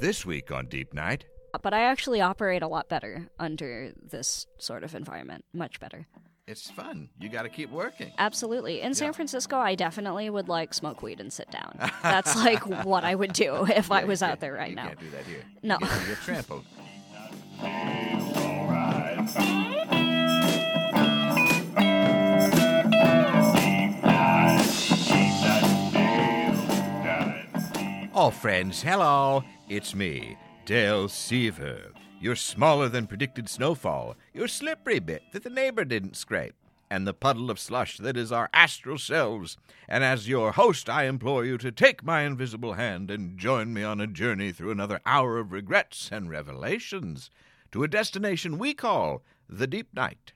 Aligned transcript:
This 0.00 0.26
week 0.26 0.50
on 0.50 0.66
Deep 0.66 0.92
Night. 0.92 1.24
But 1.62 1.72
I 1.72 1.82
actually 1.82 2.20
operate 2.20 2.62
a 2.62 2.66
lot 2.68 2.88
better 2.88 3.28
under 3.38 3.92
this 4.02 4.46
sort 4.58 4.82
of 4.82 4.94
environment. 4.94 5.44
Much 5.52 5.78
better. 5.78 6.06
It's 6.46 6.68
fun. 6.70 7.08
You 7.18 7.28
got 7.28 7.42
to 7.44 7.48
keep 7.48 7.70
working. 7.70 8.12
Absolutely. 8.18 8.82
In 8.82 8.92
San 8.94 9.12
Francisco, 9.12 9.56
I 9.56 9.76
definitely 9.76 10.28
would 10.28 10.48
like 10.48 10.74
smoke 10.74 11.02
weed 11.02 11.20
and 11.20 11.32
sit 11.32 11.50
down. 11.50 11.78
That's 12.02 12.36
like 12.44 12.66
what 12.84 13.04
I 13.04 13.14
would 13.14 13.32
do 13.32 13.66
if 13.66 13.90
I 13.90 14.04
was 14.04 14.22
out 14.22 14.40
there 14.40 14.52
right 14.52 14.70
you 14.70 14.76
now. 14.76 14.88
can't 14.88 15.00
do 15.00 15.10
that 15.10 15.24
here. 15.24 15.44
No. 15.62 15.78
You 15.80 15.86
get, 15.86 16.00
you 16.00 16.06
get 16.08 16.18
trampled. 16.22 16.64
All 28.14 28.30
friends, 28.30 28.80
hello. 28.80 29.42
It's 29.68 29.92
me, 29.92 30.38
Dale 30.66 31.08
Seaver. 31.08 31.90
Your 32.20 32.36
smaller 32.36 32.88
than 32.88 33.08
predicted 33.08 33.48
snowfall, 33.48 34.14
your 34.32 34.46
slippery 34.46 35.00
bit 35.00 35.24
that 35.32 35.42
the 35.42 35.50
neighbor 35.50 35.84
didn't 35.84 36.16
scrape, 36.16 36.54
and 36.88 37.08
the 37.08 37.12
puddle 37.12 37.50
of 37.50 37.58
slush 37.58 37.98
that 37.98 38.16
is 38.16 38.30
our 38.30 38.48
astral 38.52 38.98
selves. 38.98 39.56
And 39.88 40.04
as 40.04 40.28
your 40.28 40.52
host, 40.52 40.88
I 40.88 41.06
implore 41.06 41.44
you 41.44 41.58
to 41.58 41.72
take 41.72 42.04
my 42.04 42.20
invisible 42.20 42.74
hand 42.74 43.10
and 43.10 43.36
join 43.36 43.74
me 43.74 43.82
on 43.82 44.00
a 44.00 44.06
journey 44.06 44.52
through 44.52 44.70
another 44.70 45.00
hour 45.04 45.38
of 45.38 45.50
regrets 45.50 46.08
and 46.12 46.30
revelations 46.30 47.30
to 47.72 47.82
a 47.82 47.88
destination 47.88 48.58
we 48.58 48.74
call 48.74 49.24
the 49.48 49.66
Deep 49.66 49.88
Night. 49.92 50.34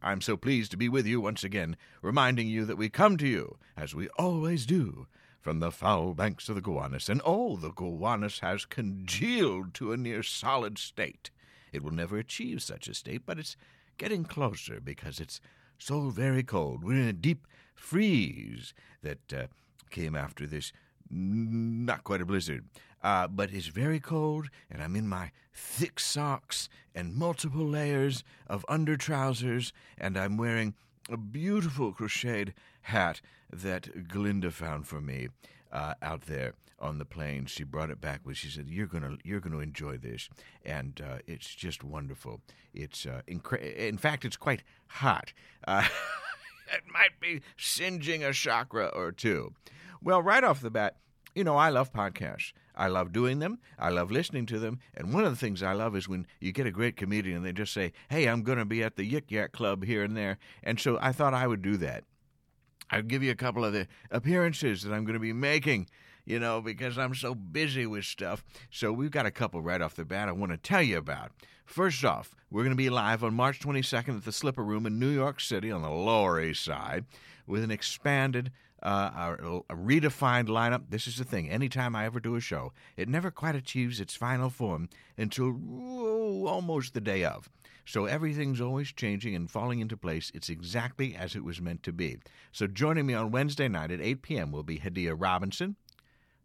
I'm 0.00 0.20
so 0.20 0.36
pleased 0.36 0.70
to 0.70 0.76
be 0.76 0.88
with 0.88 1.04
you 1.04 1.20
once 1.20 1.42
again, 1.42 1.76
reminding 2.00 2.46
you 2.46 2.64
that 2.66 2.78
we 2.78 2.88
come 2.88 3.16
to 3.16 3.26
you, 3.26 3.58
as 3.76 3.92
we 3.92 4.08
always 4.10 4.64
do, 4.66 5.08
from 5.48 5.60
the 5.60 5.72
foul 5.72 6.12
banks 6.12 6.50
of 6.50 6.56
the 6.56 6.60
Gowanus, 6.60 7.08
and 7.08 7.22
oh, 7.24 7.56
the 7.56 7.70
Gowanus 7.70 8.40
has 8.40 8.66
congealed 8.66 9.72
to 9.72 9.92
a 9.92 9.96
near 9.96 10.22
solid 10.22 10.76
state. 10.76 11.30
It 11.72 11.82
will 11.82 11.90
never 11.90 12.18
achieve 12.18 12.62
such 12.62 12.86
a 12.86 12.92
state, 12.92 13.22
but 13.24 13.38
it's 13.38 13.56
getting 13.96 14.24
closer 14.24 14.78
because 14.78 15.20
it's 15.20 15.40
so 15.78 16.10
very 16.10 16.42
cold. 16.42 16.84
We're 16.84 17.00
in 17.00 17.08
a 17.08 17.14
deep 17.14 17.46
freeze 17.74 18.74
that 19.00 19.32
uh, 19.32 19.46
came 19.88 20.14
after 20.14 20.46
this 20.46 20.70
not 21.08 22.04
quite 22.04 22.20
a 22.20 22.26
blizzard, 22.26 22.66
uh, 23.02 23.26
but 23.26 23.50
it's 23.50 23.68
very 23.68 24.00
cold, 24.00 24.48
and 24.70 24.82
I'm 24.82 24.96
in 24.96 25.08
my 25.08 25.30
thick 25.54 25.98
socks 25.98 26.68
and 26.94 27.14
multiple 27.14 27.66
layers 27.66 28.22
of 28.48 28.66
under 28.68 28.98
trousers, 28.98 29.72
and 29.96 30.18
I'm 30.18 30.36
wearing 30.36 30.74
a 31.10 31.16
beautiful 31.16 31.94
crocheted 31.94 32.52
hat 32.82 33.22
that 33.52 34.08
Glinda 34.08 34.50
found 34.50 34.86
for 34.86 35.00
me 35.00 35.28
uh, 35.72 35.94
out 36.02 36.22
there 36.22 36.54
on 36.80 36.98
the 36.98 37.04
plains. 37.04 37.50
She 37.50 37.64
brought 37.64 37.90
it 37.90 38.00
back 38.00 38.20
with. 38.24 38.36
She 38.36 38.48
said, 38.48 38.68
"You're 38.68 38.86
gonna, 38.86 39.16
you're 39.24 39.40
gonna 39.40 39.58
enjoy 39.58 39.98
this," 39.98 40.28
and 40.64 41.00
uh, 41.00 41.18
it's 41.26 41.54
just 41.54 41.82
wonderful. 41.82 42.40
It's 42.74 43.06
uh, 43.06 43.22
incre- 43.28 43.76
in 43.76 43.98
fact, 43.98 44.24
it's 44.24 44.36
quite 44.36 44.62
hot. 44.86 45.32
Uh, 45.66 45.84
it 46.74 46.82
might 46.92 47.18
be 47.20 47.40
singeing 47.56 48.24
a 48.24 48.32
chakra 48.32 48.86
or 48.86 49.12
two. 49.12 49.54
Well, 50.00 50.22
right 50.22 50.44
off 50.44 50.60
the 50.60 50.70
bat, 50.70 50.96
you 51.34 51.44
know, 51.44 51.56
I 51.56 51.70
love 51.70 51.92
podcasts. 51.92 52.52
I 52.74 52.86
love 52.86 53.12
doing 53.12 53.40
them. 53.40 53.58
I 53.78 53.90
love 53.90 54.10
listening 54.10 54.46
to 54.46 54.58
them. 54.58 54.78
And 54.94 55.12
one 55.12 55.24
of 55.24 55.30
the 55.30 55.36
things 55.36 55.62
I 55.62 55.72
love 55.72 55.96
is 55.96 56.08
when 56.08 56.26
you 56.40 56.52
get 56.52 56.66
a 56.66 56.70
great 56.70 56.96
comedian 56.96 57.38
and 57.38 57.44
they 57.44 57.52
just 57.52 57.72
say, 57.72 57.92
hey, 58.08 58.26
I'm 58.26 58.42
going 58.42 58.58
to 58.58 58.64
be 58.64 58.84
at 58.84 58.94
the 58.96 59.10
Yik 59.10 59.30
Yak 59.30 59.50
Club 59.52 59.84
here 59.84 60.04
and 60.04 60.16
there. 60.16 60.38
And 60.62 60.78
so 60.78 60.96
I 61.00 61.10
thought 61.10 61.34
I 61.34 61.48
would 61.48 61.60
do 61.60 61.76
that. 61.78 62.04
I'd 62.90 63.08
give 63.08 63.22
you 63.22 63.30
a 63.30 63.36
couple 63.36 63.64
of 63.64 63.72
the 63.72 63.86
appearances 64.10 64.82
that 64.82 64.92
I'm 64.92 65.04
going 65.04 65.14
to 65.14 65.20
be 65.20 65.32
making, 65.32 65.88
you 66.24 66.38
know, 66.38 66.60
because 66.60 66.98
I'm 66.98 67.14
so 67.14 67.34
busy 67.34 67.86
with 67.86 68.04
stuff. 68.04 68.44
So 68.70 68.92
we've 68.92 69.10
got 69.10 69.26
a 69.26 69.30
couple 69.30 69.60
right 69.60 69.80
off 69.80 69.94
the 69.94 70.04
bat 70.04 70.28
I 70.28 70.32
want 70.32 70.52
to 70.52 70.58
tell 70.58 70.82
you 70.82 70.98
about. 70.98 71.32
First 71.64 72.04
off, 72.04 72.34
we're 72.50 72.62
going 72.62 72.74
to 72.74 72.76
be 72.76 72.88
live 72.88 73.22
on 73.22 73.34
March 73.34 73.60
22nd 73.60 74.16
at 74.16 74.24
the 74.24 74.32
Slipper 74.32 74.64
Room 74.64 74.86
in 74.86 74.98
New 74.98 75.10
York 75.10 75.38
City 75.38 75.70
on 75.70 75.82
the 75.82 75.90
Lower 75.90 76.40
East 76.40 76.64
Side 76.64 77.04
with 77.46 77.62
an 77.62 77.70
expanded, 77.70 78.52
uh, 78.82 79.34
a, 79.38 79.56
a 79.68 79.76
redefined 79.76 80.46
lineup. 80.46 80.84
This 80.88 81.06
is 81.06 81.16
the 81.16 81.24
thing. 81.24 81.50
Anytime 81.50 81.94
I 81.94 82.06
ever 82.06 82.20
do 82.20 82.36
a 82.36 82.40
show, 82.40 82.72
it 82.96 83.08
never 83.08 83.30
quite 83.30 83.54
achieves 83.54 84.00
its 84.00 84.14
final 84.14 84.48
form 84.48 84.88
until 85.18 85.58
almost 86.48 86.94
the 86.94 87.00
day 87.02 87.22
of. 87.24 87.50
So 87.88 88.04
everything's 88.04 88.60
always 88.60 88.92
changing 88.92 89.34
and 89.34 89.50
falling 89.50 89.80
into 89.80 89.96
place. 89.96 90.30
It's 90.34 90.50
exactly 90.50 91.16
as 91.16 91.34
it 91.34 91.42
was 91.42 91.58
meant 91.58 91.82
to 91.84 91.92
be. 91.92 92.18
So 92.52 92.66
joining 92.66 93.06
me 93.06 93.14
on 93.14 93.30
Wednesday 93.30 93.66
night 93.66 93.90
at 93.90 94.02
8 94.02 94.20
p.m. 94.20 94.52
will 94.52 94.62
be 94.62 94.78
Hadiyah 94.78 95.16
Robinson, 95.18 95.74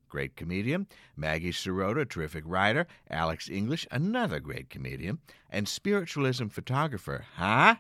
great 0.08 0.38
comedian, 0.38 0.88
Maggie 1.18 1.52
Sirota, 1.52 2.08
terrific 2.08 2.46
writer, 2.48 2.88
Alex 3.10 3.50
English, 3.50 3.86
another 3.92 4.40
great 4.40 4.70
comedian, 4.70 5.20
and 5.50 5.68
spiritualism 5.68 6.48
photographer, 6.48 7.26
huh? 7.36 7.76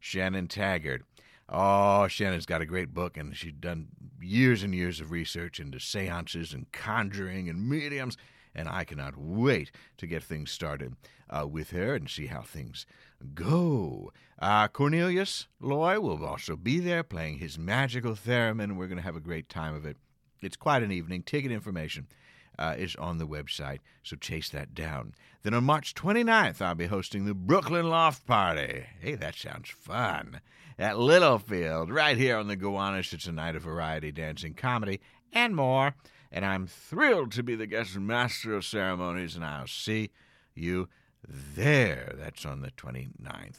Shannon 0.00 0.48
Taggart. 0.48 1.02
Oh, 1.48 2.08
Shannon's 2.08 2.46
got 2.46 2.62
a 2.62 2.66
great 2.66 2.92
book, 2.92 3.16
and 3.16 3.36
she's 3.36 3.52
done 3.52 3.90
years 4.20 4.64
and 4.64 4.74
years 4.74 5.00
of 5.00 5.12
research 5.12 5.60
into 5.60 5.78
seances 5.78 6.52
and 6.52 6.72
conjuring 6.72 7.48
and 7.48 7.68
mediums, 7.68 8.16
and 8.54 8.68
I 8.68 8.84
cannot 8.84 9.16
wait 9.16 9.70
to 9.98 10.06
get 10.06 10.22
things 10.22 10.50
started 10.50 10.94
uh, 11.28 11.46
with 11.46 11.70
her 11.70 11.94
and 11.94 12.08
see 12.08 12.26
how 12.26 12.42
things 12.42 12.86
go. 13.34 14.12
Uh, 14.38 14.68
Cornelius 14.68 15.48
Loy 15.60 16.00
will 16.00 16.24
also 16.24 16.56
be 16.56 16.78
there 16.78 17.02
playing 17.02 17.38
his 17.38 17.58
magical 17.58 18.12
theremin. 18.12 18.76
We're 18.76 18.88
going 18.88 18.98
to 18.98 19.04
have 19.04 19.16
a 19.16 19.20
great 19.20 19.48
time 19.48 19.74
of 19.74 19.84
it. 19.84 19.96
It's 20.40 20.56
quite 20.56 20.82
an 20.82 20.92
evening. 20.92 21.22
Ticket 21.22 21.52
information 21.52 22.06
uh, 22.58 22.74
is 22.76 22.96
on 22.96 23.18
the 23.18 23.26
website, 23.26 23.78
so 24.02 24.16
chase 24.16 24.48
that 24.50 24.74
down. 24.74 25.14
Then 25.42 25.54
on 25.54 25.64
March 25.64 25.94
29th, 25.94 26.60
I'll 26.60 26.74
be 26.74 26.86
hosting 26.86 27.24
the 27.24 27.34
Brooklyn 27.34 27.88
Loft 27.88 28.26
Party. 28.26 28.84
Hey, 29.00 29.14
that 29.14 29.34
sounds 29.34 29.70
fun. 29.70 30.40
At 30.78 30.98
Littlefield, 30.98 31.90
right 31.90 32.16
here 32.16 32.36
on 32.36 32.48
the 32.48 32.56
Gowanus. 32.56 33.12
It's 33.12 33.26
a 33.26 33.32
night 33.32 33.54
of 33.54 33.62
variety, 33.62 34.10
dancing, 34.10 34.54
comedy, 34.54 35.00
and 35.32 35.54
more. 35.54 35.94
And 36.34 36.44
I'm 36.44 36.66
thrilled 36.66 37.30
to 37.32 37.44
be 37.44 37.54
the 37.54 37.68
guest 37.68 37.96
master 37.96 38.56
of 38.56 38.64
ceremonies, 38.64 39.36
and 39.36 39.44
I'll 39.44 39.68
see 39.68 40.10
you 40.52 40.88
there. 41.28 42.12
That's 42.18 42.44
on 42.44 42.60
the 42.60 42.72
29th. 42.72 43.58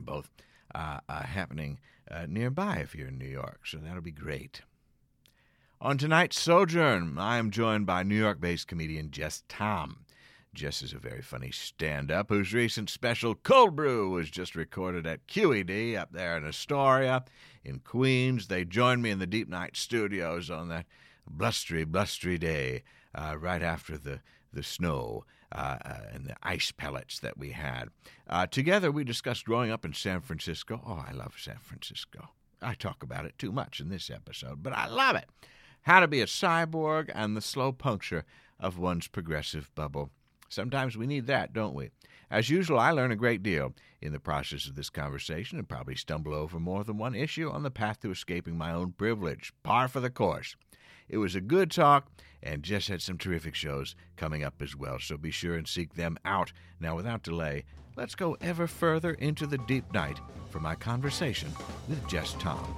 Both 0.00 0.28
uh, 0.74 0.98
uh, 1.08 1.22
happening 1.22 1.78
uh, 2.10 2.26
nearby 2.28 2.78
if 2.78 2.96
you're 2.96 3.08
in 3.08 3.18
New 3.18 3.28
York, 3.28 3.60
so 3.64 3.78
that'll 3.78 4.02
be 4.02 4.10
great. 4.10 4.62
On 5.80 5.96
tonight's 5.96 6.40
Sojourn, 6.40 7.16
I 7.16 7.38
am 7.38 7.52
joined 7.52 7.86
by 7.86 8.02
New 8.02 8.18
York 8.18 8.40
based 8.40 8.66
comedian 8.66 9.10
Jes 9.14 9.44
Tom. 9.48 10.04
Jes 10.54 10.82
is 10.82 10.92
a 10.92 10.98
very 10.98 11.22
funny 11.22 11.52
stand 11.52 12.10
up 12.10 12.28
whose 12.28 12.52
recent 12.52 12.90
special 12.90 13.36
Cold 13.36 13.76
Brew 13.76 14.10
was 14.10 14.30
just 14.30 14.56
recorded 14.56 15.06
at 15.06 15.28
QED 15.28 15.96
up 15.96 16.12
there 16.12 16.36
in 16.36 16.44
Astoria 16.44 17.24
in 17.64 17.78
Queens. 17.78 18.48
They 18.48 18.64
joined 18.64 19.00
me 19.00 19.10
in 19.10 19.20
the 19.20 19.28
Deep 19.28 19.48
Night 19.48 19.76
Studios 19.76 20.50
on 20.50 20.68
that 20.68 20.86
blustery, 21.28 21.84
blustery 21.84 22.38
day 22.38 22.82
uh, 23.14 23.36
right 23.38 23.62
after 23.62 23.96
the, 23.96 24.20
the 24.52 24.62
snow. 24.62 25.24
Uh, 25.54 25.76
uh, 25.84 25.98
and 26.14 26.24
the 26.24 26.34
ice 26.42 26.72
pellets 26.72 27.18
that 27.18 27.36
we 27.36 27.50
had. 27.50 27.90
Uh, 28.26 28.46
together, 28.46 28.90
we 28.90 29.04
discussed 29.04 29.44
growing 29.44 29.70
up 29.70 29.84
in 29.84 29.92
San 29.92 30.22
Francisco. 30.22 30.80
Oh, 30.86 31.04
I 31.06 31.12
love 31.12 31.34
San 31.38 31.58
Francisco. 31.58 32.30
I 32.62 32.72
talk 32.72 33.02
about 33.02 33.26
it 33.26 33.38
too 33.38 33.52
much 33.52 33.78
in 33.78 33.90
this 33.90 34.08
episode, 34.08 34.62
but 34.62 34.72
I 34.72 34.88
love 34.88 35.14
it. 35.14 35.26
How 35.82 36.00
to 36.00 36.08
be 36.08 36.22
a 36.22 36.26
cyborg 36.26 37.10
and 37.14 37.36
the 37.36 37.42
slow 37.42 37.70
puncture 37.70 38.24
of 38.58 38.78
one's 38.78 39.08
progressive 39.08 39.70
bubble. 39.74 40.08
Sometimes 40.48 40.96
we 40.96 41.06
need 41.06 41.26
that, 41.26 41.52
don't 41.52 41.74
we? 41.74 41.90
As 42.30 42.48
usual, 42.48 42.78
I 42.78 42.90
learn 42.92 43.12
a 43.12 43.16
great 43.16 43.42
deal 43.42 43.74
in 44.00 44.12
the 44.12 44.20
process 44.20 44.66
of 44.66 44.74
this 44.74 44.88
conversation 44.88 45.58
and 45.58 45.68
probably 45.68 45.96
stumble 45.96 46.32
over 46.32 46.58
more 46.58 46.82
than 46.82 46.96
one 46.96 47.14
issue 47.14 47.50
on 47.50 47.62
the 47.62 47.70
path 47.70 48.00
to 48.00 48.10
escaping 48.10 48.56
my 48.56 48.72
own 48.72 48.92
privilege. 48.92 49.52
Par 49.62 49.86
for 49.88 50.00
the 50.00 50.08
course. 50.08 50.56
It 51.12 51.18
was 51.18 51.34
a 51.34 51.42
good 51.42 51.70
talk 51.70 52.06
and 52.42 52.62
just 52.62 52.88
had 52.88 53.02
some 53.02 53.18
terrific 53.18 53.54
shows 53.54 53.94
coming 54.16 54.42
up 54.42 54.62
as 54.62 54.74
well, 54.74 54.98
so 54.98 55.18
be 55.18 55.30
sure 55.30 55.56
and 55.56 55.68
seek 55.68 55.94
them 55.94 56.16
out. 56.24 56.54
Now, 56.80 56.96
without 56.96 57.22
delay, 57.22 57.64
let's 57.96 58.14
go 58.14 58.38
ever 58.40 58.66
further 58.66 59.12
into 59.12 59.46
the 59.46 59.58
deep 59.58 59.92
night 59.92 60.18
for 60.48 60.58
my 60.58 60.74
conversation 60.74 61.52
with 61.86 62.10
Jes 62.10 62.32
Tom. 62.38 62.74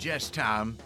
Jes 0.00 0.28
Tom, 0.30 0.76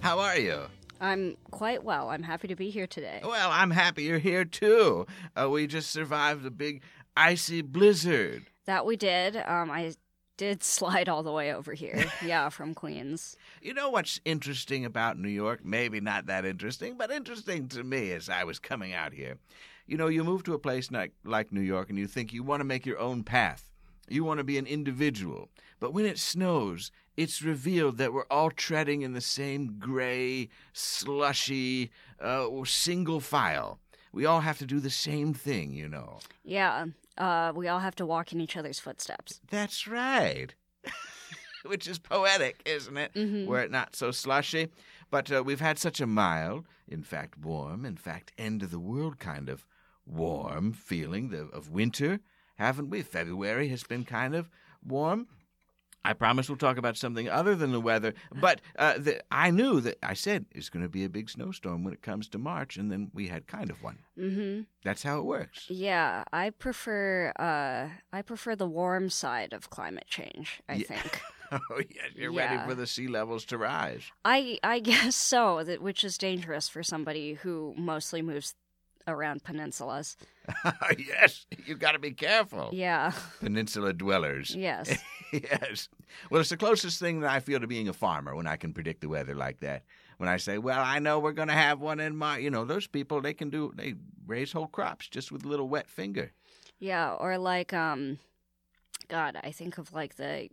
how 0.00 0.18
are 0.18 0.36
you? 0.36 0.60
I'm 1.00 1.36
quite 1.50 1.84
well. 1.84 2.08
I'm 2.10 2.22
happy 2.22 2.48
to 2.48 2.56
be 2.56 2.70
here 2.70 2.86
today. 2.86 3.20
Well, 3.24 3.50
I'm 3.52 3.70
happy 3.70 4.04
you're 4.04 4.18
here 4.18 4.44
too. 4.44 5.06
Uh, 5.38 5.48
we 5.50 5.66
just 5.66 5.90
survived 5.90 6.44
a 6.46 6.50
big 6.50 6.82
icy 7.16 7.62
blizzard. 7.62 8.46
That 8.66 8.84
we 8.86 8.96
did. 8.96 9.36
Um, 9.36 9.70
I 9.70 9.94
did 10.36 10.62
slide 10.76 11.08
all 11.08 11.22
the 11.22 11.32
way 11.32 11.52
over 11.54 11.72
here. 11.74 12.04
yeah, 12.24 12.48
from 12.48 12.74
Queens. 12.74 13.36
You 13.62 13.74
know 13.74 13.90
what's 13.90 14.20
interesting 14.24 14.84
about 14.84 15.18
New 15.18 15.28
York? 15.28 15.64
Maybe 15.64 16.00
not 16.00 16.26
that 16.26 16.44
interesting, 16.44 16.96
but 16.96 17.10
interesting 17.10 17.68
to 17.68 17.84
me 17.84 18.12
as 18.12 18.28
I 18.28 18.44
was 18.44 18.58
coming 18.58 18.92
out 18.92 19.12
here. 19.12 19.36
you 19.86 19.96
know, 19.96 20.08
you 20.08 20.24
move 20.24 20.42
to 20.44 20.54
a 20.54 20.58
place 20.58 20.90
like, 20.90 21.12
like 21.24 21.52
New 21.52 21.60
York 21.60 21.88
and 21.90 21.98
you 21.98 22.06
think 22.06 22.32
you 22.32 22.42
want 22.42 22.60
to 22.60 22.64
make 22.64 22.84
your 22.86 22.98
own 22.98 23.22
path. 23.22 23.64
You 24.08 24.24
want 24.24 24.38
to 24.38 24.44
be 24.44 24.58
an 24.58 24.66
individual. 24.66 25.48
But 25.80 25.92
when 25.92 26.04
it 26.06 26.18
snows, 26.18 26.90
it's 27.16 27.42
revealed 27.42 27.98
that 27.98 28.12
we're 28.12 28.26
all 28.30 28.50
treading 28.50 29.02
in 29.02 29.12
the 29.12 29.20
same 29.20 29.78
gray, 29.78 30.48
slushy, 30.72 31.90
uh, 32.20 32.46
single 32.64 33.20
file. 33.20 33.78
We 34.12 34.24
all 34.26 34.40
have 34.40 34.58
to 34.58 34.66
do 34.66 34.80
the 34.80 34.90
same 34.90 35.34
thing, 35.34 35.72
you 35.72 35.88
know. 35.88 36.20
Yeah, 36.44 36.86
uh, 37.18 37.52
we 37.54 37.68
all 37.68 37.80
have 37.80 37.96
to 37.96 38.06
walk 38.06 38.32
in 38.32 38.40
each 38.40 38.56
other's 38.56 38.78
footsteps. 38.78 39.40
That's 39.50 39.86
right. 39.86 40.54
Which 41.66 41.86
is 41.86 41.98
poetic, 41.98 42.62
isn't 42.64 42.96
it? 42.96 43.12
Mhm. 43.14 43.46
Were 43.46 43.60
it 43.60 43.70
not 43.70 43.96
so 43.96 44.10
slushy. 44.10 44.68
But 45.10 45.30
uh, 45.32 45.42
we've 45.44 45.60
had 45.60 45.78
such 45.78 46.00
a 46.00 46.06
mild, 46.06 46.66
in 46.88 47.02
fact, 47.02 47.38
warm, 47.38 47.84
in 47.84 47.96
fact, 47.96 48.32
end 48.38 48.62
of 48.62 48.70
the 48.70 48.78
world 48.80 49.18
kind 49.18 49.48
of 49.48 49.64
warm 50.06 50.72
feeling 50.72 51.28
the, 51.30 51.42
of 51.52 51.70
winter, 51.70 52.20
haven't 52.56 52.90
we? 52.90 53.02
February 53.02 53.68
has 53.68 53.82
been 53.84 54.04
kind 54.04 54.34
of 54.34 54.50
warm. 54.84 55.26
I 56.04 56.12
promise 56.12 56.48
we'll 56.48 56.56
talk 56.56 56.76
about 56.78 56.96
something 56.96 57.28
other 57.28 57.56
than 57.56 57.72
the 57.72 57.80
weather. 57.80 58.14
But 58.32 58.60
uh, 58.78 58.96
the, 58.96 59.20
I 59.32 59.50
knew 59.50 59.80
that 59.80 59.98
I 60.04 60.14
said 60.14 60.46
it's 60.52 60.68
going 60.68 60.84
to 60.84 60.88
be 60.88 61.02
a 61.04 61.08
big 61.08 61.28
snowstorm 61.28 61.82
when 61.82 61.92
it 61.92 62.00
comes 62.00 62.28
to 62.28 62.38
March, 62.38 62.76
and 62.76 62.92
then 62.92 63.10
we 63.12 63.26
had 63.26 63.48
kind 63.48 63.70
of 63.70 63.82
one. 63.82 63.98
Mm-hmm. 64.16 64.60
That's 64.84 65.02
how 65.02 65.18
it 65.18 65.24
works. 65.24 65.66
Yeah, 65.68 66.22
I 66.32 66.50
prefer 66.50 67.32
uh, 67.40 67.88
I 68.12 68.22
prefer 68.22 68.54
the 68.54 68.68
warm 68.68 69.10
side 69.10 69.52
of 69.52 69.68
climate 69.68 70.06
change. 70.06 70.60
I 70.68 70.74
Yeah. 70.74 70.86
think 70.86 71.22
oh, 71.52 71.80
yes, 71.90 72.10
you're 72.14 72.32
ready 72.32 72.56
for 72.64 72.76
the 72.76 72.86
sea 72.86 73.08
levels 73.08 73.44
to 73.46 73.58
rise. 73.58 74.02
I 74.24 74.60
I 74.62 74.78
guess 74.90 75.16
so. 75.16 75.64
That 75.64 75.82
which 75.82 76.04
is 76.04 76.16
dangerous 76.18 76.68
for 76.68 76.84
somebody 76.84 77.34
who 77.34 77.74
mostly 77.76 78.22
moves 78.22 78.54
around 79.06 79.44
peninsulas. 79.44 80.16
yes, 80.98 81.46
you've 81.64 81.78
got 81.78 81.92
to 81.92 81.98
be 81.98 82.12
careful. 82.12 82.70
Yeah. 82.72 83.12
Peninsula 83.40 83.92
dwellers. 83.92 84.54
Yes. 84.54 84.96
yes. 85.32 85.88
Well, 86.30 86.40
it's 86.40 86.50
the 86.50 86.56
closest 86.56 87.00
thing 87.00 87.20
that 87.20 87.30
I 87.30 87.40
feel 87.40 87.60
to 87.60 87.66
being 87.66 87.88
a 87.88 87.92
farmer 87.92 88.34
when 88.34 88.46
I 88.46 88.56
can 88.56 88.72
predict 88.72 89.00
the 89.00 89.08
weather 89.08 89.34
like 89.34 89.60
that. 89.60 89.84
When 90.18 90.28
I 90.28 90.38
say, 90.38 90.58
well, 90.58 90.80
I 90.82 90.98
know 90.98 91.18
we're 91.18 91.32
going 91.32 91.48
to 91.48 91.54
have 91.54 91.80
one 91.80 92.00
in 92.00 92.16
my, 92.16 92.38
you 92.38 92.50
know, 92.50 92.64
those 92.64 92.86
people, 92.86 93.20
they 93.20 93.34
can 93.34 93.50
do, 93.50 93.72
they 93.74 93.94
raise 94.26 94.52
whole 94.52 94.66
crops 94.66 95.08
just 95.08 95.30
with 95.30 95.44
a 95.44 95.48
little 95.48 95.68
wet 95.68 95.88
finger. 95.90 96.32
Yeah, 96.78 97.14
or 97.14 97.38
like 97.38 97.72
um 97.72 98.18
God, 99.08 99.38
I 99.42 99.50
think 99.52 99.78
of 99.78 99.92
like 99.92 100.16
the 100.16 100.48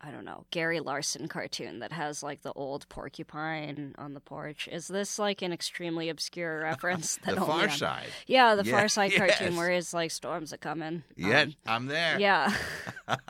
I 0.00 0.10
don't 0.10 0.26
know, 0.26 0.44
Gary 0.50 0.80
Larson 0.80 1.28
cartoon 1.28 1.78
that 1.78 1.90
has 1.92 2.22
like 2.22 2.42
the 2.42 2.52
old 2.52 2.86
porcupine 2.90 3.94
on 3.96 4.12
the 4.12 4.20
porch. 4.20 4.68
Is 4.70 4.86
this 4.86 5.18
like 5.18 5.40
an 5.40 5.50
extremely 5.52 6.10
obscure 6.10 6.60
reference? 6.62 7.16
The 7.16 7.26
that 7.34 7.38
only 7.38 7.46
far 7.46 7.60
I'm- 7.60 7.70
side. 7.70 8.06
Yeah, 8.26 8.54
the 8.54 8.64
Yeah, 8.64 8.72
Far 8.78 8.88
Side 8.88 9.12
cartoon 9.16 9.56
where 9.56 9.70
it's 9.70 9.94
like 9.94 10.10
storms 10.10 10.52
are 10.52 10.58
coming. 10.58 11.04
Yeah, 11.16 11.42
Um, 11.42 11.54
I'm 11.66 11.86
there. 11.86 12.20
yeah. 12.20 12.54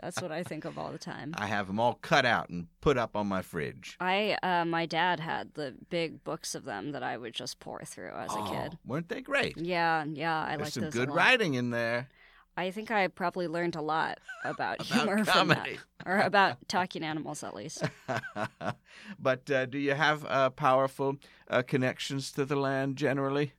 That's 0.00 0.20
what 0.20 0.32
I 0.32 0.42
think 0.42 0.64
of 0.64 0.78
all 0.78 0.90
the 0.90 0.98
time. 0.98 1.34
I 1.36 1.46
have 1.46 1.66
them 1.66 1.80
all 1.80 1.94
cut 2.02 2.24
out 2.26 2.48
and 2.50 2.66
put 2.80 2.98
up 2.98 3.16
on 3.16 3.26
my 3.26 3.42
fridge. 3.42 3.96
I 4.00 4.36
uh 4.42 4.64
my 4.64 4.86
dad 4.86 5.20
had 5.20 5.54
the 5.54 5.74
big 5.90 6.24
books 6.24 6.54
of 6.54 6.64
them 6.64 6.92
that 6.92 7.02
I 7.02 7.16
would 7.16 7.34
just 7.34 7.60
pour 7.60 7.80
through 7.84 8.10
as 8.10 8.30
a 8.32 8.38
Oh, 8.38 8.44
kid. 8.50 8.78
Weren't 8.86 9.08
they 9.08 9.20
great? 9.22 9.56
Yeah, 9.56 10.04
yeah, 10.10 10.38
I 10.42 10.56
like 10.56 10.72
some 10.72 10.84
those 10.84 10.92
good 10.94 11.08
a 11.08 11.12
writing 11.12 11.54
in 11.54 11.70
there. 11.70 12.08
I 12.56 12.70
think 12.70 12.90
I 12.90 13.08
probably 13.08 13.48
learned 13.48 13.76
a 13.76 13.82
lot 13.82 14.18
about, 14.44 14.80
About 14.80 14.86
humor 14.86 15.24
from 15.24 15.48
that, 15.48 15.68
or 16.06 16.20
about 16.20 16.68
talking 16.68 17.02
animals 17.02 17.42
at 17.42 17.54
least. 17.54 17.82
but 19.18 19.50
uh, 19.50 19.66
do 19.66 19.78
you 19.78 19.94
have 19.94 20.24
uh, 20.26 20.50
powerful 20.50 21.16
uh, 21.48 21.62
connections 21.62 22.32
to 22.32 22.44
the 22.44 22.56
land 22.56 22.96
generally? 22.96 23.52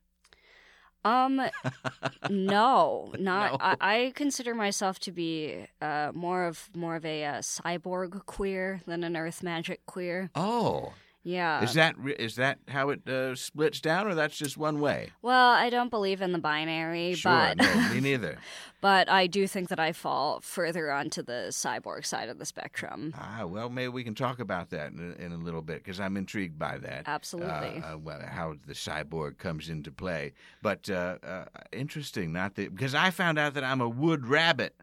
Um, 1.03 1.39
no, 2.30 3.13
not. 3.18 3.51
No. 3.51 3.57
I, 3.59 3.75
I 3.80 4.12
consider 4.15 4.56
myself 4.56 5.00
to 5.01 5.12
be 5.12 5.68
uh, 5.81 6.12
more 6.13 6.45
of 6.45 6.69
more 6.75 6.95
of 6.95 7.06
a 7.06 7.25
uh, 7.25 7.33
cyborg 7.39 8.25
queer 8.25 8.81
than 8.88 9.03
an 9.03 9.15
Earth 9.15 9.44
magic 9.44 9.86
queer. 9.86 10.31
Oh, 10.33 10.94
Yeah. 11.27 11.63
is 11.63 11.74
that 11.74 11.95
is 12.19 12.36
that 12.36 12.60
how 12.68 12.89
it 12.89 13.07
uh, 13.10 13.33
splits 13.36 13.81
down, 13.81 14.07
or 14.07 14.13
that's 14.13 14.38
just 14.38 14.57
one 14.57 14.80
way? 14.80 15.10
well, 15.24 15.50
I 15.51 15.72
don't 15.72 15.89
believe 15.89 16.22
in 16.22 16.31
the 16.31 16.38
binary, 16.39 17.16
Sure, 17.16 17.31
but 17.31 17.57
no, 17.57 17.89
me 17.94 18.00
neither. 18.12 18.38
but 18.80 19.10
I 19.10 19.25
do 19.25 19.48
think 19.48 19.69
that 19.69 19.80
I 19.80 19.92
fall 19.92 20.39
further 20.42 20.92
onto 20.92 21.24
the 21.24 21.48
cyborg 21.50 22.06
side 22.06 22.30
of 22.30 22.38
the 22.38 22.45
spectrum. 22.45 23.12
Ah, 23.18 23.45
well, 23.48 23.69
maybe 23.69 23.88
we 23.89 24.04
can 24.04 24.13
talk 24.13 24.39
about 24.39 24.69
that 24.69 24.92
in 24.94 25.16
a, 25.19 25.24
in 25.25 25.31
a 25.31 25.38
little 25.38 25.63
bit 25.63 25.83
because 25.83 26.00
I'm 26.00 26.16
intrigued 26.16 26.60
by 26.60 26.77
that. 26.77 27.04
Absolutely. 27.07 27.81
Uh, 27.83 27.95
uh, 27.95 27.98
well, 27.98 28.21
how 28.21 28.54
the 28.68 28.74
cyborg 28.74 29.39
comes 29.39 29.68
into 29.68 29.92
play. 29.92 30.33
But 30.62 30.88
uh, 30.92 31.18
uh, 31.25 31.45
interesting, 31.71 32.33
not 32.33 32.54
that 32.56 32.75
because 32.75 32.94
I 32.94 33.10
found 33.10 33.39
out 33.39 33.56
that 33.56 33.63
I'm 33.63 33.81
a 33.81 33.89
wood 33.89 34.28
rabbit. 34.28 34.75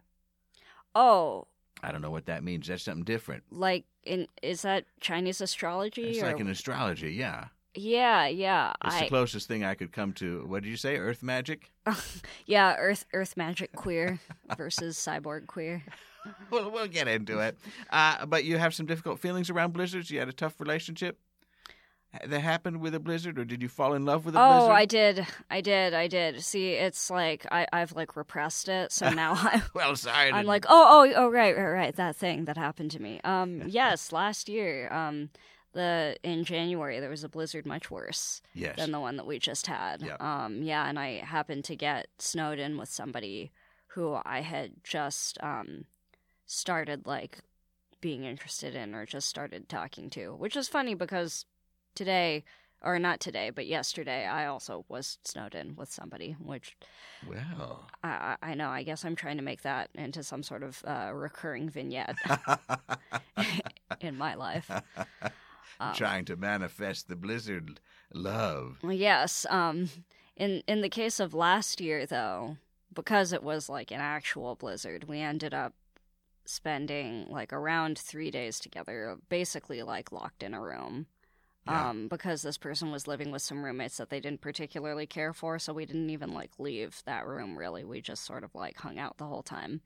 Oh, 0.94 1.46
I 1.82 1.92
don't 1.92 2.02
know 2.02 2.10
what 2.10 2.26
that 2.26 2.44
means. 2.44 2.66
That's 2.68 2.82
something 2.82 3.04
different. 3.04 3.44
like 3.50 3.84
in 4.04 4.26
is 4.42 4.62
that 4.62 4.84
Chinese 5.00 5.40
astrology? 5.40 6.10
It's 6.10 6.22
or... 6.22 6.26
like 6.26 6.40
an 6.40 6.48
astrology, 6.48 7.12
yeah. 7.12 7.46
yeah, 7.74 8.26
yeah. 8.26 8.72
It's 8.84 8.96
I 8.96 9.00
the 9.02 9.08
closest 9.08 9.48
thing 9.48 9.64
I 9.64 9.74
could 9.74 9.92
come 9.92 10.12
to. 10.14 10.44
What 10.46 10.62
did 10.62 10.70
you 10.70 10.76
say? 10.76 10.96
Earth 10.96 11.22
magic? 11.22 11.70
yeah, 12.46 12.74
Earth 12.78 13.06
Earth 13.12 13.36
magic 13.36 13.72
queer 13.72 14.20
versus 14.56 14.96
cyborg 14.96 15.46
queer. 15.46 15.82
Well, 16.50 16.70
we'll 16.70 16.86
get 16.86 17.08
into 17.08 17.40
it. 17.40 17.58
Uh, 17.90 18.26
but 18.26 18.44
you 18.44 18.56
have 18.58 18.74
some 18.74 18.86
difficult 18.86 19.18
feelings 19.18 19.50
around 19.50 19.72
blizzards. 19.72 20.10
You 20.10 20.20
had 20.20 20.28
a 20.28 20.32
tough 20.32 20.60
relationship 20.60 21.18
that 22.26 22.40
happened 22.40 22.80
with 22.80 22.94
a 22.94 23.00
blizzard, 23.00 23.38
or 23.38 23.44
did 23.44 23.62
you 23.62 23.68
fall 23.68 23.94
in 23.94 24.04
love 24.04 24.26
with 24.26 24.36
a 24.36 24.38
Oh, 24.38 24.48
blizzard? 24.48 24.70
Oh, 24.70 24.74
I 24.74 24.84
did. 24.84 25.26
I 25.50 25.60
did. 25.60 25.94
I 25.94 26.08
did. 26.08 26.42
See, 26.42 26.72
it's 26.72 27.10
like 27.10 27.46
I, 27.50 27.66
I've 27.72 27.92
like 27.92 28.16
repressed 28.16 28.68
it, 28.68 28.92
so 28.92 29.10
now 29.14 29.34
I'm 29.36 29.62
Well, 29.74 29.96
sorry. 29.96 30.30
I'm 30.30 30.46
like, 30.46 30.66
oh, 30.68 31.06
oh, 31.08 31.12
oh, 31.16 31.28
right, 31.28 31.56
right, 31.56 31.70
right. 31.70 31.96
That 31.96 32.16
thing 32.16 32.44
that 32.44 32.56
happened 32.56 32.90
to 32.92 33.00
me. 33.02 33.20
Um, 33.24 33.62
yes, 33.66 34.12
last 34.12 34.48
year, 34.48 34.92
um, 34.92 35.30
the 35.72 36.16
in 36.22 36.44
January 36.44 37.00
there 37.00 37.08
was 37.08 37.24
a 37.24 37.30
blizzard 37.30 37.64
much 37.64 37.90
worse 37.90 38.42
yes. 38.52 38.76
than 38.76 38.92
the 38.92 39.00
one 39.00 39.16
that 39.16 39.26
we 39.26 39.38
just 39.38 39.66
had. 39.66 40.02
Yep. 40.02 40.20
Um, 40.20 40.62
yeah, 40.62 40.86
and 40.86 40.98
I 40.98 41.14
happened 41.24 41.64
to 41.64 41.76
get 41.76 42.08
snowed 42.18 42.58
in 42.58 42.76
with 42.76 42.90
somebody 42.90 43.52
who 43.88 44.18
I 44.24 44.40
had 44.40 44.84
just 44.84 45.42
um 45.42 45.86
started 46.44 47.06
like 47.06 47.38
being 48.02 48.24
interested 48.24 48.74
in 48.74 48.94
or 48.94 49.06
just 49.06 49.28
started 49.28 49.68
talking 49.68 50.10
to, 50.10 50.34
which 50.34 50.56
is 50.56 50.68
funny 50.68 50.94
because 50.94 51.46
today 51.94 52.44
or 52.84 52.98
not 52.98 53.20
today, 53.20 53.50
but 53.50 53.66
yesterday 53.66 54.26
I 54.26 54.46
also 54.46 54.84
was 54.88 55.18
snowed 55.24 55.54
in 55.54 55.76
with 55.76 55.90
somebody, 55.90 56.36
which 56.38 56.76
Well. 57.28 57.88
I, 58.02 58.36
I 58.42 58.50
I 58.50 58.54
know. 58.54 58.68
I 58.70 58.82
guess 58.82 59.04
I'm 59.04 59.16
trying 59.16 59.36
to 59.36 59.42
make 59.42 59.62
that 59.62 59.90
into 59.94 60.22
some 60.22 60.42
sort 60.42 60.62
of 60.62 60.82
uh, 60.86 61.10
recurring 61.14 61.70
vignette 61.70 62.16
in 64.00 64.16
my 64.16 64.34
life. 64.34 64.70
Um, 65.80 65.94
Trying 65.94 66.26
to 66.26 66.36
manifest 66.36 67.08
the 67.08 67.16
blizzard 67.16 67.80
love. 68.14 68.78
Yes. 68.84 69.46
Um, 69.50 69.88
in 70.36 70.62
in 70.68 70.80
the 70.80 70.88
case 70.88 71.18
of 71.18 71.34
last 71.34 71.80
year, 71.80 72.06
though, 72.06 72.56
because 72.94 73.32
it 73.32 73.42
was 73.42 73.68
like 73.68 73.90
an 73.90 74.00
actual 74.00 74.54
blizzard, 74.54 75.04
we 75.04 75.18
ended 75.18 75.54
up 75.54 75.74
spending 76.44 77.26
like 77.28 77.52
around 77.52 77.98
three 77.98 78.30
days 78.30 78.60
together, 78.60 79.16
basically 79.28 79.82
like 79.82 80.12
locked 80.12 80.42
in 80.42 80.54
a 80.54 80.60
room. 80.60 81.06
Yeah. 81.64 81.90
Um, 81.90 82.08
because 82.08 82.42
this 82.42 82.58
person 82.58 82.90
was 82.90 83.06
living 83.06 83.30
with 83.30 83.42
some 83.42 83.64
roommates 83.64 83.96
that 83.98 84.10
they 84.10 84.18
didn't 84.20 84.40
particularly 84.40 85.06
care 85.06 85.32
for, 85.32 85.58
so 85.58 85.72
we 85.72 85.86
didn't 85.86 86.10
even 86.10 86.34
like 86.34 86.50
leave 86.58 87.02
that 87.06 87.26
room. 87.26 87.56
Really, 87.56 87.84
we 87.84 88.00
just 88.00 88.24
sort 88.24 88.42
of 88.42 88.54
like 88.54 88.78
hung 88.78 88.98
out 88.98 89.18
the 89.18 89.26
whole 89.26 89.42
time. 89.44 89.80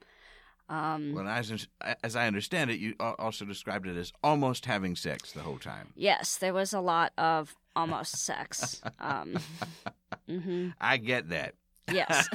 Um, 0.68 1.12
Well, 1.14 1.28
as 1.28 1.68
as 2.02 2.16
I 2.16 2.26
understand 2.26 2.70
it, 2.70 2.80
you 2.80 2.94
also 2.98 3.44
described 3.44 3.86
it 3.86 3.96
as 3.96 4.12
almost 4.22 4.66
having 4.66 4.96
sex 4.96 5.32
the 5.32 5.42
whole 5.42 5.58
time. 5.58 5.92
yes, 5.96 6.36
there 6.38 6.54
was 6.54 6.72
a 6.72 6.80
lot 6.80 7.12
of 7.18 7.54
almost 7.76 8.16
sex. 8.24 8.82
Um, 8.98 9.36
hmm 10.28 10.68
I 10.80 10.96
get 10.96 11.28
that. 11.28 11.54
Yes. 11.92 12.28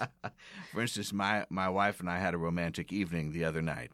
For 0.72 0.80
instance, 0.80 1.12
my 1.12 1.44
my 1.50 1.68
wife 1.68 2.00
and 2.00 2.08
I 2.08 2.18
had 2.18 2.34
a 2.34 2.38
romantic 2.38 2.92
evening 2.92 3.32
the 3.32 3.44
other 3.44 3.60
night, 3.62 3.90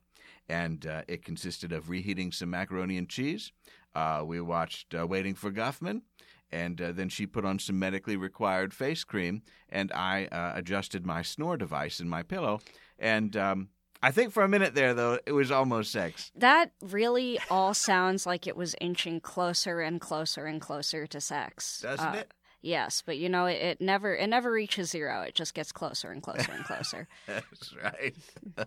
and 0.48 0.86
uh, 0.86 1.02
it 1.08 1.24
consisted 1.24 1.72
of 1.72 1.90
reheating 1.90 2.30
some 2.30 2.50
macaroni 2.50 2.96
and 2.98 3.08
cheese. 3.08 3.52
Uh, 3.94 4.22
we 4.24 4.40
watched 4.40 4.94
uh, 4.94 5.06
Waiting 5.06 5.34
for 5.34 5.50
Guffman, 5.50 6.02
and 6.50 6.80
uh, 6.80 6.92
then 6.92 7.08
she 7.08 7.26
put 7.26 7.44
on 7.44 7.58
some 7.58 7.78
medically 7.78 8.16
required 8.16 8.72
face 8.74 9.04
cream, 9.04 9.42
and 9.68 9.90
I 9.92 10.26
uh, 10.26 10.52
adjusted 10.54 11.04
my 11.06 11.22
snore 11.22 11.56
device 11.56 12.00
in 12.00 12.08
my 12.08 12.22
pillow. 12.22 12.60
And 12.98 13.36
um, 13.36 13.68
I 14.02 14.10
think 14.10 14.32
for 14.32 14.42
a 14.42 14.48
minute 14.48 14.74
there, 14.74 14.94
though, 14.94 15.18
it 15.26 15.32
was 15.32 15.50
almost 15.50 15.92
sex. 15.92 16.30
That 16.36 16.72
really 16.82 17.38
all 17.50 17.74
sounds 17.74 18.26
like 18.26 18.46
it 18.46 18.56
was 18.56 18.74
inching 18.80 19.20
closer 19.20 19.80
and 19.80 20.00
closer 20.00 20.46
and 20.46 20.60
closer 20.60 21.06
to 21.06 21.20
sex. 21.20 21.80
Doesn't 21.82 22.06
Uh, 22.06 22.18
it? 22.18 22.32
Yes, 22.64 23.02
but 23.04 23.18
you 23.18 23.28
know 23.28 23.46
it, 23.46 23.54
it 23.60 23.80
never 23.80 24.14
it 24.14 24.28
never 24.28 24.52
reaches 24.52 24.88
zero. 24.90 25.22
It 25.22 25.34
just 25.34 25.52
gets 25.52 25.72
closer 25.72 26.12
and 26.12 26.22
closer 26.22 26.52
and 26.52 26.64
closer. 26.64 27.08
That's 27.26 27.74
right. 27.82 28.14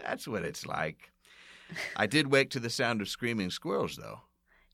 That's 0.00 0.28
what 0.28 0.44
it's 0.44 0.64
like. 0.64 1.10
I 1.96 2.06
did 2.06 2.30
wake 2.30 2.50
to 2.50 2.60
the 2.60 2.70
sound 2.70 3.00
of 3.00 3.08
screaming 3.08 3.50
squirrels, 3.50 3.96
though. 3.96 4.20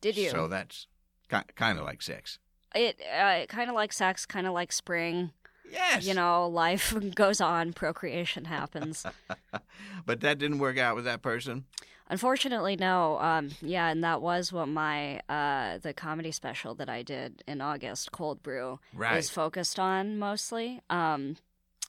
Did 0.00 0.16
you? 0.16 0.30
So 0.30 0.48
that's 0.48 0.86
ki- 1.30 1.38
kind 1.56 1.78
of 1.78 1.84
like 1.84 2.02
sex. 2.02 2.38
it 2.74 3.00
uh, 3.14 3.46
kind 3.46 3.68
of 3.70 3.74
like 3.74 3.92
sex, 3.92 4.26
kind 4.26 4.46
of 4.46 4.52
like 4.52 4.72
spring. 4.72 5.32
Yes. 5.70 6.04
You 6.04 6.14
know, 6.14 6.48
life 6.48 6.94
goes 7.14 7.40
on, 7.40 7.72
procreation 7.72 8.46
happens. 8.46 9.06
but 10.06 10.20
that 10.20 10.38
didn't 10.38 10.58
work 10.58 10.78
out 10.78 10.96
with 10.96 11.04
that 11.04 11.22
person. 11.22 11.64
Unfortunately, 12.08 12.74
no. 12.74 13.20
Um, 13.20 13.50
yeah, 13.62 13.88
and 13.88 14.02
that 14.02 14.20
was 14.20 14.52
what 14.52 14.66
my 14.66 15.20
uh, 15.28 15.78
the 15.78 15.94
comedy 15.94 16.32
special 16.32 16.74
that 16.74 16.88
I 16.88 17.02
did 17.02 17.44
in 17.46 17.60
August, 17.60 18.10
Cold 18.10 18.42
Brew, 18.42 18.80
Right. 18.92 19.16
is 19.18 19.30
focused 19.30 19.78
on 19.78 20.18
mostly. 20.18 20.80
Um, 20.90 21.36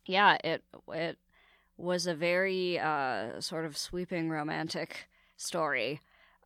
yeah, 0.05 0.37
it 0.43 0.63
it 0.89 1.17
was 1.77 2.07
a 2.07 2.13
very 2.13 2.79
uh, 2.79 3.39
sort 3.39 3.65
of 3.65 3.77
sweeping 3.77 4.29
romantic 4.29 5.07
story 5.37 5.99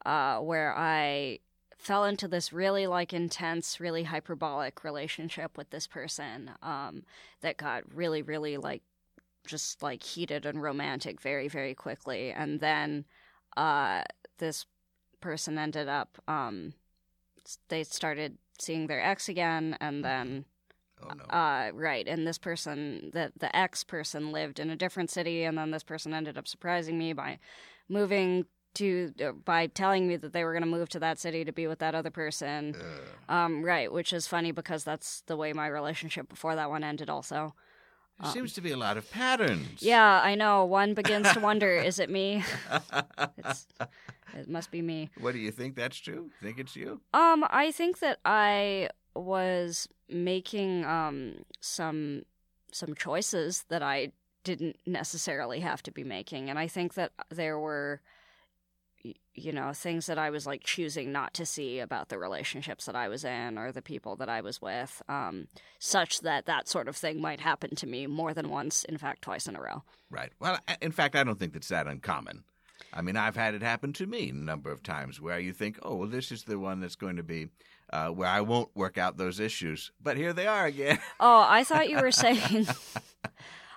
uh, 0.06 0.40
where 0.40 0.74
I 0.78 1.40
fell 1.78 2.06
into 2.06 2.28
this 2.28 2.54
really 2.54 2.88
like 2.88 3.14
intense, 3.14 3.80
really 3.80 4.04
hyperbolic 4.04 4.84
relationship 4.84 5.58
with 5.58 5.70
this 5.70 5.88
person 5.88 6.52
um, 6.64 7.04
that 7.42 7.58
got 7.58 7.84
really, 7.94 8.22
really 8.22 8.58
like 8.58 8.82
just 9.46 9.84
like 9.84 10.02
heated 10.02 10.46
and 10.46 10.62
romantic 10.62 11.22
very, 11.22 11.48
very 11.48 11.76
quickly, 11.76 12.32
and 12.32 12.60
then 12.60 13.06
uh, 13.58 14.04
this 14.40 14.66
person 15.22 15.58
ended 15.58 15.88
up 15.88 16.18
um, 16.28 16.74
they 17.70 17.84
started 17.84 18.38
seeing 18.60 18.88
their 18.88 19.02
ex 19.02 19.30
again, 19.30 19.78
and 19.80 20.04
then 20.04 20.46
Oh 21.04 21.14
no. 21.14 21.24
uh, 21.26 21.72
right. 21.74 22.08
And 22.08 22.26
this 22.26 22.38
person, 22.38 23.12
the 23.14 23.32
the 23.38 23.54
ex 23.56 23.84
person, 23.84 24.32
lived 24.32 24.60
in 24.60 24.70
a 24.70 24.76
different 24.76 25.10
city, 25.10 25.44
and 25.44 25.58
then 25.58 25.72
this 25.72 25.84
person 25.84 26.14
ended 26.14 26.38
up 26.38 26.48
surprising 26.48 26.98
me 26.98 27.14
by 27.14 27.40
moving 27.90 28.46
to 28.76 29.14
uh, 29.24 29.32
by 29.32 29.68
telling 29.68 30.08
me 30.08 30.16
that 30.18 30.34
they 30.34 30.44
were 30.44 30.52
going 30.52 30.64
to 30.64 30.70
move 30.70 30.90
to 30.90 31.00
that 31.00 31.20
city 31.20 31.44
to 31.46 31.52
be 31.52 31.68
with 31.68 31.80
that 31.80 31.96
other 31.96 32.12
person. 32.12 32.76
Um, 33.28 33.64
right, 33.64 33.92
which 33.92 34.14
is 34.14 34.28
funny 34.28 34.52
because 34.52 34.84
that's 34.84 35.22
the 35.28 35.36
way 35.36 35.54
my 35.54 35.68
relationship 35.68 36.30
before 36.30 36.56
that 36.56 36.70
one 36.70 36.84
ended. 36.84 37.10
Also, 37.10 37.56
there 38.22 38.32
seems 38.32 38.54
to 38.54 38.62
be 38.62 38.72
a 38.72 38.78
lot 38.78 38.98
of 38.98 39.10
patterns. 39.12 39.82
yeah, 39.82 40.22
I 40.24 40.36
know. 40.36 40.66
One 40.66 40.94
begins 41.02 41.32
to 41.34 41.40
wonder: 41.40 41.76
is 41.76 42.00
it 42.00 42.10
me? 42.10 42.44
It's, 43.38 43.68
it 44.34 44.50
must 44.50 44.72
be 44.72 44.82
me. 44.82 45.10
what 45.20 45.34
do 45.34 45.40
you 45.40 45.52
think? 45.52 45.76
That's 45.76 45.98
true. 45.98 46.30
Think 46.42 46.60
it's 46.60 46.76
you? 46.76 47.00
Um, 47.14 47.46
I 47.50 47.72
think 47.72 48.00
that 48.00 48.20
I 48.26 48.90
was 49.16 49.88
making 50.10 50.86
um 50.86 51.46
some 51.60 52.24
some 52.72 52.94
choices 52.96 53.64
that 53.70 53.82
I 53.82 54.12
didn't 54.44 54.78
necessarily 54.86 55.62
have 55.62 55.82
to 55.84 55.92
be 55.92 56.04
making, 56.04 56.50
and 56.50 56.60
I 56.60 56.68
think 56.68 56.94
that 56.96 57.12
there 57.30 57.58
were 57.60 58.02
you 59.34 59.52
know 59.52 59.72
things 59.74 60.08
that 60.08 60.18
I 60.18 60.30
was 60.30 60.48
like 60.48 60.64
choosing 60.64 61.12
not 61.12 61.34
to 61.36 61.46
see 61.46 61.80
about 61.80 62.10
the 62.10 62.18
relationships 62.18 62.86
that 62.86 62.96
I 62.96 63.08
was 63.08 63.24
in 63.24 63.58
or 63.58 63.72
the 63.72 63.82
people 63.82 64.16
that 64.18 64.30
I 64.30 64.42
was 64.42 64.62
with, 64.62 65.02
um, 65.08 65.48
such 65.80 66.22
that 66.22 66.46
that 66.46 66.68
sort 66.68 66.88
of 66.88 66.96
thing 66.96 67.22
might 67.22 67.40
happen 67.40 67.76
to 67.76 67.88
me 67.88 68.08
more 68.08 68.34
than 68.34 68.50
once, 68.50 68.84
in 68.84 68.98
fact, 68.98 69.22
twice 69.22 69.48
in 69.48 69.56
a 69.56 69.62
row. 69.62 69.84
Right. 70.10 70.32
Well, 70.40 70.60
in 70.82 70.92
fact, 70.92 71.16
I 71.16 71.24
don't 71.24 71.40
think 71.40 71.54
that's 71.54 71.68
that 71.68 71.88
uncommon. 71.88 72.44
I 72.94 73.02
mean, 73.02 73.18
I've 73.18 73.36
had 73.36 73.56
it 73.56 73.62
happen 73.62 73.94
to 73.94 74.08
me 74.08 74.30
a 74.30 74.34
number 74.34 74.72
of 74.72 74.82
times 74.82 75.20
where 75.20 75.40
you 75.40 75.54
think, 75.54 75.78
oh, 75.84 75.96
well, 75.96 76.08
this 76.08 76.32
is 76.32 76.44
the 76.44 76.58
one 76.58 76.80
that's 76.80 76.96
going 76.96 77.18
to 77.18 77.24
be 77.24 77.48
uh, 77.92 78.10
where 78.10 78.28
I 78.30 78.42
won't 78.42 78.70
work 78.76 78.98
out 78.98 79.18
those 79.18 79.40
issues. 79.40 79.92
But 80.02 80.18
here 80.18 80.34
they 80.34 80.48
are 80.48 80.66
again. 80.66 81.00
Oh, 81.20 81.46
I 81.48 81.64
thought 81.64 81.90
you 81.90 82.00
were 82.02 82.12
saying. 82.12 82.68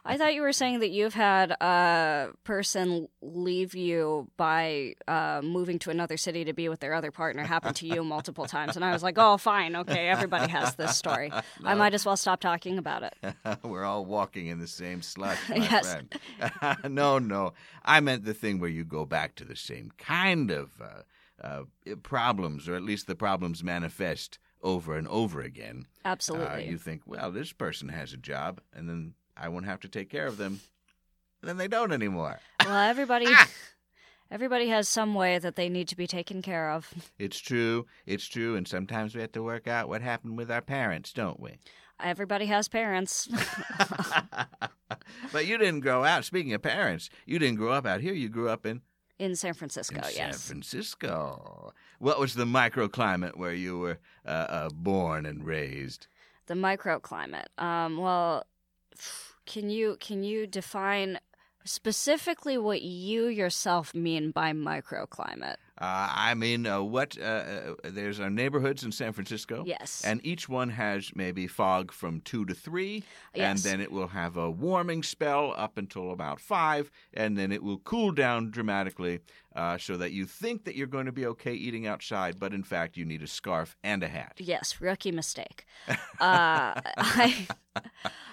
I 0.05 0.17
thought 0.17 0.33
you 0.35 0.41
were 0.41 0.53
saying 0.55 0.81
that 0.81 0.89
you've 0.91 1.13
had 1.13 1.51
a 1.51 2.31
person 2.45 3.09
leave 3.21 3.75
you 3.75 4.31
by 4.39 4.95
uh, 5.07 5.43
moving 5.45 5.79
to 5.81 5.91
another 5.91 6.17
city 6.17 6.45
to 6.47 6.55
be 6.55 6.71
with 6.71 6.81
their 6.81 6.95
other 6.95 7.11
partner 7.11 7.45
happen 7.45 7.75
to 7.75 7.87
you 7.87 8.03
multiple 8.03 8.47
times, 8.47 8.75
and 8.75 8.85
I 8.85 8.93
was 8.93 9.03
like, 9.03 9.19
"Oh, 9.19 9.37
fine, 9.37 9.77
okay, 9.77 10.09
everybody 10.09 10.49
has 10.49 10.77
this 10.77 10.97
story. 10.97 11.31
I 11.63 11.75
might 11.75 11.93
as 11.93 12.07
well 12.07 12.17
stop 12.17 12.41
talking 12.41 12.79
about 12.79 13.03
it." 13.03 13.35
We're 13.63 13.85
all 13.85 14.07
walking 14.07 14.47
in 14.47 14.61
the 14.61 14.67
same 14.69 15.03
slush, 15.03 15.47
my 15.51 15.57
Yes. 15.57 15.93
friend. 15.93 16.15
no, 16.95 17.19
no. 17.19 17.53
I 17.85 18.01
meant 18.01 18.25
the 18.25 18.35
thing 18.35 18.61
where 18.61 18.71
you 18.71 18.85
go 18.85 19.05
back 19.05 19.35
to 19.37 19.45
the 19.45 19.57
same 19.57 19.93
kind 19.99 20.51
of 20.51 20.71
uh, 20.81 21.03
uh, 21.43 21.63
problems, 22.03 22.69
or 22.69 22.75
at 22.75 22.83
least 22.83 23.07
the 23.07 23.15
problems 23.15 23.63
manifest 23.63 24.39
over 24.63 24.97
and 24.97 25.07
over 25.09 25.41
again. 25.41 25.87
Uh, 26.05 26.09
Absolutely. 26.09 26.69
you 26.69 26.79
think, 26.79 27.03
well, 27.07 27.31
this 27.31 27.53
person 27.53 27.89
has 27.89 28.13
a 28.13 28.17
job, 28.17 28.61
and 28.75 28.89
then 28.89 29.15
I 29.37 29.49
won't 29.49 29.67
have 29.67 29.81
to 29.81 29.89
take 29.89 30.11
care 30.11 30.27
of 30.27 30.37
them. 30.37 30.61
And 31.41 31.49
then 31.49 31.57
they 31.57 31.69
don't 31.69 31.93
anymore. 31.93 32.41
Well, 32.65 32.77
everybody, 32.91 33.27
everybody 34.31 34.69
has 34.69 34.89
some 34.89 35.15
way 35.15 35.39
that 35.39 35.57
they 35.57 35.69
need 35.69 35.89
to 35.89 35.97
be 35.97 36.07
taken 36.07 36.43
care 36.43 36.71
of. 36.71 36.93
It's 37.19 37.39
true. 37.39 37.87
It's 38.07 38.27
true. 38.27 38.57
And 38.57 38.67
sometimes 38.67 39.15
we 39.15 39.21
have 39.21 39.33
to 39.33 39.43
work 39.43 39.67
out 39.67 39.89
what 39.89 40.03
happened 40.03 40.37
with 40.37 40.51
our 40.51 40.63
parents, 40.63 41.13
don't 41.13 41.41
we? 41.41 41.59
Everybody 42.01 42.47
has 42.47 42.69
parents. 42.69 43.29
but 45.33 45.47
you 45.47 45.59
didn't 45.59 45.81
grow 45.81 46.05
out. 46.05 46.25
Speaking 46.25 46.55
of 46.55 46.63
parents, 46.63 47.11
you 47.27 47.41
didn't 47.41 47.57
grow 47.57 47.73
up 47.73 47.87
out 47.87 48.01
here. 48.01 48.15
You 48.15 48.29
grew 48.29 48.49
up 48.49 48.65
in, 48.65 48.83
in 49.19 49.37
San 49.37 49.55
Francisco, 49.55 49.97
in 49.97 50.05
San. 50.05 50.33
Francisco. 50.33 51.73
What 51.99 52.21
was 52.21 52.35
the 52.35 52.45
microclimate 52.45 53.37
where 53.37 53.55
you 53.55 53.79
were 53.79 53.99
uh, 54.25 54.29
uh, 54.29 54.69
born 54.71 55.27
and 55.27 55.45
raised? 55.45 56.07
the 56.49 56.55
microclimate. 56.55 57.47
Um, 57.59 57.99
well, 57.99 58.45
can 59.47 59.71
you 59.71 59.97
can 60.01 60.25
you 60.25 60.47
define 60.47 61.21
specifically 61.65 62.59
what 62.59 62.83
you 62.83 63.27
yourself 63.27 63.95
mean 63.95 64.33
by 64.33 64.53
microclimate? 64.53 65.57
Uh, 65.81 66.09
I 66.11 66.35
mean, 66.35 66.67
uh, 66.67 66.83
what? 66.83 67.17
Uh, 67.19 67.25
uh, 67.25 67.75
there's 67.85 68.19
our 68.19 68.31
neighborhoods 68.31 68.83
in 68.83 68.91
San 68.91 69.13
Francisco. 69.13 69.63
Yes. 69.65 70.03
And 70.05 70.21
each 70.25 70.49
one 70.49 70.71
has 70.71 71.13
maybe 71.15 71.47
fog 71.47 71.93
from 71.93 72.21
two 72.23 72.45
to 72.47 72.55
three, 72.55 73.05
and 73.35 73.59
then 73.61 73.81
it 73.81 73.93
will 73.93 74.09
have 74.09 74.37
a 74.37 74.51
warming 74.51 75.03
spell 75.03 75.55
up 75.57 75.79
until 75.79 76.11
about 76.11 76.41
five, 76.41 76.91
and 77.15 77.39
then 77.39 77.53
it 77.53 77.63
will 77.63 77.79
cool 77.79 78.11
down 78.11 78.51
dramatically 78.51 79.21
uh, 79.57 79.79
so 79.79 79.97
that 79.97 80.13
you 80.13 80.25
think 80.27 80.65
that 80.65 80.77
you're 80.77 80.87
going 80.87 81.07
to 81.07 81.13
be 81.13 81.27
okay 81.27 81.53
eating 81.55 81.87
outside, 81.87 82.39
but 82.39 82.53
in 82.53 82.63
fact 82.63 82.97
you 82.97 83.05
need 83.05 83.23
a 83.23 83.27
scarf 83.27 83.77
and 83.83 84.03
a 84.03 84.09
hat. 84.09 84.35
Yes, 84.39 84.81
rookie 84.81 85.13
mistake. 85.13 85.65
Uh, 85.89 85.95
I 86.97 87.47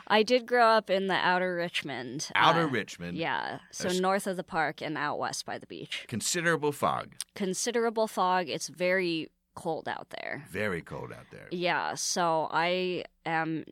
I 0.08 0.24
did 0.24 0.46
grow 0.46 0.66
up 0.68 0.90
in 0.90 1.08
the 1.08 1.16
outer 1.16 1.56
Richmond. 1.56 2.30
Outer 2.36 2.64
uh, 2.66 2.68
Richmond, 2.68 3.18
Yeah, 3.18 3.60
so 3.72 3.86
That's- 3.86 4.02
north 4.02 4.28
of 4.28 4.38
the 4.38 4.44
park 4.44 4.82
and 4.82 4.98
out 4.98 5.18
west 5.20 5.46
by 5.46 5.58
the 5.58 5.66
beach. 5.68 6.06
considerable 6.08 6.72
fog, 6.72 7.16
Considerable 7.36 8.08
fog. 8.08 8.50
It's 8.50 8.68
very 8.68 9.32
cold 9.56 9.88
out 9.88 10.10
there. 10.10 10.44
very 10.50 10.82
cold 10.82 11.12
out 11.14 11.26
there. 11.32 11.48
Yeah, 11.52 11.96
so 11.96 12.48
I 12.52 13.06
am 13.26 13.64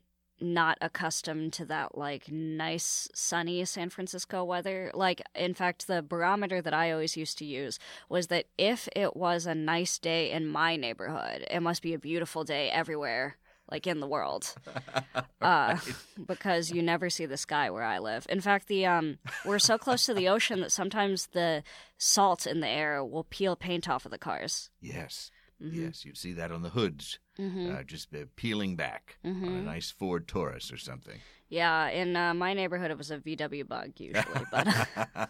not 0.43 0.77
accustomed 0.81 1.53
to 1.53 1.65
that 1.65 1.97
like 1.97 2.29
nice 2.31 3.07
sunny 3.15 3.63
San 3.65 3.89
Francisco 3.89 4.43
weather. 4.43 4.91
Like 4.93 5.21
in 5.33 5.53
fact 5.53 5.87
the 5.87 6.01
barometer 6.03 6.61
that 6.61 6.73
I 6.73 6.91
always 6.91 7.17
used 7.17 7.37
to 7.39 7.45
use 7.45 7.79
was 8.09 8.27
that 8.27 8.45
if 8.57 8.87
it 8.95 9.15
was 9.15 9.45
a 9.45 9.55
nice 9.55 9.97
day 9.97 10.29
in 10.31 10.45
my 10.47 10.75
neighborhood, 10.75 11.45
it 11.49 11.61
must 11.61 11.81
be 11.81 11.93
a 11.93 11.99
beautiful 11.99 12.43
day 12.43 12.69
everywhere 12.69 13.37
like 13.71 13.87
in 13.87 13.99
the 14.01 14.07
world. 14.07 14.53
Uh, 15.41 15.77
because 16.25 16.71
you 16.71 16.81
never 16.81 17.09
see 17.09 17.25
the 17.25 17.35
sky 17.35 17.69
where 17.69 17.83
I 17.83 17.99
live. 17.99 18.25
In 18.29 18.39
fact, 18.39 18.69
the 18.69 18.85
um 18.85 19.17
we're 19.45 19.59
so 19.59 19.77
close 19.77 20.05
to 20.05 20.13
the 20.13 20.29
ocean 20.29 20.61
that 20.61 20.71
sometimes 20.71 21.27
the 21.33 21.63
salt 21.97 22.47
in 22.47 22.61
the 22.61 22.67
air 22.67 23.03
will 23.03 23.25
peel 23.25 23.57
paint 23.57 23.89
off 23.89 24.05
of 24.05 24.11
the 24.11 24.17
cars. 24.17 24.69
Yes, 24.79 25.31
Mhm. 25.61 25.75
yes, 25.87 26.05
you'd 26.05 26.17
see 26.17 26.31
that 26.31 26.49
on 26.51 26.61
the 26.61 26.69
hoods, 26.69 27.19
Mhm. 27.39 27.79
uh, 27.79 27.83
just 27.83 28.13
uh, 28.13 28.25
peeling 28.35 28.75
back 28.75 29.17
on 29.23 29.31
a 29.31 29.35
Mhm. 29.47 29.63
nice 29.65 29.89
Ford 29.91 30.27
Taurus 30.27 30.71
or 30.71 30.77
something. 30.77 31.19
Yeah, 31.49 31.89
in 31.89 32.15
uh, 32.15 32.33
my 32.33 32.53
neighborhood, 32.53 32.91
it 32.91 32.97
was 32.97 33.11
a 33.11 33.17
VW 33.19 33.63
bug 33.67 33.91
usually, 33.99 34.45
but 34.51 34.67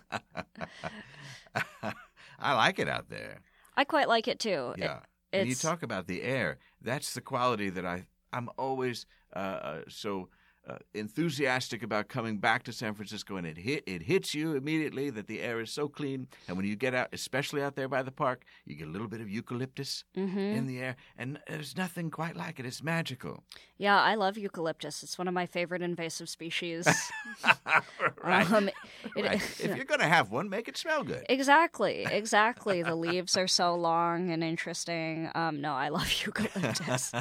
I 2.40 2.54
like 2.56 2.80
it 2.80 2.88
out 2.90 3.10
there. 3.10 3.40
I 3.78 3.84
quite 3.84 4.08
like 4.08 4.28
it 4.28 4.40
too. 4.40 4.74
It- 4.78 4.82
Yeah. 4.84 5.00
and 5.32 5.48
you 5.50 5.56
talk 5.56 5.82
about 5.84 6.08
the 6.08 6.22
air. 6.22 6.58
That's 6.82 7.14
the 7.14 7.22
quality 7.22 7.70
that 7.72 7.86
I 7.86 8.06
I'm 8.32 8.50
always 8.58 9.06
uh, 9.36 9.40
uh, 9.40 9.82
so 9.88 10.30
uh, 10.68 10.78
enthusiastic 10.94 11.84
about 11.84 12.08
coming 12.08 12.38
back 12.38 12.64
to 12.64 12.72
San 12.74 12.94
Francisco, 12.94 13.36
and 13.36 13.46
it 13.46 13.58
hit 13.58 13.84
it 13.86 14.04
hits 14.04 14.34
you 14.34 14.56
immediately 14.56 15.10
that 15.10 15.28
the 15.28 15.42
air 15.42 15.60
is 15.60 15.72
so 15.72 15.88
clean. 15.88 16.28
And 16.48 16.56
when 16.58 16.66
you 16.66 16.76
get 16.76 16.94
out, 16.94 17.10
especially 17.14 17.62
out 17.62 17.76
there 17.76 17.88
by 17.90 18.02
the 18.04 18.12
park, 18.12 18.44
you 18.66 18.76
get 18.76 18.88
a 18.88 18.92
little 18.92 19.08
bit 19.08 19.22
of 19.22 19.30
eucalyptus 19.30 20.04
hmm 20.16 20.38
in 20.54 20.68
the 20.68 20.80
air, 20.80 20.96
and 21.18 21.40
there's 21.48 21.76
nothing 21.78 22.10
quite 22.12 22.36
like 22.36 22.60
it. 22.60 22.66
It's 22.66 22.82
magical. 22.84 23.44
Yeah, 23.78 24.00
I 24.00 24.16
love 24.16 24.38
eucalyptus. 24.38 25.04
It's 25.04 25.18
one 25.18 25.28
of 25.28 25.34
my 25.34 25.46
favorite 25.46 25.82
invasive 25.82 26.30
species. 26.30 26.88
right. 28.24 28.50
Um, 28.52 28.70
it- 29.16 29.26
right. 29.26 29.42
If 29.60 29.76
you're 29.76 29.86
gonna 29.86 30.08
have 30.08 30.32
one, 30.32 30.50
make 30.50 30.68
it 30.68 30.78
smell 30.78 31.04
good. 31.04 31.26
exactly, 31.30 32.04
exactly. 32.04 32.84
The 32.84 32.96
leaves 32.96 33.38
are 33.38 33.48
so 33.48 33.76
long 33.76 34.30
and 34.32 34.44
interesting. 34.44 35.30
Um, 35.36 35.62
no, 35.62 35.74
I 35.74 35.90
love 35.90 36.12
eucalyptus. 36.26 37.12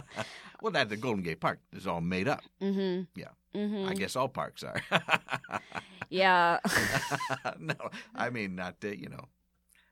Well, 0.63 0.73
that 0.73 0.89
the 0.89 0.97
Golden 0.97 1.23
Gate 1.23 1.41
Park 1.41 1.59
is 1.73 1.87
all 1.87 2.01
made 2.01 2.29
up. 2.29 2.43
hmm 2.61 3.03
Yeah. 3.15 3.29
hmm 3.55 3.85
I 3.87 3.95
guess 3.95 4.17
all 4.17 4.29
parks 4.29 4.63
are. 4.65 4.81
Yeah. 6.11 6.59
no, 7.59 7.75
I 8.15 8.29
mean 8.31 8.55
not 8.55 8.81
the 8.81 8.95
you 8.99 9.09
know, 9.09 9.25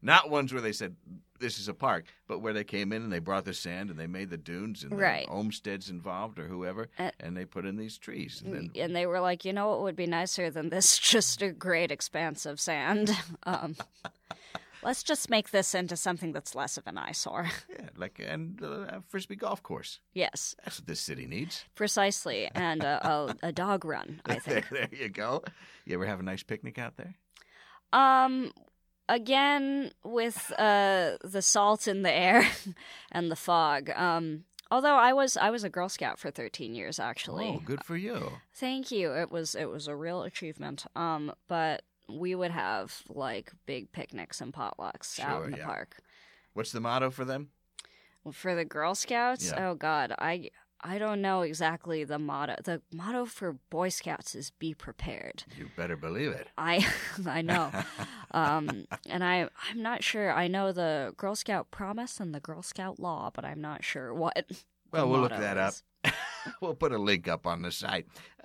not 0.02 0.28
ones 0.28 0.52
where 0.52 0.60
they 0.60 0.72
said 0.72 0.96
this 1.38 1.58
is 1.58 1.66
a 1.68 1.72
park, 1.72 2.04
but 2.28 2.40
where 2.40 2.52
they 2.52 2.64
came 2.64 2.92
in 2.92 3.02
and 3.02 3.10
they 3.10 3.20
brought 3.20 3.46
the 3.46 3.54
sand 3.54 3.88
and 3.88 3.98
they 3.98 4.06
made 4.06 4.28
the 4.28 4.36
dunes 4.36 4.82
and 4.84 4.92
Right. 4.98 5.26
the 5.26 5.32
homesteads 5.32 5.88
involved 5.88 6.38
or 6.38 6.46
whoever, 6.46 6.88
Uh, 6.98 7.10
and 7.20 7.34
they 7.34 7.46
put 7.46 7.64
in 7.64 7.76
these 7.76 7.96
trees. 7.96 8.42
And 8.44 8.52
then 8.52 8.70
and 8.76 8.94
they 8.94 9.06
were 9.06 9.20
like, 9.20 9.46
you 9.46 9.54
know 9.54 9.70
what 9.70 9.80
would 9.82 9.96
be 9.96 10.06
nicer 10.06 10.50
than 10.50 10.68
this? 10.68 10.98
Just 11.14 11.40
a 11.40 11.50
great 11.52 11.90
expanse 11.90 12.44
of 12.44 12.60
sand. 12.60 13.10
Um, 13.44 13.76
let's 14.82 15.02
just 15.02 15.30
make 15.30 15.50
this 15.50 15.74
into 15.74 15.96
something 15.96 16.32
that's 16.32 16.54
less 16.54 16.76
of 16.76 16.86
an 16.86 16.98
eyesore. 16.98 17.48
yeah, 17.70 17.88
like 17.96 18.20
and 18.24 18.62
uh, 18.62 18.66
a 18.88 19.02
frisbee 19.08 19.36
golf 19.36 19.62
course. 19.62 20.00
yes, 20.12 20.54
That's 20.64 20.80
what 20.80 20.86
this 20.86 21.00
city 21.00 21.26
needs. 21.26 21.64
precisely, 21.74 22.50
and 22.54 22.82
a, 22.82 23.06
a, 23.06 23.36
a 23.48 23.52
dog 23.52 23.84
run. 23.84 24.20
I 24.26 24.38
think. 24.38 24.68
there, 24.70 24.88
there 24.90 25.00
you 25.00 25.08
go. 25.08 25.42
You 25.84 25.94
ever 25.94 26.06
have 26.06 26.20
a 26.20 26.24
nice 26.24 26.42
picnic 26.42 26.78
out 26.78 26.96
there? 26.96 27.14
Um, 27.92 28.52
again 29.08 29.90
with 30.04 30.52
uh 30.56 31.16
the 31.24 31.42
salt 31.42 31.88
in 31.88 32.02
the 32.02 32.12
air 32.12 32.46
and 33.12 33.30
the 33.30 33.36
fog. 33.36 33.90
Um, 33.90 34.44
although 34.70 34.94
I 34.94 35.12
was 35.12 35.36
I 35.36 35.50
was 35.50 35.64
a 35.64 35.68
Girl 35.68 35.88
Scout 35.88 36.18
for 36.18 36.30
thirteen 36.30 36.74
years 36.74 36.98
actually. 37.00 37.48
Oh, 37.48 37.60
good 37.64 37.84
for 37.84 37.96
you. 37.96 38.32
Thank 38.54 38.90
you. 38.90 39.12
It 39.12 39.30
was 39.30 39.54
it 39.54 39.66
was 39.68 39.88
a 39.88 39.96
real 39.96 40.22
achievement. 40.22 40.86
Um, 40.94 41.32
but 41.48 41.82
we 42.18 42.34
would 42.34 42.50
have 42.50 43.02
like 43.08 43.52
big 43.66 43.92
picnics 43.92 44.40
and 44.40 44.52
potlucks 44.52 45.18
out 45.20 45.44
in 45.44 45.52
the 45.52 45.58
yeah. 45.58 45.66
park. 45.66 45.96
What's 46.52 46.72
the 46.72 46.80
motto 46.80 47.10
for 47.10 47.24
them? 47.24 47.50
For 48.32 48.54
the 48.54 48.64
Girl 48.64 48.94
Scouts, 48.94 49.46
Yeah. 49.50 49.68
oh 49.68 49.74
God, 49.74 50.14
I 50.18 50.50
I 50.82 50.98
don't 50.98 51.20
know 51.20 51.42
exactly 51.42 52.04
the 52.04 52.18
motto. 52.18 52.56
The 52.62 52.80
motto 52.92 53.26
for 53.26 53.52
Boy 53.70 53.90
Scouts 53.90 54.34
is 54.34 54.50
"Be 54.50 54.74
prepared." 54.74 55.44
You 55.56 55.70
better 55.76 55.96
believe 55.96 56.30
it. 56.32 56.48
I 56.56 56.86
I 57.26 57.42
know, 57.42 57.70
um, 58.30 58.86
and 59.08 59.22
I 59.22 59.48
I'm 59.68 59.82
not 59.82 60.02
sure. 60.02 60.32
I 60.32 60.48
know 60.48 60.72
the 60.72 61.14
Girl 61.16 61.34
Scout 61.34 61.70
promise 61.70 62.20
and 62.20 62.34
the 62.34 62.40
Girl 62.40 62.62
Scout 62.62 62.98
law, 62.98 63.30
but 63.34 63.44
I'm 63.44 63.60
not 63.60 63.84
sure 63.84 64.14
what. 64.14 64.50
Well, 64.90 65.08
we'll 65.08 65.20
look 65.20 65.30
that 65.30 65.56
up. 65.56 65.74
we'll 66.60 66.74
put 66.74 66.92
a 66.92 66.98
link 66.98 67.28
up 67.28 67.46
on 67.46 67.62
the 67.62 67.72
site. 67.72 68.06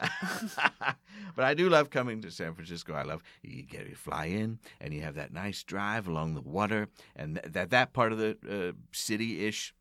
but 1.35 1.45
I 1.45 1.53
do 1.53 1.69
love 1.69 1.89
coming 1.89 2.21
to 2.21 2.31
San 2.31 2.53
Francisco. 2.53 2.93
I 2.93 3.03
love 3.03 3.21
you 3.41 3.63
get 3.63 3.87
you 3.87 3.95
fly 3.95 4.25
in 4.25 4.59
and 4.81 4.93
you 4.93 5.01
have 5.01 5.15
that 5.15 5.33
nice 5.33 5.63
drive 5.63 6.07
along 6.07 6.33
the 6.35 6.41
water, 6.41 6.87
and 7.15 7.35
th- 7.41 7.53
that 7.53 7.69
that 7.71 7.93
part 7.93 8.11
of 8.11 8.17
the 8.17 8.37
uh, 8.49 8.73
city-ish. 8.91 9.73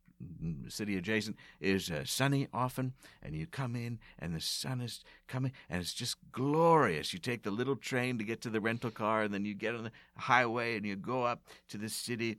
mm, 0.42 0.71
City 0.71 0.97
adjacent 0.97 1.37
is 1.61 1.90
uh, 1.90 2.04
sunny 2.04 2.49
often, 2.52 2.92
and 3.23 3.35
you 3.35 3.47
come 3.47 3.75
in, 3.76 3.99
and 4.18 4.35
the 4.35 4.40
sun 4.40 4.80
is 4.80 5.02
coming, 5.26 5.52
and 5.68 5.80
it's 5.80 5.94
just 5.94 6.16
glorious. 6.33 7.12
You 7.12 7.18
take 7.18 7.42
the 7.42 7.50
little 7.50 7.76
train 7.76 8.18
to 8.18 8.25
get 8.25 8.40
to 8.42 8.50
the 8.50 8.61
rental 8.61 8.90
car, 8.90 9.23
and 9.23 9.35
then 9.35 9.44
you 9.44 9.54
get 9.54 9.75
on 9.75 9.85
the 9.85 9.92
highway, 10.16 10.76
and 10.76 10.87
you 10.87 10.97
go 10.97 11.25
up 11.25 11.42
to 11.68 11.78
the 11.78 11.88
city. 11.88 12.38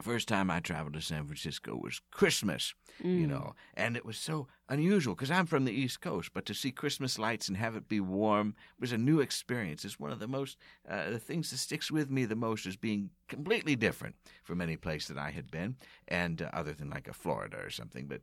First 0.00 0.28
time 0.28 0.50
I 0.50 0.60
traveled 0.60 0.94
to 0.94 1.00
San 1.00 1.26
Francisco 1.26 1.76
was 1.76 2.00
Christmas, 2.12 2.72
you 3.02 3.26
Mm. 3.26 3.30
know, 3.30 3.54
and 3.74 3.96
it 3.96 4.04
was 4.04 4.16
so 4.16 4.46
unusual 4.68 5.14
because 5.14 5.30
I'm 5.30 5.44
from 5.46 5.64
the 5.64 5.72
East 5.72 6.00
Coast, 6.00 6.30
but 6.32 6.46
to 6.46 6.54
see 6.54 6.70
Christmas 6.70 7.18
lights 7.18 7.48
and 7.48 7.56
have 7.56 7.74
it 7.74 7.88
be 7.88 7.98
warm 8.00 8.54
was 8.78 8.92
a 8.92 8.98
new 8.98 9.18
experience. 9.20 9.84
It's 9.84 9.98
one 9.98 10.12
of 10.12 10.18
the 10.20 10.28
most, 10.28 10.56
uh, 10.88 11.10
the 11.10 11.18
things 11.18 11.50
that 11.50 11.58
sticks 11.58 11.90
with 11.90 12.10
me 12.10 12.24
the 12.26 12.36
most 12.36 12.64
is 12.64 12.76
being 12.76 13.10
completely 13.28 13.74
different 13.76 14.14
from 14.44 14.60
any 14.60 14.76
place 14.76 15.08
that 15.08 15.18
I 15.18 15.30
had 15.30 15.50
been, 15.50 15.76
and 16.06 16.42
uh, 16.42 16.50
other 16.52 16.72
than 16.72 16.90
like 16.90 17.08
a 17.08 17.12
Florida 17.12 17.58
or 17.58 17.70
something, 17.70 18.06
but 18.06 18.22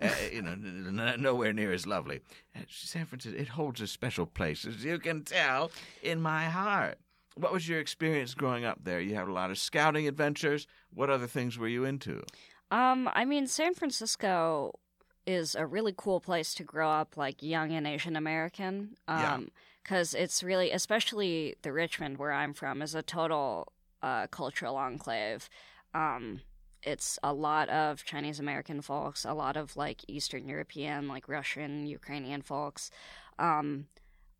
uh, 0.00 0.10
you 0.32 0.42
know, 0.42 0.52
n- 0.52 0.98
n- 1.00 1.22
nowhere 1.22 1.52
near 1.52 1.72
as 1.72 1.86
lovely. 1.86 2.20
San 2.68 3.06
Francisco, 3.06 3.38
it 3.38 3.48
holds 3.48 3.80
a 3.80 3.86
special 3.86 4.26
place, 4.26 4.64
as 4.66 4.84
you 4.84 4.98
can 4.98 5.24
tell, 5.24 5.70
in 6.02 6.20
my 6.20 6.44
heart. 6.44 6.98
What 7.36 7.52
was 7.52 7.68
your 7.68 7.80
experience 7.80 8.34
growing 8.34 8.64
up 8.64 8.78
there? 8.82 9.00
You 9.00 9.14
had 9.14 9.28
a 9.28 9.32
lot 9.32 9.50
of 9.50 9.58
scouting 9.58 10.06
adventures. 10.06 10.66
What 10.92 11.10
other 11.10 11.26
things 11.26 11.58
were 11.58 11.68
you 11.68 11.84
into? 11.84 12.22
Um, 12.70 13.08
I 13.12 13.24
mean, 13.24 13.46
San 13.46 13.74
Francisco 13.74 14.78
is 15.26 15.54
a 15.54 15.66
really 15.66 15.94
cool 15.96 16.20
place 16.20 16.54
to 16.54 16.64
grow 16.64 16.90
up, 16.90 17.16
like 17.16 17.42
young 17.42 17.72
and 17.72 17.86
Asian 17.86 18.16
American. 18.16 18.96
Yeah. 19.08 19.34
Um, 19.34 19.48
because 19.82 20.14
it's 20.14 20.44
really, 20.44 20.70
especially 20.70 21.56
the 21.62 21.72
Richmond 21.72 22.18
where 22.18 22.30
I'm 22.30 22.54
from, 22.54 22.82
is 22.82 22.94
a 22.94 23.02
total 23.02 23.72
uh, 24.00 24.28
cultural 24.28 24.76
enclave. 24.76 25.48
Um, 25.92 26.40
it's 26.82 27.18
a 27.22 27.32
lot 27.32 27.68
of 27.68 28.04
Chinese 28.04 28.40
American 28.40 28.80
folks, 28.80 29.24
a 29.24 29.34
lot 29.34 29.56
of 29.56 29.76
like 29.76 30.02
Eastern 30.08 30.48
European, 30.48 31.08
like 31.08 31.28
Russian, 31.28 31.86
Ukrainian 31.86 32.42
folks. 32.42 32.90
Um, 33.38 33.86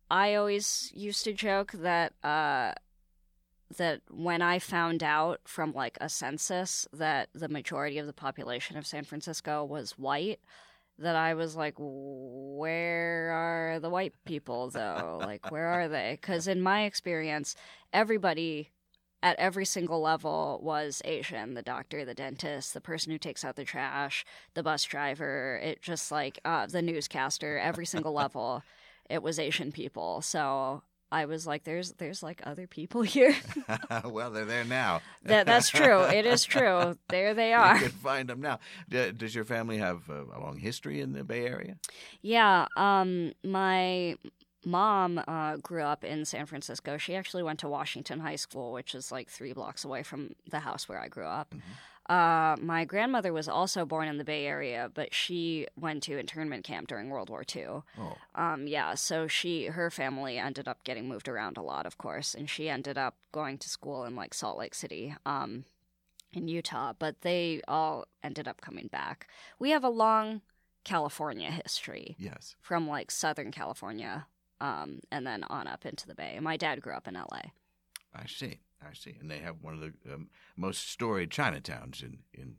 I 0.09 0.35
always 0.35 0.91
used 0.93 1.23
to 1.23 1.33
joke 1.33 1.71
that 1.73 2.13
uh, 2.23 2.73
that 3.77 4.01
when 4.09 4.41
I 4.41 4.59
found 4.59 5.03
out 5.03 5.41
from 5.45 5.73
like 5.73 5.97
a 6.01 6.09
census 6.09 6.87
that 6.93 7.29
the 7.33 7.49
majority 7.49 7.97
of 7.97 8.07
the 8.07 8.13
population 8.13 8.77
of 8.77 8.85
San 8.85 9.03
Francisco 9.03 9.63
was 9.63 9.97
white, 9.97 10.39
that 10.99 11.15
I 11.15 11.33
was 11.33 11.55
like, 11.55 11.75
where 11.77 13.31
are 13.31 13.79
the 13.79 13.89
white 13.89 14.13
people 14.25 14.69
though? 14.69 15.19
like, 15.23 15.51
where 15.51 15.67
are 15.67 15.87
they? 15.87 16.17
Because 16.19 16.47
in 16.47 16.61
my 16.61 16.83
experience, 16.83 17.55
everybody 17.91 18.71
at 19.23 19.39
every 19.39 19.65
single 19.65 20.01
level 20.01 20.59
was 20.61 21.01
Asian 21.05 21.53
the 21.53 21.61
doctor, 21.61 22.03
the 22.03 22.13
dentist, 22.13 22.73
the 22.73 22.81
person 22.81 23.11
who 23.11 23.17
takes 23.17 23.45
out 23.45 23.55
the 23.55 23.63
trash, 23.63 24.25
the 24.53 24.61
bus 24.61 24.83
driver, 24.83 25.59
it 25.63 25.81
just 25.81 26.11
like 26.11 26.39
uh, 26.43 26.67
the 26.67 26.81
newscaster, 26.81 27.57
every 27.57 27.85
single 27.85 28.11
level, 28.23 28.63
it 29.09 29.23
was 29.23 29.39
Asian 29.39 29.71
people. 29.71 30.21
So 30.21 30.83
I 31.13 31.25
was 31.25 31.45
like, 31.45 31.63
there's 31.63 31.91
there's 31.93 32.23
like 32.23 32.41
other 32.43 32.65
people 32.67 33.01
here. 33.15 33.35
well, 34.05 34.31
they're 34.31 34.45
there 34.45 34.63
now. 34.65 35.01
that 35.23 35.45
that's 35.45 35.69
true. 35.69 36.01
It 36.01 36.25
is 36.25 36.43
true. 36.43 36.97
There 37.09 37.33
they 37.35 37.53
are. 37.53 37.75
You 37.75 37.81
can 37.81 37.91
find 37.91 38.27
them 38.27 38.41
now. 38.41 38.59
D- 38.89 39.11
does 39.11 39.35
your 39.35 39.43
family 39.45 39.77
have 39.77 40.09
a 40.09 40.39
long 40.39 40.57
history 40.57 40.99
in 40.99 41.13
the 41.13 41.23
Bay 41.23 41.45
Area? 41.45 41.77
Yeah. 42.21 42.65
Um. 42.75 43.33
My 43.43 44.15
mom 44.65 45.21
uh, 45.27 45.57
grew 45.57 45.83
up 45.83 46.03
in 46.03 46.25
San 46.25 46.45
Francisco. 46.45 46.97
She 46.97 47.15
actually 47.15 47.43
went 47.43 47.59
to 47.59 47.67
Washington 47.67 48.19
High 48.21 48.37
School, 48.37 48.71
which 48.71 48.95
is 48.95 49.11
like 49.11 49.29
three 49.29 49.53
blocks 49.53 49.83
away 49.85 50.01
from 50.03 50.31
the 50.49 50.59
house 50.59 50.89
where 50.89 50.99
I 50.99 51.07
grew 51.09 51.25
up. 51.25 51.53
Uh, 52.09 52.57
my 52.59 52.83
grandmother 52.83 53.31
was 53.31 53.47
also 53.47 53.85
born 53.85 54.07
in 54.07 54.17
the 54.17 54.25
Bay 54.25 54.45
Area, 54.45 54.91
but 54.93 55.13
she 55.13 55.67
went 55.79 56.03
to 56.03 56.17
internment 56.17 56.65
camp 56.65 56.87
during 56.87 57.09
World 57.09 57.29
War 57.29 57.43
II. 57.55 57.83
Oh, 57.97 58.17
Um, 58.35 58.67
yeah, 58.67 58.93
so 58.95 59.27
she, 59.27 59.67
her 59.67 59.89
family 59.89 60.37
ended 60.37 60.67
up 60.67 60.83
getting 60.83 61.07
moved 61.07 61.29
around 61.29 61.57
a 61.57 61.61
lot, 61.61 61.85
of 61.85 61.97
course, 61.97 62.35
and 62.35 62.49
she 62.49 62.67
ended 62.67 62.97
up 62.97 63.15
going 63.31 63.57
to 63.59 63.69
school 63.69 64.03
in 64.03 64.15
like 64.15 64.33
Salt 64.33 64.57
Lake 64.57 64.75
City, 64.75 65.15
um, 65.25 65.63
in 66.33 66.47
Utah. 66.47 66.93
But 66.97 67.21
they 67.21 67.61
all 67.67 68.05
ended 68.21 68.47
up 68.47 68.59
coming 68.59 68.87
back. 68.87 69.27
We 69.57 69.69
have 69.69 69.83
a 69.83 69.89
long 69.89 70.41
California 70.83 71.51
history 71.51 72.15
yes. 72.19 72.55
from 72.59 72.87
like 72.87 73.11
Southern 73.11 73.51
California, 73.51 74.27
um, 74.59 74.99
and 75.09 75.25
then 75.25 75.43
on 75.45 75.67
up 75.67 75.85
into 75.85 76.07
the 76.07 76.15
Bay. 76.15 76.37
My 76.41 76.57
dad 76.57 76.81
grew 76.81 76.93
up 76.93 77.07
in 77.07 77.13
LA. 77.13 77.51
I 78.13 78.25
see. 78.27 78.59
I 78.89 78.93
see. 78.93 79.15
And 79.19 79.29
they 79.29 79.39
have 79.39 79.57
one 79.61 79.73
of 79.73 79.79
the 79.79 80.13
um, 80.13 80.29
most 80.55 80.89
storied 80.89 81.29
Chinatowns 81.29 82.01
in, 82.03 82.19
in 82.33 82.55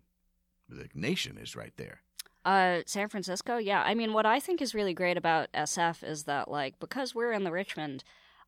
the 0.69 0.89
nation 0.95 1.39
is 1.39 1.57
right 1.57 1.73
there. 1.77 2.01
Uh, 2.45 2.81
San 2.87 3.09
Francisco, 3.09 3.57
yeah. 3.57 3.83
I 3.83 3.95
mean, 3.95 4.13
what 4.13 4.27
I 4.27 4.39
think 4.39 4.61
is 4.61 4.75
really 4.75 4.93
great 4.93 5.17
about 5.17 5.51
SF 5.53 6.05
is 6.05 6.25
that, 6.25 6.51
like, 6.51 6.79
because 6.79 7.15
we're 7.15 7.33
in 7.33 7.45
the 7.45 7.53
Richmond, 7.53 8.05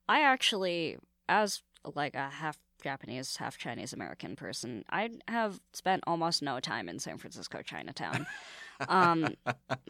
I 0.08 0.20
actually, 0.20 0.98
as 1.28 1.62
like 1.94 2.14
a 2.14 2.28
half 2.28 2.58
Japanese, 2.82 3.36
half 3.36 3.56
Chinese 3.56 3.94
American 3.94 4.36
person, 4.36 4.84
I 4.90 5.10
have 5.28 5.60
spent 5.72 6.04
almost 6.06 6.42
no 6.42 6.60
time 6.60 6.90
in 6.90 6.98
San 6.98 7.16
Francisco 7.16 7.62
Chinatown, 7.62 8.26
um, 8.88 9.34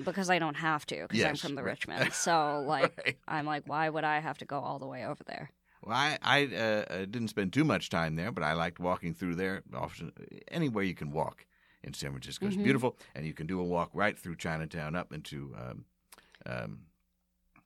because 0.04 0.30
I 0.30 0.38
don't 0.38 0.54
have 0.54 0.86
to, 0.86 1.06
because 1.08 1.24
I'm 1.24 1.34
from 1.36 1.56
the 1.56 1.64
right. 1.64 1.70
Richmond. 1.70 2.12
So, 2.12 2.60
like, 2.66 2.96
Right. 3.04 3.16
I'm 3.26 3.44
like, 3.44 3.64
why 3.66 3.88
would 3.88 4.04
I 4.04 4.20
have 4.20 4.38
to 4.38 4.44
go 4.44 4.60
all 4.60 4.78
the 4.78 4.86
way 4.86 5.04
over 5.04 5.24
there? 5.24 5.50
Well, 5.86 5.96
I, 5.96 6.18
I 6.20 6.44
uh, 6.46 6.58
uh, 6.92 6.98
didn't 7.06 7.28
spend 7.28 7.52
too 7.52 7.62
much 7.64 7.90
time 7.90 8.16
there, 8.16 8.32
but 8.32 8.42
I 8.42 8.54
liked 8.54 8.80
walking 8.80 9.14
through 9.14 9.36
there. 9.36 9.62
Often, 9.72 10.12
anywhere 10.48 10.82
you 10.82 10.94
can 10.94 11.12
walk 11.12 11.46
in 11.84 11.94
San 11.94 12.10
Francisco 12.10 12.46
is 12.48 12.56
Mhm. 12.56 12.64
beautiful, 12.64 12.98
and 13.14 13.24
you 13.24 13.32
can 13.32 13.46
do 13.46 13.60
a 13.60 13.64
walk 13.64 13.90
right 13.94 14.18
through 14.18 14.34
Chinatown 14.36 14.96
up 14.96 15.12
into 15.12 15.54
um, 15.56 15.84
um, 16.44 16.78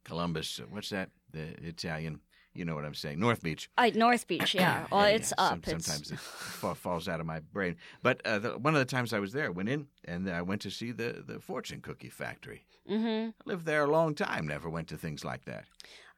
Columbus. 0.04 0.60
uh, 0.60 0.64
What's 0.68 0.90
that? 0.90 1.10
The 1.32 1.54
Italian. 1.66 2.20
You 2.52 2.64
know 2.64 2.74
what 2.74 2.84
I'm 2.84 2.94
saying? 2.94 3.20
North 3.20 3.42
Beach. 3.42 3.70
I 3.78 3.90
North 3.90 4.26
Beach, 4.26 4.54
yeah. 4.54 4.86
Well, 4.92 5.08
Yeah, 5.08 5.14
it's 5.16 5.32
yeah. 5.38 5.44
up. 5.44 5.48
Some- 5.64 5.74
it's 5.74 5.86
sometimes 5.86 6.10
it 6.10 6.18
falls 6.18 7.08
out 7.08 7.20
of 7.20 7.26
my 7.26 7.38
brain. 7.40 7.76
But 8.02 8.20
uh, 8.26 8.38
the, 8.40 8.58
one 8.58 8.74
of 8.74 8.80
the 8.80 8.84
times 8.96 9.12
I 9.12 9.20
was 9.20 9.32
there, 9.32 9.46
I 9.46 9.50
went 9.50 9.68
in 9.68 9.86
and 10.04 10.28
I 10.28 10.42
went 10.42 10.60
to 10.62 10.70
see 10.70 10.90
the, 10.92 11.22
the 11.26 11.38
fortune 11.40 11.80
cookie 11.80 12.10
factory. 12.10 12.64
Hmm 12.90 13.28
I 13.30 13.42
lived 13.44 13.64
there 13.66 13.84
a 13.84 13.90
long 13.90 14.14
time, 14.14 14.46
never 14.46 14.68
went 14.68 14.88
to 14.88 14.96
things 14.96 15.24
like 15.24 15.44
that. 15.44 15.64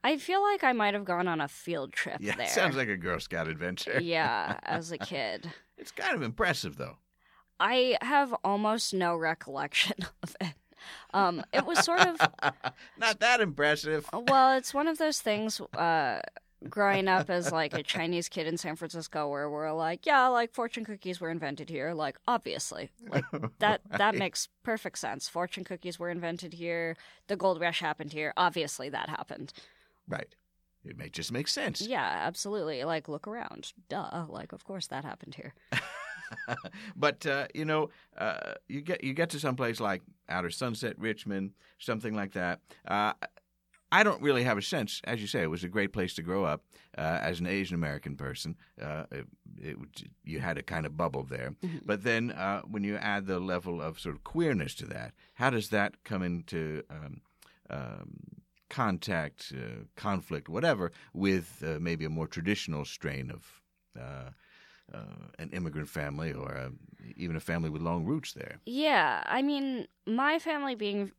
I 0.04 0.16
feel 0.16 0.42
like 0.42 0.64
I 0.64 0.72
might 0.72 0.94
have 0.94 1.04
gone 1.04 1.28
on 1.28 1.40
a 1.40 1.46
field 1.48 1.92
trip 1.92 2.18
Yeah, 2.20 2.34
there. 2.36 2.46
sounds 2.48 2.76
like 2.76 2.88
a 2.88 2.96
Girl 2.96 3.20
Scout 3.20 3.46
adventure. 3.48 4.00
yeah, 4.02 4.58
as 4.64 4.90
a 4.90 4.98
kid. 4.98 5.52
It's 5.78 5.92
kind 5.92 6.14
of 6.14 6.22
impressive, 6.22 6.76
though. 6.76 6.96
I 7.60 7.96
have 8.02 8.34
almost 8.42 8.92
no 8.94 9.14
recollection 9.16 9.94
of 10.22 10.36
it. 10.40 10.54
Um, 11.14 11.44
it 11.52 11.64
was 11.64 11.78
sort 11.78 12.00
of 12.00 12.20
Not 12.98 13.20
that 13.20 13.40
impressive. 13.40 14.08
well, 14.12 14.56
it's 14.56 14.74
one 14.74 14.88
of 14.88 14.98
those 14.98 15.20
things 15.20 15.60
uh, 15.76 16.20
growing 16.68 17.08
up 17.08 17.30
as 17.30 17.52
like 17.52 17.74
a 17.74 17.82
Chinese 17.82 18.28
kid 18.28 18.46
in 18.46 18.56
San 18.56 18.76
Francisco, 18.76 19.28
where 19.28 19.48
we're 19.50 19.72
like, 19.72 20.06
yeah, 20.06 20.28
like 20.28 20.52
fortune 20.52 20.84
cookies 20.84 21.20
were 21.20 21.30
invented 21.30 21.68
here. 21.68 21.92
Like 21.94 22.18
obviously, 22.26 22.90
like 23.08 23.24
that 23.58 23.80
that 23.90 24.14
makes 24.14 24.48
perfect 24.62 24.98
sense. 24.98 25.28
Fortune 25.28 25.64
cookies 25.64 25.98
were 25.98 26.10
invented 26.10 26.54
here. 26.54 26.96
The 27.28 27.36
gold 27.36 27.60
rush 27.60 27.80
happened 27.80 28.12
here. 28.12 28.32
Obviously, 28.36 28.88
that 28.88 29.08
happened. 29.08 29.52
Right. 30.08 30.34
It 30.84 30.98
may 30.98 31.08
just 31.08 31.30
make 31.30 31.46
sense. 31.46 31.80
Yeah, 31.80 32.04
absolutely. 32.04 32.84
Like 32.84 33.08
look 33.08 33.28
around. 33.28 33.72
Duh. 33.88 34.26
Like 34.28 34.52
of 34.52 34.64
course 34.64 34.88
that 34.88 35.04
happened 35.04 35.34
here. 35.34 35.54
but 36.96 37.24
uh, 37.26 37.46
you 37.54 37.64
know, 37.64 37.90
uh, 38.16 38.54
you 38.68 38.80
get 38.80 39.04
you 39.04 39.14
get 39.14 39.30
to 39.30 39.40
some 39.40 39.56
place 39.56 39.80
like 39.80 40.02
Outer 40.28 40.50
Sunset, 40.50 40.98
Richmond, 40.98 41.52
something 41.78 42.14
like 42.14 42.32
that. 42.32 42.60
Uh, 42.86 43.12
I 43.92 44.02
don't 44.02 44.22
really 44.22 44.42
have 44.42 44.58
a 44.58 44.62
sense, 44.62 45.00
as 45.04 45.20
you 45.20 45.26
say, 45.26 45.42
it 45.42 45.50
was 45.50 45.62
a 45.62 45.68
great 45.68 45.92
place 45.92 46.14
to 46.14 46.22
grow 46.22 46.44
up 46.44 46.64
uh, 46.96 47.18
as 47.20 47.40
an 47.40 47.46
Asian 47.46 47.74
American 47.74 48.16
person. 48.16 48.56
Uh, 48.80 49.04
it, 49.10 49.26
it, 49.58 49.76
you 50.24 50.40
had 50.40 50.58
a 50.58 50.62
kind 50.62 50.86
of 50.86 50.96
bubble 50.96 51.24
there, 51.24 51.54
mm-hmm. 51.62 51.78
but 51.84 52.02
then 52.02 52.30
uh, 52.32 52.62
when 52.62 52.82
you 52.82 52.96
add 52.96 53.26
the 53.26 53.38
level 53.38 53.80
of 53.80 54.00
sort 54.00 54.14
of 54.14 54.24
queerness 54.24 54.74
to 54.76 54.86
that, 54.86 55.12
how 55.34 55.50
does 55.50 55.68
that 55.68 56.02
come 56.04 56.22
into 56.22 56.82
um, 56.90 57.20
um, 57.70 58.18
contact, 58.70 59.52
conflict, 59.96 60.48
whatever, 60.48 60.90
with 61.12 61.62
maybe 61.78 62.06
a 62.06 62.10
more 62.10 62.26
traditional 62.26 62.86
strain 62.86 63.30
of 63.30 63.62
uh, 64.94 64.98
an 65.38 65.50
immigrant 65.50 65.88
family 65.88 66.32
or 66.32 66.50
a, 66.52 66.70
even 67.16 67.36
a 67.36 67.40
family 67.40 67.70
with 67.70 67.82
long 67.82 68.04
roots 68.04 68.32
there. 68.32 68.58
Yeah, 68.66 69.22
I 69.26 69.42
mean, 69.42 69.86
my 70.06 70.38
family 70.38 70.74
being 70.74 71.12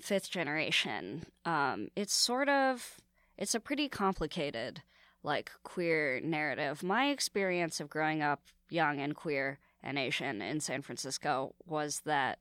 fifth 0.00 0.30
generation, 0.30 1.26
um, 1.44 1.88
it's 1.96 2.14
sort 2.14 2.48
of 2.48 2.96
it's 3.36 3.54
a 3.54 3.60
pretty 3.60 3.88
complicated 3.88 4.82
like 5.22 5.50
queer 5.62 6.20
narrative. 6.22 6.82
My 6.82 7.10
experience 7.10 7.80
of 7.80 7.88
growing 7.88 8.22
up 8.22 8.42
young 8.70 9.00
and 9.00 9.14
queer 9.14 9.58
and 9.82 9.98
Asian 9.98 10.42
in 10.42 10.60
San 10.60 10.82
Francisco 10.82 11.54
was 11.64 12.02
that 12.04 12.38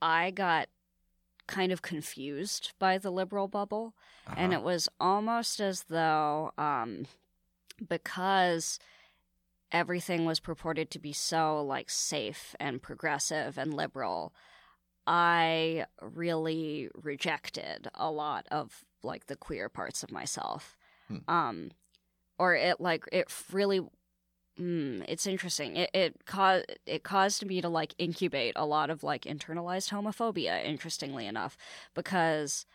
I 0.00 0.30
got 0.30 0.68
kind 1.46 1.72
of 1.72 1.82
confused 1.82 2.72
by 2.78 2.98
the 2.98 3.10
liberal 3.10 3.48
bubble, 3.48 3.94
uh-huh. 4.26 4.36
and 4.38 4.52
it 4.52 4.62
was 4.62 4.88
almost 5.00 5.60
as 5.60 5.84
though 5.84 6.52
um, 6.56 7.06
because 7.88 8.78
everything 9.70 10.24
was 10.24 10.40
purported 10.40 10.90
to 10.90 10.98
be 10.98 11.12
so 11.12 11.62
like 11.62 11.90
safe 11.90 12.54
and 12.60 12.82
progressive 12.82 13.58
and 13.58 13.72
liberal 13.74 14.32
i 15.06 15.84
really 16.00 16.88
rejected 17.02 17.88
a 17.94 18.10
lot 18.10 18.46
of 18.50 18.84
like 19.02 19.26
the 19.26 19.36
queer 19.36 19.68
parts 19.68 20.02
of 20.02 20.10
myself 20.10 20.76
hmm. 21.08 21.18
um 21.28 21.70
or 22.38 22.54
it 22.54 22.80
like 22.80 23.04
it 23.12 23.32
really 23.52 23.80
mm, 24.58 25.04
it's 25.08 25.26
interesting 25.26 25.76
it 25.76 25.90
it 25.92 26.24
caused 26.26 26.64
it 26.86 27.02
caused 27.02 27.44
me 27.46 27.60
to 27.60 27.68
like 27.68 27.94
incubate 27.98 28.52
a 28.56 28.66
lot 28.66 28.90
of 28.90 29.02
like 29.02 29.22
internalized 29.22 29.90
homophobia 29.90 30.64
interestingly 30.64 31.26
enough 31.26 31.56
because 31.94 32.66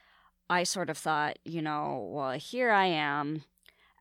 i 0.49 0.63
sort 0.63 0.89
of 0.89 0.97
thought 0.97 1.37
you 1.45 1.61
know 1.61 2.09
well 2.11 2.31
here 2.31 2.71
i 2.71 2.85
am 2.85 3.43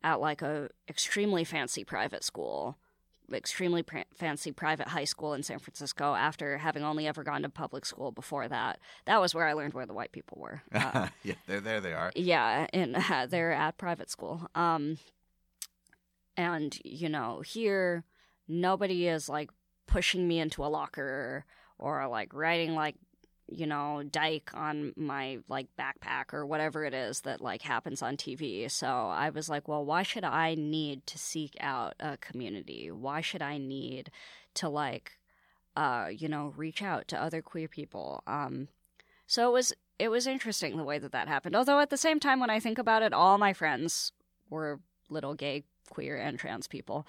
at 0.02 0.20
like 0.20 0.42
a 0.42 0.68
extremely 0.88 1.44
fancy 1.44 1.84
private 1.84 2.24
school 2.24 2.76
extremely 3.32 3.82
pr- 3.82 3.98
fancy 4.14 4.52
private 4.52 4.88
high 4.88 5.04
school 5.04 5.34
in 5.34 5.42
San 5.42 5.58
Francisco 5.58 6.14
after 6.14 6.58
having 6.58 6.82
only 6.82 7.06
ever 7.06 7.22
gone 7.22 7.42
to 7.42 7.48
public 7.48 7.84
school 7.84 8.12
before 8.12 8.48
that. 8.48 8.78
That 9.06 9.20
was 9.20 9.34
where 9.34 9.46
I 9.46 9.52
learned 9.52 9.74
where 9.74 9.86
the 9.86 9.94
white 9.94 10.12
people 10.12 10.38
were. 10.40 10.62
Uh, 10.86 11.08
yeah, 11.24 11.34
they're 11.46 11.60
there. 11.60 11.80
They 11.80 11.92
are. 11.92 12.12
Yeah, 12.14 12.66
and 12.72 12.96
uh, 13.10 13.26
they're 13.26 13.52
at 13.52 13.76
private 13.76 14.08
school. 14.08 14.48
Um, 14.54 14.98
and 16.36 16.78
you 16.84 17.08
know, 17.08 17.40
here 17.40 18.04
nobody 18.46 19.08
is 19.08 19.28
like 19.28 19.50
pushing 19.88 20.28
me 20.28 20.38
into 20.38 20.64
a 20.64 20.68
locker 20.68 21.44
or 21.78 22.06
like 22.08 22.32
writing 22.32 22.74
like 22.74 22.94
you 23.48 23.66
know, 23.66 24.02
Dyke 24.02 24.50
on 24.54 24.92
my 24.96 25.38
like 25.48 25.68
backpack 25.78 26.32
or 26.32 26.44
whatever 26.44 26.84
it 26.84 26.94
is 26.94 27.20
that 27.22 27.40
like 27.40 27.62
happens 27.62 28.02
on 28.02 28.16
TV. 28.16 28.70
So 28.70 28.86
I 28.86 29.30
was 29.30 29.48
like, 29.48 29.68
well, 29.68 29.84
why 29.84 30.02
should 30.02 30.24
I 30.24 30.54
need 30.54 31.06
to 31.06 31.18
seek 31.18 31.56
out 31.60 31.94
a 32.00 32.16
community? 32.16 32.90
Why 32.90 33.20
should 33.20 33.42
I 33.42 33.58
need 33.58 34.10
to 34.54 34.68
like 34.68 35.18
uh, 35.76 36.08
you 36.10 36.26
know, 36.26 36.54
reach 36.56 36.82
out 36.82 37.06
to 37.08 37.22
other 37.22 37.42
queer 37.42 37.68
people? 37.68 38.22
Um 38.26 38.68
so 39.26 39.48
it 39.48 39.52
was 39.52 39.72
it 39.98 40.08
was 40.08 40.26
interesting 40.26 40.76
the 40.76 40.84
way 40.84 40.98
that 40.98 41.12
that 41.12 41.28
happened. 41.28 41.56
Although 41.56 41.80
at 41.80 41.90
the 41.90 41.96
same 41.96 42.20
time 42.20 42.40
when 42.40 42.50
I 42.50 42.60
think 42.60 42.78
about 42.78 43.02
it, 43.02 43.12
all 43.12 43.38
my 43.38 43.52
friends 43.52 44.12
were 44.50 44.80
little 45.08 45.34
gay, 45.34 45.64
queer 45.90 46.16
and 46.16 46.38
trans 46.38 46.66
people. 46.66 47.06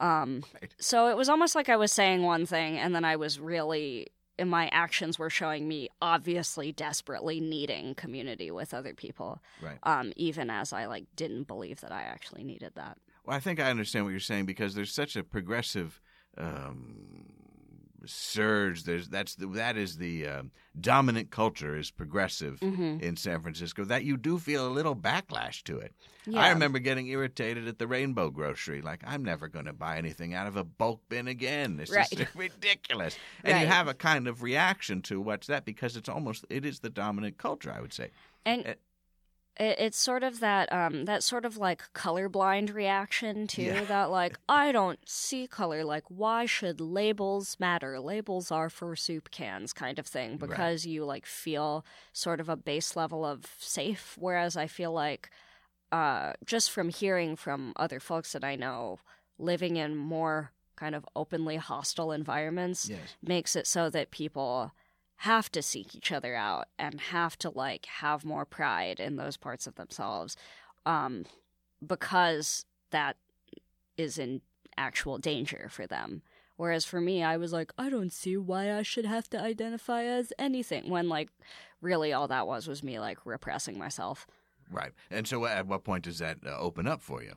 Um, 0.00 0.44
right. 0.54 0.74
So 0.78 1.08
it 1.08 1.16
was 1.16 1.28
almost 1.28 1.54
like 1.54 1.68
I 1.68 1.76
was 1.76 1.92
saying 1.92 2.22
one 2.22 2.46
thing 2.46 2.78
and 2.78 2.94
then 2.94 3.04
I 3.04 3.16
was 3.16 3.38
really 3.38 4.08
and 4.42 4.50
my 4.50 4.68
actions 4.72 5.20
were 5.20 5.30
showing 5.30 5.68
me 5.68 5.88
obviously 6.02 6.72
desperately 6.72 7.40
needing 7.40 7.94
community 7.94 8.50
with 8.50 8.74
other 8.74 8.92
people. 8.92 9.40
Right. 9.62 9.78
Um, 9.84 10.12
even 10.16 10.50
as 10.50 10.72
I 10.72 10.86
like 10.86 11.04
didn't 11.14 11.46
believe 11.46 11.80
that 11.80 11.92
I 11.92 12.02
actually 12.02 12.42
needed 12.42 12.72
that. 12.74 12.98
Well, 13.24 13.36
I 13.36 13.40
think 13.40 13.60
I 13.60 13.70
understand 13.70 14.04
what 14.04 14.10
you're 14.10 14.18
saying 14.18 14.46
because 14.46 14.74
there's 14.74 14.92
such 14.92 15.14
a 15.14 15.22
progressive 15.22 16.00
um, 16.36 17.26
surge. 18.06 18.84
There's 18.84 19.08
that's 19.08 19.34
the, 19.34 19.46
that 19.48 19.76
is 19.76 19.96
the 19.96 20.26
uh, 20.26 20.42
dominant 20.80 21.30
culture 21.30 21.76
is 21.76 21.90
progressive 21.90 22.60
mm-hmm. 22.60 22.98
in 23.00 23.16
San 23.16 23.40
Francisco. 23.40 23.84
That 23.84 24.04
you 24.04 24.16
do 24.16 24.38
feel 24.38 24.66
a 24.66 24.70
little 24.70 24.96
backlash 24.96 25.62
to 25.64 25.78
it. 25.78 25.94
Yeah. 26.26 26.40
I 26.40 26.50
remember 26.50 26.78
getting 26.78 27.08
irritated 27.08 27.66
at 27.66 27.78
the 27.78 27.86
Rainbow 27.86 28.30
Grocery. 28.30 28.80
Like 28.80 29.02
I'm 29.06 29.24
never 29.24 29.48
going 29.48 29.64
to 29.64 29.72
buy 29.72 29.98
anything 29.98 30.34
out 30.34 30.46
of 30.46 30.56
a 30.56 30.64
bulk 30.64 31.00
bin 31.08 31.28
again. 31.28 31.76
This 31.76 31.90
right. 31.90 32.08
just 32.10 32.32
ridiculous. 32.34 33.16
And 33.44 33.54
right. 33.54 33.62
you 33.62 33.66
have 33.66 33.88
a 33.88 33.94
kind 33.94 34.28
of 34.28 34.42
reaction 34.42 35.02
to 35.02 35.20
what's 35.20 35.48
that 35.48 35.64
because 35.64 35.96
it's 35.96 36.08
almost 36.08 36.44
it 36.48 36.64
is 36.64 36.80
the 36.80 36.90
dominant 36.90 37.38
culture. 37.38 37.72
I 37.72 37.80
would 37.80 37.92
say. 37.92 38.10
And. 38.44 38.66
Uh, 38.66 38.74
it, 39.56 39.78
it's 39.78 39.98
sort 39.98 40.22
of 40.22 40.40
that 40.40 40.72
um 40.72 41.04
that 41.04 41.22
sort 41.22 41.44
of 41.44 41.56
like 41.56 41.82
colorblind 41.94 42.74
reaction 42.74 43.46
too 43.46 43.62
yeah. 43.62 43.84
that 43.84 44.10
like 44.10 44.38
i 44.48 44.72
don't 44.72 44.98
see 45.06 45.46
color 45.46 45.84
like 45.84 46.04
why 46.08 46.46
should 46.46 46.80
labels 46.80 47.56
matter 47.60 48.00
labels 48.00 48.50
are 48.50 48.70
for 48.70 48.96
soup 48.96 49.30
cans 49.30 49.72
kind 49.72 49.98
of 49.98 50.06
thing 50.06 50.36
because 50.36 50.84
right. 50.84 50.92
you 50.92 51.04
like 51.04 51.26
feel 51.26 51.84
sort 52.12 52.40
of 52.40 52.48
a 52.48 52.56
base 52.56 52.96
level 52.96 53.24
of 53.24 53.44
safe 53.58 54.16
whereas 54.18 54.56
i 54.56 54.66
feel 54.66 54.92
like 54.92 55.30
uh 55.90 56.32
just 56.44 56.70
from 56.70 56.88
hearing 56.88 57.36
from 57.36 57.72
other 57.76 58.00
folks 58.00 58.32
that 58.32 58.44
i 58.44 58.56
know 58.56 58.98
living 59.38 59.76
in 59.76 59.96
more 59.96 60.52
kind 60.76 60.94
of 60.94 61.04
openly 61.14 61.56
hostile 61.56 62.12
environments 62.12 62.88
yes. 62.88 62.98
makes 63.22 63.54
it 63.54 63.66
so 63.66 63.90
that 63.90 64.10
people 64.10 64.72
have 65.22 65.52
to 65.52 65.62
seek 65.62 65.94
each 65.94 66.10
other 66.10 66.34
out 66.34 66.66
and 66.80 67.00
have 67.00 67.38
to 67.38 67.48
like 67.48 67.86
have 67.86 68.24
more 68.24 68.44
pride 68.44 68.98
in 68.98 69.14
those 69.14 69.36
parts 69.36 69.68
of 69.68 69.76
themselves 69.76 70.36
um, 70.84 71.24
because 71.86 72.64
that 72.90 73.16
is 73.96 74.18
in 74.18 74.40
actual 74.76 75.18
danger 75.18 75.68
for 75.70 75.86
them. 75.86 76.22
Whereas 76.56 76.84
for 76.84 77.00
me 77.00 77.22
i 77.22 77.36
was 77.36 77.52
like 77.52 77.72
i 77.78 77.88
don't 77.88 78.12
see 78.12 78.36
why 78.36 78.72
i 78.72 78.82
should 78.82 79.06
have 79.06 79.28
to 79.30 79.40
identify 79.40 80.02
as 80.02 80.32
anything 80.38 80.90
when 80.90 81.08
like 81.08 81.28
really 81.80 82.12
all 82.12 82.28
that 82.28 82.46
was 82.48 82.66
was 82.66 82.82
me 82.82 82.98
like 82.98 83.24
repressing 83.24 83.78
myself. 83.78 84.26
Right. 84.70 84.90
And 85.08 85.28
so 85.28 85.44
at 85.46 85.68
what 85.68 85.84
point 85.84 86.04
does 86.04 86.18
that 86.18 86.38
uh, 86.44 86.58
open 86.58 86.88
up 86.88 87.00
for 87.00 87.22
you? 87.22 87.34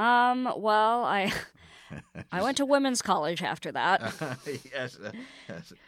Um 0.00 0.48
well 0.56 1.04
i 1.04 1.32
I 2.32 2.42
went 2.42 2.56
to 2.58 2.64
women's 2.64 3.02
college 3.02 3.42
after 3.42 3.72
that. 3.72 4.14
yes, 4.72 4.98
uh, 4.98 5.12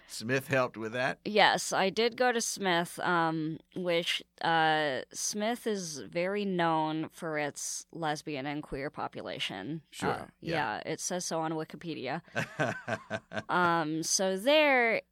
Smith 0.07 0.49
helped 0.49 0.77
with 0.77 0.93
that. 0.93 1.19
Yes, 1.25 1.73
I 1.73 1.91
did 1.91 2.17
go 2.17 2.33
to 2.33 2.41
Smith, 2.41 2.99
um, 3.01 3.59
which 3.77 4.23
uh, 4.43 5.01
Smith 5.13 5.67
is 5.67 5.99
very 5.99 6.45
known 6.45 7.09
for 7.13 7.39
its 7.39 7.87
lesbian 7.93 8.47
and 8.47 8.63
queer 8.63 8.91
population. 8.91 9.83
Sure. 9.91 10.11
Uh, 10.11 10.25
yeah. 10.41 10.81
yeah. 10.85 10.93
it 10.93 11.01
says 11.01 11.25
so 11.25 11.41
on 11.41 11.53
Wikipedia. 11.53 12.23
um, 13.49 14.03
so 14.03 14.37
there, 14.37 15.03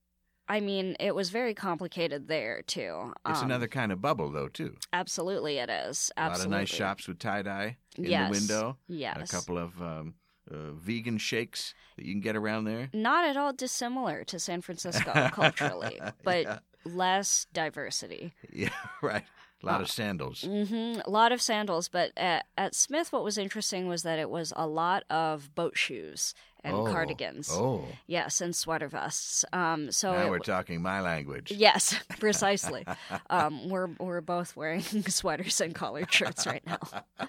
I 0.49 0.61
mean, 0.61 0.97
it 0.99 1.15
was 1.15 1.31
very 1.31 1.55
complicated 1.55 2.29
there 2.29 2.63
too. 2.63 3.13
It's 3.29 3.41
um, 3.41 3.47
another 3.47 3.69
kind 3.69 3.93
of 3.93 4.01
bubble, 4.01 4.31
though, 4.31 4.49
too. 4.49 4.77
Absolutely, 4.93 5.59
it 5.59 5.71
is. 5.71 6.11
Absolutely. 6.17 6.17
A 6.17 6.29
lot 6.29 6.45
of 6.45 6.51
nice 6.51 6.69
shops 6.69 7.09
with 7.09 7.19
tie 7.19 7.43
dye 7.43 7.77
in 7.97 8.05
yes. 8.05 8.29
the 8.29 8.39
window. 8.39 8.77
Yes. 8.89 9.31
A 9.31 9.37
couple 9.37 9.59
of 9.59 9.81
um, 9.81 10.15
uh, 10.51 10.73
vegan 10.73 11.19
shakes 11.19 11.75
that 11.97 12.05
you 12.05 12.13
can 12.13 12.21
get 12.21 12.37
around 12.37 12.65
there? 12.65 12.91
Not 12.93 13.25
at 13.25 13.37
all 13.37 13.53
dissimilar 13.53 14.25
to 14.25 14.39
San 14.39 14.61
Francisco 14.61 15.29
culturally, 15.33 16.01
but 16.23 16.43
yeah. 16.45 16.59
less 16.85 17.47
diversity. 17.53 18.33
Yeah, 18.53 18.71
right. 19.03 19.25
A 19.63 19.67
lot 19.67 19.83
of 19.83 19.91
sandals. 19.91 20.43
Mm-hmm, 20.43 21.01
a 21.05 21.11
lot 21.11 21.33
of 21.33 21.43
sandals. 21.43 21.89
But 21.89 22.13
at, 22.17 22.47
at, 22.57 22.75
Smith, 22.75 23.13
what 23.13 23.23
was 23.23 23.37
interesting 23.37 23.87
was 23.89 24.05
that 24.05 24.19
it 24.19 24.31
was 24.31 24.55
a 24.57 24.67
lot 24.67 25.05
of 25.11 25.55
boat 25.55 25.77
shoes 25.77 26.35
and 26.65 26.75
oh. 26.75 26.87
cardigans. 26.87 27.51
Oh, 27.53 27.85
Yes, 28.07 28.41
and 28.41 28.57
sweater 28.57 28.89
vests. 28.89 29.45
Um, 29.53 29.93
so 29.93 30.13
now 30.13 30.27
it 30.27 30.31
we're 30.31 30.39
talking 30.39 30.81
my 30.81 31.03
language. 31.03 31.53
Yes, 31.53 31.95
precisely. 32.19 32.87
um, 33.29 33.69
we're 33.69 33.89
we're 33.99 34.23
both 34.23 34.57
wearing 34.57 34.83
sweaters 34.83 35.61
and 35.61 35.75
collared 35.75 36.11
shirts 36.11 36.47
right 36.47 36.65
now. 36.67 37.29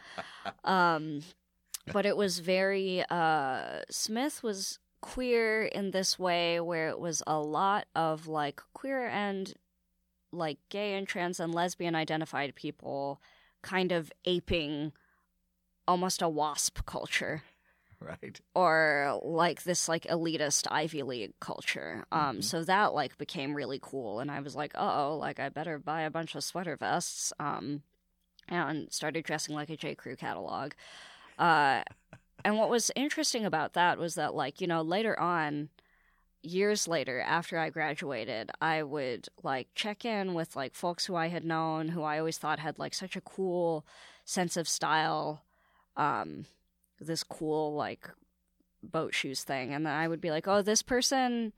Um, 0.64 1.24
but 1.92 2.06
it 2.06 2.16
was 2.18 2.40
very 2.40 3.04
uh, 3.10 3.82
Smith 3.90 4.44
was 4.44 4.80
queer 5.02 5.64
in 5.64 5.92
this 5.92 6.20
way 6.20 6.60
where 6.60 6.90
it 6.90 7.00
was 7.00 7.24
a 7.26 7.40
lot 7.40 7.88
of 7.96 8.28
like 8.28 8.62
queer 8.74 9.08
and 9.08 9.54
like 10.32 10.60
gay 10.70 10.94
and 10.94 11.08
trans 11.08 11.40
and 11.40 11.54
lesbian 11.54 11.96
identified 11.96 12.54
people 12.56 13.20
kind 13.64 13.92
of 13.92 14.12
aping 14.26 14.92
almost 15.88 16.22
a 16.22 16.30
wasp 16.30 16.86
culture 16.86 17.42
Right. 18.00 18.40
or 18.56 19.20
like 19.24 19.64
this 19.64 19.88
like 19.88 20.04
elitist 20.04 20.68
Ivy 20.72 21.04
League 21.04 21.34
culture. 21.40 22.06
Um, 22.12 22.38
Mhm. 22.38 22.44
so 22.44 22.64
that 22.64 22.94
like 22.94 23.18
became 23.18 23.54
really 23.54 23.80
cool, 23.82 24.20
and 24.20 24.32
I 24.32 24.40
was 24.40 24.56
like, 24.56 24.72
oh, 24.76 25.18
like 25.18 25.40
I 25.40 25.50
better 25.50 25.78
buy 25.78 26.02
a 26.02 26.10
bunch 26.10 26.34
of 26.36 26.44
sweater 26.44 26.76
vests. 26.76 27.32
Um, 27.40 27.84
and 28.48 28.92
started 28.92 29.24
dressing 29.24 29.54
like 29.56 29.70
a 29.70 29.78
J 29.78 29.94
Crew 29.96 30.16
catalog. 30.16 30.74
Uh, 31.42 31.84
and 32.46 32.58
what 32.58 32.70
was 32.70 32.92
interesting 32.96 33.46
about 33.46 33.74
that 33.74 33.98
was 33.98 34.16
that 34.16 34.34
like 34.34 34.62
you 34.62 34.68
know 34.68 34.82
later 34.82 35.20
on. 35.20 35.70
Years 36.44 36.88
later, 36.88 37.22
after 37.22 37.60
I 37.60 37.70
graduated, 37.70 38.50
I 38.60 38.82
would 38.82 39.28
like 39.44 39.68
check 39.76 40.06
in 40.06 40.34
with 40.34 40.56
like 40.56 40.74
folks 40.74 41.06
who 41.06 41.16
I 41.16 41.28
had 41.28 41.46
known, 41.46 41.90
who 41.90 42.02
I 42.02 42.18
always 42.18 42.40
thought 42.40 42.58
had 42.58 42.80
like 42.80 42.96
such 42.96 43.16
a 43.16 43.22
cool 43.22 43.86
sense 44.26 44.58
of 44.58 44.68
style, 44.68 45.44
um, 45.96 46.46
this 47.02 47.24
cool 47.24 47.74
like 47.74 48.10
boat 48.84 49.14
shoes 49.14 49.44
thing 49.44 49.74
and 49.74 49.86
then 49.86 49.94
i 49.94 50.08
would 50.08 50.22
be 50.22 50.32
like 50.32 50.48
oh 50.48 50.62
this 50.62 50.82
person 50.82 51.54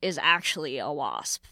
is 0.00 0.18
actually 0.22 0.78
a 0.78 0.90
wasp 0.90 1.44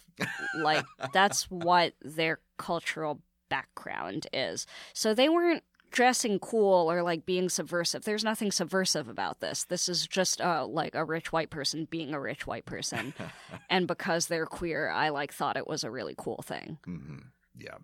like 0.57 0.85
that's 1.13 1.51
what 1.51 1.93
their 2.03 2.39
cultural 2.57 3.21
background 3.49 4.27
is 4.33 4.67
so 4.93 5.13
they 5.15 5.29
weren't 5.29 5.63
dressing 5.95 6.41
cool 6.41 6.91
or 6.91 7.03
like 7.03 7.25
being 7.25 7.49
subversive. 7.49 8.05
There's 8.05 8.25
nothing 8.25 8.51
subversive 8.51 9.09
about 9.09 9.39
this. 9.41 9.65
This 9.65 9.89
is 9.89 10.07
just 10.07 10.41
uh 10.41 10.67
like 10.67 10.95
a 10.95 11.05
rich 11.05 11.33
white 11.33 11.51
person 11.51 11.87
being 11.89 12.13
a 12.13 12.21
rich 12.21 12.47
white 12.47 12.67
person. 12.67 13.15
And 13.71 13.89
because 13.89 14.27
they're 14.27 14.47
queer 14.47 14.89
i 14.91 15.09
like 15.09 15.33
thought 15.33 15.57
it 15.57 15.67
was 15.67 15.85
a 15.85 15.91
really 15.91 16.15
cool 16.19 16.43
thing. 16.45 16.79
Hmm 16.85 17.19
Yeah. 17.57 17.79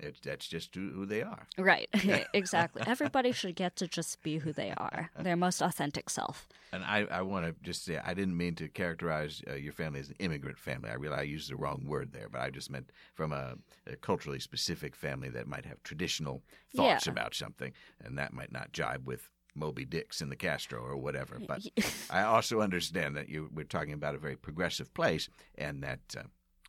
It, 0.00 0.16
that's 0.22 0.48
just 0.48 0.74
who 0.74 1.06
they 1.06 1.22
are. 1.22 1.46
right 1.56 1.88
exactly 2.34 2.82
everybody 2.86 3.30
should 3.32 3.54
get 3.54 3.76
to 3.76 3.86
just 3.86 4.22
be 4.22 4.38
who 4.38 4.52
they 4.52 4.72
are 4.76 5.10
their 5.18 5.36
most 5.36 5.62
authentic 5.62 6.10
self 6.10 6.48
And 6.72 6.82
I, 6.84 7.06
I 7.10 7.22
want 7.22 7.46
to 7.46 7.54
just 7.62 7.84
say, 7.84 8.00
I 8.04 8.14
didn't 8.14 8.36
mean 8.36 8.56
to 8.56 8.66
characterize 8.68 9.42
uh, 9.48 9.54
your 9.54 9.72
family 9.72 10.00
as 10.00 10.08
an 10.08 10.16
immigrant 10.18 10.58
family. 10.58 10.90
I 10.90 10.94
realize 10.94 11.20
I 11.20 11.22
used 11.36 11.48
the 11.48 11.54
wrong 11.56 11.84
word 11.86 12.12
there, 12.12 12.28
but 12.28 12.40
I 12.40 12.50
just 12.50 12.68
meant 12.70 12.90
from 13.14 13.32
a, 13.32 13.54
a 13.86 13.94
culturally 13.96 14.40
specific 14.40 14.96
family 14.96 15.28
that 15.30 15.46
might 15.46 15.64
have 15.66 15.80
traditional 15.84 16.42
thoughts 16.74 17.06
Yeah. 17.06 17.12
about 17.12 17.32
something, 17.34 17.72
and 18.04 18.18
that 18.18 18.32
might 18.32 18.50
not 18.50 18.72
jibe 18.72 19.06
with 19.06 19.30
Moby 19.54 19.84
Dicks 19.84 20.20
and 20.20 20.32
the 20.32 20.36
Castro 20.48 20.80
or 20.80 20.96
whatever. 20.96 21.38
But 21.46 21.62
I 22.10 22.22
also 22.24 22.60
understand 22.60 23.14
that 23.16 23.28
you 23.28 23.48
we're 23.54 23.64
talking 23.76 23.92
about 23.94 24.16
a 24.16 24.18
very 24.18 24.36
progressive 24.36 24.92
place, 24.92 25.28
and 25.56 25.80
that, 25.84 26.00
uh, 26.18 26.22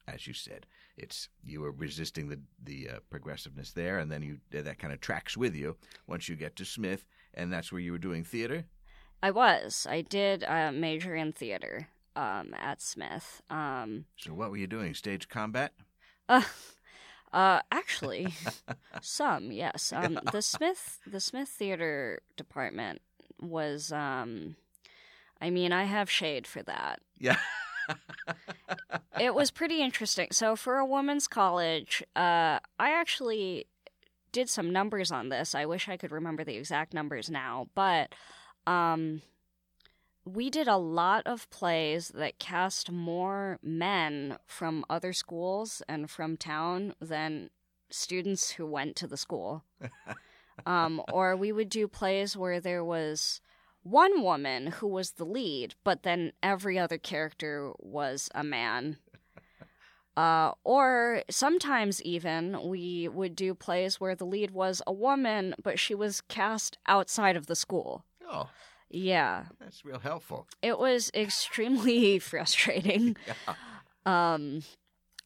as 0.07 0.27
you 0.27 0.33
said, 0.33 0.67
it's 0.97 1.29
you 1.43 1.61
were 1.61 1.71
resisting 1.71 2.29
the 2.29 2.39
the 2.63 2.89
uh, 2.89 2.99
progressiveness 3.09 3.71
there, 3.71 3.99
and 3.99 4.11
then 4.11 4.21
you 4.21 4.39
that 4.51 4.79
kind 4.79 4.93
of 4.93 5.01
tracks 5.01 5.35
with 5.37 5.55
you 5.55 5.75
once 6.07 6.29
you 6.29 6.35
get 6.35 6.55
to 6.57 6.65
Smith, 6.65 7.05
and 7.33 7.51
that's 7.51 7.71
where 7.71 7.81
you 7.81 7.91
were 7.91 7.97
doing 7.97 8.23
theater. 8.23 8.65
I 9.23 9.31
was. 9.31 9.87
I 9.89 10.01
did 10.01 10.43
uh, 10.43 10.71
major 10.71 11.15
in 11.15 11.31
theater 11.33 11.87
um, 12.15 12.53
at 12.57 12.81
Smith. 12.81 13.41
Um, 13.49 14.05
So 14.17 14.33
what 14.33 14.51
were 14.51 14.57
you 14.57 14.67
doing? 14.67 14.93
Stage 14.93 15.27
combat? 15.29 15.73
uh, 16.29 16.43
uh, 17.33 17.61
actually, 17.71 18.33
some 19.01 19.51
yes. 19.51 19.91
Um, 19.93 20.19
the 20.31 20.41
Smith 20.41 20.99
the 21.07 21.19
Smith 21.19 21.49
Theater 21.49 22.21
department 22.37 23.01
was. 23.41 23.91
Um, 23.91 24.55
I 25.41 25.49
mean, 25.49 25.73
I 25.73 25.83
have 25.83 26.09
shade 26.09 26.47
for 26.47 26.63
that. 26.63 27.01
Yeah. 27.19 27.37
It 29.19 29.33
was 29.33 29.51
pretty 29.51 29.81
interesting. 29.81 30.27
So 30.31 30.55
for 30.55 30.77
a 30.77 30.85
women's 30.85 31.27
college, 31.27 32.03
uh, 32.15 32.59
I 32.79 32.91
actually 32.91 33.67
did 34.31 34.49
some 34.49 34.73
numbers 34.73 35.11
on 35.11 35.29
this. 35.29 35.55
I 35.55 35.65
wish 35.65 35.87
I 35.87 35.97
could 35.97 36.11
remember 36.11 36.43
the 36.43 36.57
exact 36.57 36.93
numbers 36.93 37.29
now, 37.29 37.67
but 37.75 38.13
um, 38.67 39.21
we 40.25 40.49
did 40.49 40.67
a 40.67 40.77
lot 40.77 41.25
of 41.25 41.49
plays 41.49 42.09
that 42.09 42.39
cast 42.39 42.91
more 42.91 43.59
men 43.63 44.37
from 44.45 44.83
other 44.89 45.13
schools 45.13 45.81
and 45.87 46.09
from 46.09 46.35
town 46.35 46.95
than 46.99 47.49
students 47.89 48.51
who 48.51 48.65
went 48.65 48.95
to 48.97 49.07
the 49.07 49.17
school. 49.17 49.63
um, 50.65 51.01
or 51.13 51.35
we 51.35 51.51
would 51.51 51.69
do 51.69 51.87
plays 51.87 52.35
where 52.35 52.59
there 52.59 52.83
was 52.83 53.39
one 53.85 54.23
woman 54.23 54.67
who 54.67 54.87
was 54.87 55.11
the 55.11 55.25
lead, 55.25 55.75
but 55.83 56.01
then 56.03 56.33
every 56.43 56.77
other 56.77 56.97
character 56.97 57.71
was 57.79 58.29
a 58.35 58.43
man. 58.43 58.97
Uh, 60.17 60.53
or 60.63 61.23
sometimes 61.29 62.01
even 62.03 62.57
we 62.69 63.05
would 63.09 63.35
do 63.35 63.53
plays 63.53 63.99
where 63.99 64.15
the 64.15 64.23
lead 64.25 64.51
was 64.51 64.81
a 64.87 64.93
woman, 64.93 65.53
but 65.61 65.77
she 65.77 65.93
was 65.93 66.21
cast 66.29 66.77
outside 66.87 67.35
of 67.35 67.47
the 67.47 67.55
school. 67.55 68.05
Oh, 68.25 68.47
Yeah, 68.89 69.47
that's 69.59 69.83
real 69.83 69.99
helpful. 69.99 70.47
it 70.61 70.79
was 70.79 71.11
extremely 71.13 72.17
frustrating. 72.31 73.17
Um, 74.05 74.61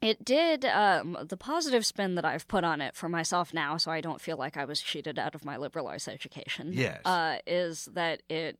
it 0.01 0.23
did 0.23 0.65
um, 0.65 1.17
the 1.27 1.37
positive 1.37 1.85
spin 1.85 2.15
that 2.15 2.25
I've 2.25 2.47
put 2.47 2.63
on 2.63 2.81
it 2.81 2.95
for 2.95 3.09
myself 3.09 3.53
now, 3.53 3.77
so 3.77 3.91
I 3.91 4.01
don't 4.01 4.21
feel 4.21 4.37
like 4.37 4.55
I 4.57 4.65
was 4.65 4.81
cheated 4.81 5.19
out 5.19 5.35
of 5.35 5.43
my 5.45 5.57
liberal 5.57 5.87
arts 5.87 6.07
education. 6.07 6.71
Yes. 6.73 7.01
uh, 7.05 7.37
is 7.45 7.85
that 7.93 8.21
it 8.29 8.57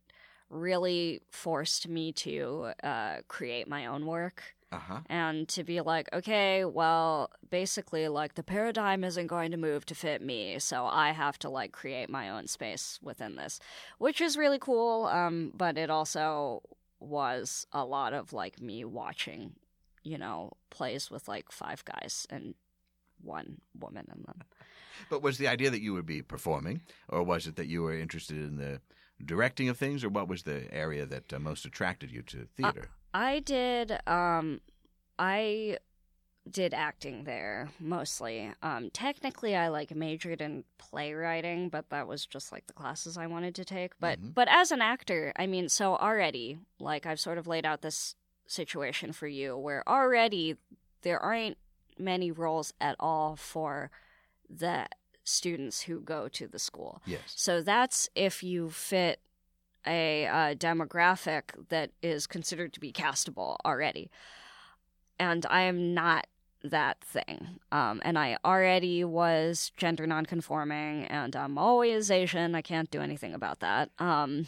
really 0.50 1.22
forced 1.30 1.88
me 1.88 2.12
to 2.12 2.72
uh, 2.84 3.18
create 3.28 3.68
my 3.68 3.86
own 3.86 4.06
work 4.08 4.56
Uh 4.72 4.80
huh. 4.80 5.00
and 5.08 5.48
to 5.50 5.64
be 5.64 5.80
like, 5.80 6.10
okay, 6.12 6.66
well, 6.66 7.30
basically, 7.50 8.08
like 8.08 8.34
the 8.36 8.44
paradigm 8.44 9.04
isn't 9.04 9.28
going 9.28 9.52
to 9.52 9.58
move 9.58 9.86
to 9.86 9.96
fit 9.96 10.22
me, 10.22 10.58
so 10.60 10.86
I 10.86 11.12
have 11.12 11.38
to 11.40 11.50
like 11.50 11.72
create 11.72 12.10
my 12.10 12.30
own 12.30 12.48
space 12.48 13.00
within 13.02 13.36
this, 13.36 13.60
which 14.00 14.20
is 14.22 14.38
really 14.38 14.60
cool. 14.60 15.06
Um, 15.06 15.52
but 15.56 15.78
it 15.78 15.90
also 15.90 16.64
was 17.00 17.66
a 17.72 17.86
lot 17.86 18.14
of 18.14 18.34
like 18.34 18.60
me 18.60 18.84
watching, 18.84 19.54
you 20.04 20.18
know, 20.18 20.54
plays 20.70 21.10
with 21.12 21.28
like 21.28 21.52
five 21.52 21.84
guys 21.86 22.26
and 22.30 22.56
one 23.22 23.62
woman 23.78 24.08
in 24.16 24.24
them. 24.24 24.42
But 25.10 25.22
was 25.22 25.38
the 25.38 25.48
idea 25.48 25.70
that 25.70 25.82
you 25.82 25.94
would 25.94 26.06
be 26.06 26.22
performing, 26.22 26.82
or 27.08 27.24
was 27.24 27.48
it 27.48 27.56
that 27.56 27.68
you 27.68 27.84
were 27.84 27.98
interested 27.98 28.38
in 28.38 28.58
the 28.58 28.82
directing 29.24 29.70
of 29.70 29.78
things, 29.78 30.04
or 30.04 30.10
what 30.10 30.28
was 30.28 30.44
the 30.44 30.72
area 30.74 31.06
that 31.06 31.34
uh, 31.34 31.40
most 31.40 31.66
attracted 31.66 32.12
you 32.12 32.22
to 32.24 32.48
theater? 32.56 32.90
I 33.14 33.40
did 33.40 34.00
um 34.08 34.62
I 35.18 35.78
did 36.50 36.74
acting 36.74 37.26
there 37.26 37.70
mostly. 37.80 38.52
Um 38.62 38.90
technically 38.92 39.56
I 39.56 39.68
like 39.68 39.96
majored 39.96 40.42
in 40.42 40.64
playwriting, 40.78 41.70
but 41.70 41.90
that 41.90 42.08
was 42.08 42.26
just 42.26 42.52
like 42.52 42.68
the 42.68 42.74
classes 42.74 43.18
I 43.18 43.28
wanted 43.28 43.56
to 43.56 43.66
take. 43.66 44.00
But 44.00 44.20
Mhm. 44.20 44.34
but 44.34 44.48
as 44.50 44.72
an 44.72 44.82
actor, 44.82 45.34
I 45.36 45.48
mean, 45.48 45.70
so 45.70 45.96
already 45.96 46.60
like 46.80 47.06
I've 47.06 47.20
sort 47.20 47.38
of 47.38 47.48
laid 47.48 47.66
out 47.66 47.82
this 47.82 48.16
situation 48.50 49.12
for 49.14 49.28
you 49.28 49.58
where 49.58 49.88
already 49.88 50.56
there 51.04 51.20
aren't 51.20 51.58
many 51.98 52.32
roles 52.32 52.74
at 52.82 52.96
all 53.00 53.36
for 53.36 53.92
the 54.50 54.88
students 55.24 55.82
who 55.84 56.02
go 56.02 56.28
to 56.28 56.48
the 56.48 56.60
school. 56.60 57.02
yes. 57.06 57.22
So 57.36 57.62
that's 57.62 58.10
if 58.16 58.42
you 58.42 58.70
fit 58.70 59.20
a 59.86 60.26
uh, 60.26 60.56
demographic 60.56 61.44
that 61.70 61.92
is 62.02 62.28
considered 62.28 62.74
to 62.74 62.80
be 62.80 62.92
castable 62.92 63.58
already. 63.66 64.10
And 65.18 65.46
I 65.50 65.62
am 65.62 65.94
not 65.94 66.28
that 66.64 67.02
thing. 67.02 67.60
Um, 67.72 68.02
and 68.04 68.18
I 68.18 68.38
already 68.44 69.04
was 69.04 69.72
gender 69.78 70.06
nonconforming, 70.06 71.06
and 71.06 71.36
I'm 71.36 71.58
always 71.58 72.12
Asian. 72.12 72.56
I 72.56 72.62
can't 72.62 72.92
do 72.92 73.02
anything 73.02 73.34
about 73.34 73.60
that. 73.60 73.92
Um, 74.00 74.48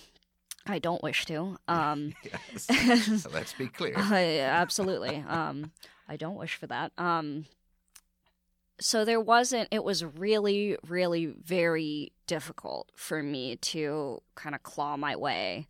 I 0.68 0.80
don't 0.80 1.02
wish 1.04 1.26
to. 1.26 1.58
Um, 1.68 2.14
Yes. 2.24 3.28
Let's 3.34 3.54
be 3.54 3.68
clear. 3.68 3.94
I, 3.98 4.40
absolutely. 4.40 5.24
Um, 5.28 5.72
I 6.08 6.18
don't 6.18 6.36
wish 6.36 6.56
for 6.56 6.68
that. 6.68 6.92
Um, 6.98 7.46
so 8.80 9.06
there 9.06 9.20
wasn't. 9.22 9.70
It 9.72 9.84
was 9.84 10.04
really, 10.04 10.78
really 10.88 11.28
very 11.28 12.14
difficult 12.28 12.92
for 12.96 13.22
me 13.22 13.56
to 13.58 14.22
kind 14.36 14.56
of 14.56 14.64
claw 14.64 14.98
my 14.98 15.16
way 15.16 15.68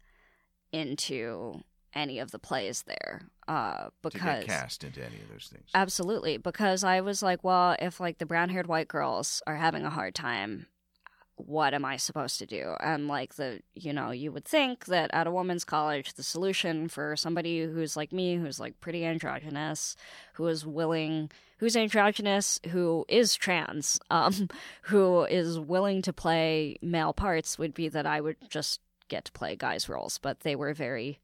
into 0.71 1.61
any 1.93 2.19
of 2.19 2.31
the 2.31 2.39
plays 2.39 2.83
there, 2.83 3.23
uh, 3.49 3.85
to 3.85 3.91
because 4.01 4.45
cast 4.45 4.83
into 4.85 5.01
any 5.03 5.17
of 5.17 5.29
those 5.29 5.49
things. 5.51 5.69
absolutely 5.73 6.37
because 6.37 6.85
I 6.85 7.01
was 7.01 7.21
like, 7.21 7.43
well, 7.43 7.75
if 7.79 7.99
like 7.99 8.17
the 8.17 8.25
brown-haired 8.25 8.67
white 8.67 8.87
girls 8.87 9.41
are 9.45 9.57
having 9.57 9.83
a 9.85 9.89
hard 9.89 10.15
time. 10.15 10.67
What 11.45 11.73
am 11.73 11.85
I 11.85 11.97
supposed 11.97 12.39
to 12.39 12.45
do? 12.45 12.75
And 12.79 13.07
like 13.07 13.35
the, 13.35 13.61
you 13.75 13.93
know, 13.93 14.11
you 14.11 14.31
would 14.31 14.45
think 14.45 14.85
that 14.85 15.09
at 15.13 15.27
a 15.27 15.31
woman's 15.31 15.63
college, 15.63 16.13
the 16.13 16.23
solution 16.23 16.87
for 16.87 17.15
somebody 17.15 17.63
who's 17.63 17.95
like 17.95 18.11
me, 18.11 18.35
who's 18.35 18.59
like 18.59 18.79
pretty 18.79 19.05
androgynous, 19.05 19.95
who 20.33 20.47
is 20.47 20.65
willing, 20.65 21.31
who's 21.57 21.75
androgynous, 21.75 22.59
who 22.69 23.05
is 23.07 23.35
trans, 23.35 23.99
um, 24.11 24.49
who 24.83 25.23
is 25.25 25.59
willing 25.59 26.01
to 26.01 26.13
play 26.13 26.77
male 26.81 27.13
parts 27.13 27.57
would 27.57 27.73
be 27.73 27.89
that 27.89 28.05
I 28.05 28.21
would 28.21 28.37
just 28.49 28.79
get 29.07 29.25
to 29.25 29.31
play 29.31 29.55
guys' 29.55 29.89
roles. 29.89 30.17
But 30.17 30.41
they 30.41 30.55
were 30.55 30.73
very 30.73 31.19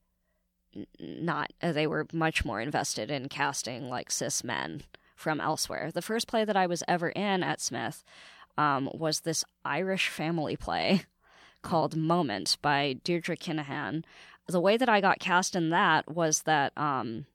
not, 1.00 1.54
uh, 1.62 1.72
they 1.72 1.88
were 1.88 2.08
much 2.14 2.46
more 2.46 2.62
invested 2.62 3.10
in 3.10 3.30
casting 3.30 3.90
like 3.90 4.12
cis 4.12 4.44
men 4.44 4.84
from 5.16 5.42
elsewhere. 5.42 5.92
The 5.92 6.02
first 6.02 6.28
play 6.28 6.46
that 6.46 6.56
I 6.56 6.68
was 6.68 6.84
ever 6.88 7.10
in 7.10 7.42
at 7.42 7.60
Smith 7.60 8.04
um, 8.58 8.90
was 8.94 9.22
this 9.22 9.44
Irish 9.64 10.10
family 10.10 10.56
play 10.56 11.04
called 11.62 11.96
Moment 11.96 12.58
by 12.62 12.98
Deirdre 13.04 13.38
Kinahan. 13.38 14.04
The 14.48 14.62
way 14.62 14.78
that 14.78 14.90
I 14.90 15.02
got 15.02 15.20
cast 15.20 15.56
in 15.56 15.70
that 15.72 16.10
was 16.10 16.44
that 16.44 16.72
um, 16.78 17.26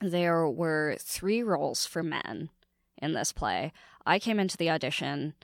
there 0.00 0.48
were 0.48 0.96
three 1.00 1.42
roles 1.42 1.84
for 1.84 2.02
men 2.02 2.50
in 3.00 3.12
this 3.12 3.32
play. 3.32 3.72
I 4.06 4.18
came 4.18 4.38
into 4.38 4.56
the 4.56 4.70
audition. 4.70 5.34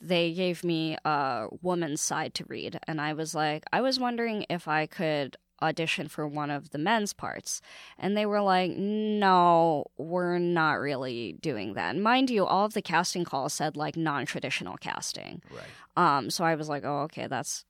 They 0.00 0.32
gave 0.32 0.62
me 0.62 0.96
a 1.04 1.48
woman's 1.60 2.00
side 2.00 2.34
to 2.34 2.44
read, 2.46 2.78
and 2.86 3.00
I 3.00 3.12
was 3.12 3.34
like, 3.34 3.64
I 3.72 3.80
was 3.80 3.98
wondering 3.98 4.46
if 4.48 4.68
I 4.68 4.86
could 4.86 5.36
audition 5.62 6.08
for 6.08 6.26
one 6.26 6.50
of 6.50 6.70
the 6.70 6.78
men's 6.78 7.12
parts. 7.12 7.60
And 7.98 8.16
they 8.16 8.26
were 8.26 8.40
like, 8.40 8.72
no, 8.72 9.86
we're 9.96 10.38
not 10.38 10.74
really 10.74 11.36
doing 11.40 11.74
that. 11.74 11.94
And 11.94 12.02
mind 12.02 12.30
you, 12.30 12.44
all 12.44 12.64
of 12.64 12.74
the 12.74 12.82
casting 12.82 13.24
calls 13.24 13.54
said 13.54 13.76
like 13.76 13.96
non 13.96 14.26
traditional 14.26 14.76
casting. 14.76 15.42
Right. 15.50 16.16
Um, 16.16 16.30
so 16.30 16.44
I 16.44 16.54
was 16.54 16.68
like, 16.68 16.84
oh, 16.84 17.02
okay, 17.02 17.26
that's 17.26 17.64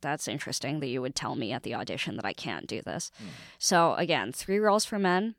that's 0.00 0.28
interesting 0.28 0.80
that 0.80 0.88
you 0.88 1.02
would 1.02 1.14
tell 1.14 1.36
me 1.36 1.52
at 1.52 1.62
the 1.62 1.74
audition 1.74 2.16
that 2.16 2.24
I 2.24 2.32
can't 2.32 2.66
do 2.66 2.80
this. 2.82 3.10
Hmm. 3.18 3.28
So 3.58 3.94
again, 3.94 4.32
three 4.32 4.58
roles 4.58 4.84
for 4.84 4.98
men. 4.98 5.34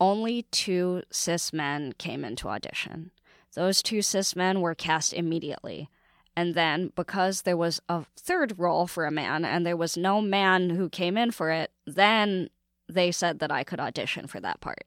Only 0.00 0.42
two 0.50 1.02
cis 1.10 1.52
men 1.52 1.92
came 1.92 2.24
into 2.24 2.48
audition. 2.48 3.12
Those 3.54 3.82
two 3.82 4.02
cis 4.02 4.34
men 4.34 4.60
were 4.60 4.74
cast 4.74 5.12
immediately. 5.12 5.88
And 6.36 6.54
then, 6.54 6.92
because 6.96 7.42
there 7.42 7.56
was 7.56 7.80
a 7.88 8.04
third 8.16 8.58
role 8.58 8.86
for 8.86 9.04
a 9.04 9.10
man 9.10 9.44
and 9.44 9.66
there 9.66 9.76
was 9.76 9.96
no 9.96 10.20
man 10.20 10.70
who 10.70 10.88
came 10.88 11.16
in 11.18 11.30
for 11.30 11.50
it, 11.50 11.70
then 11.86 12.48
they 12.88 13.12
said 13.12 13.38
that 13.40 13.50
I 13.50 13.64
could 13.64 13.80
audition 13.80 14.26
for 14.26 14.40
that 14.40 14.60
part. 14.60 14.84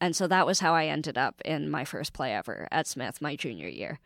And 0.00 0.16
so 0.16 0.26
that 0.26 0.46
was 0.46 0.60
how 0.60 0.74
I 0.74 0.86
ended 0.86 1.18
up 1.18 1.40
in 1.44 1.70
my 1.70 1.84
first 1.84 2.12
play 2.12 2.34
ever 2.34 2.68
at 2.70 2.86
Smith 2.86 3.20
my 3.20 3.36
junior 3.36 3.68
year. 3.68 3.98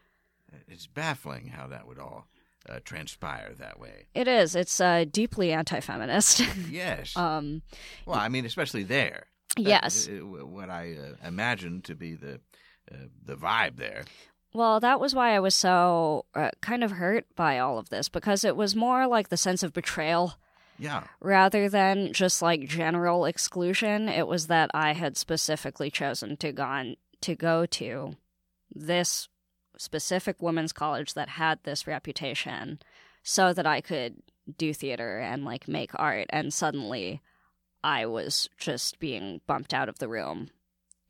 It's 0.69 0.87
baffling 0.87 1.49
how 1.49 1.67
that 1.69 1.87
would 1.87 1.99
all 1.99 2.27
uh, 2.69 2.81
transpire 2.85 3.53
that 3.59 3.79
way. 3.79 4.07
It 4.15 4.27
is. 4.29 4.55
It's 4.57 4.81
uh, 4.81 5.05
deeply 5.11 5.53
anti 5.53 5.81
feminist. 5.81 6.43
Yes. 6.71 7.17
um, 7.17 7.63
well, 8.07 8.19
I 8.19 8.29
mean, 8.29 8.45
especially 8.45 8.85
there. 8.85 9.27
That- 9.57 9.65
yes. 9.65 10.09
what 10.11 10.71
I 10.71 10.97
uh, 10.97 11.27
imagine 11.29 11.83
to 11.83 11.95
be 11.95 12.15
the 12.15 12.41
uh, 12.93 12.97
the 13.25 13.37
vibe 13.37 13.77
there. 13.77 14.05
Well, 14.55 14.79
that 14.81 15.01
was 15.01 15.15
why 15.15 15.35
I 15.35 15.41
was 15.41 15.55
so 15.55 16.27
uh, 16.35 16.51
kind 16.61 16.85
of 16.85 16.93
hurt 16.93 17.27
by 17.35 17.59
all 17.59 17.77
of 17.79 17.91
this 17.91 18.09
because 18.09 18.45
it 18.45 18.57
was 18.57 18.77
more 18.77 19.07
like 19.09 19.29
the 19.29 19.37
sense 19.37 19.63
of 19.65 19.73
betrayal 19.73 20.35
Yeah. 20.79 21.05
rather 21.21 21.69
than 21.69 22.13
just 22.13 22.41
like 22.41 22.69
general 22.69 23.25
exclusion. 23.25 24.09
It 24.09 24.29
was 24.29 24.47
that 24.47 24.71
I 24.73 24.93
had 24.93 25.17
specifically 25.17 25.91
chosen 25.91 26.37
to 26.39 26.53
gone 26.53 26.95
to 27.23 27.35
go 27.35 27.67
to 27.67 28.17
this 28.73 29.29
specific 29.77 30.41
women's 30.41 30.73
college 30.73 31.15
that 31.15 31.31
had 31.31 31.59
this 31.65 31.87
reputation 31.87 32.79
so 33.25 33.53
that 33.53 33.67
I 33.67 33.81
could 33.81 34.23
do 34.57 34.73
theater 34.73 35.19
and 35.19 35.45
like 35.45 35.67
make 35.67 35.91
art 35.95 36.27
and 36.31 36.53
suddenly 36.55 37.23
I 37.83 38.07
was 38.07 38.49
just 38.59 38.99
being 39.01 39.41
bumped 39.47 39.75
out 39.75 39.89
of 39.89 39.99
the 39.99 40.09
room 40.09 40.49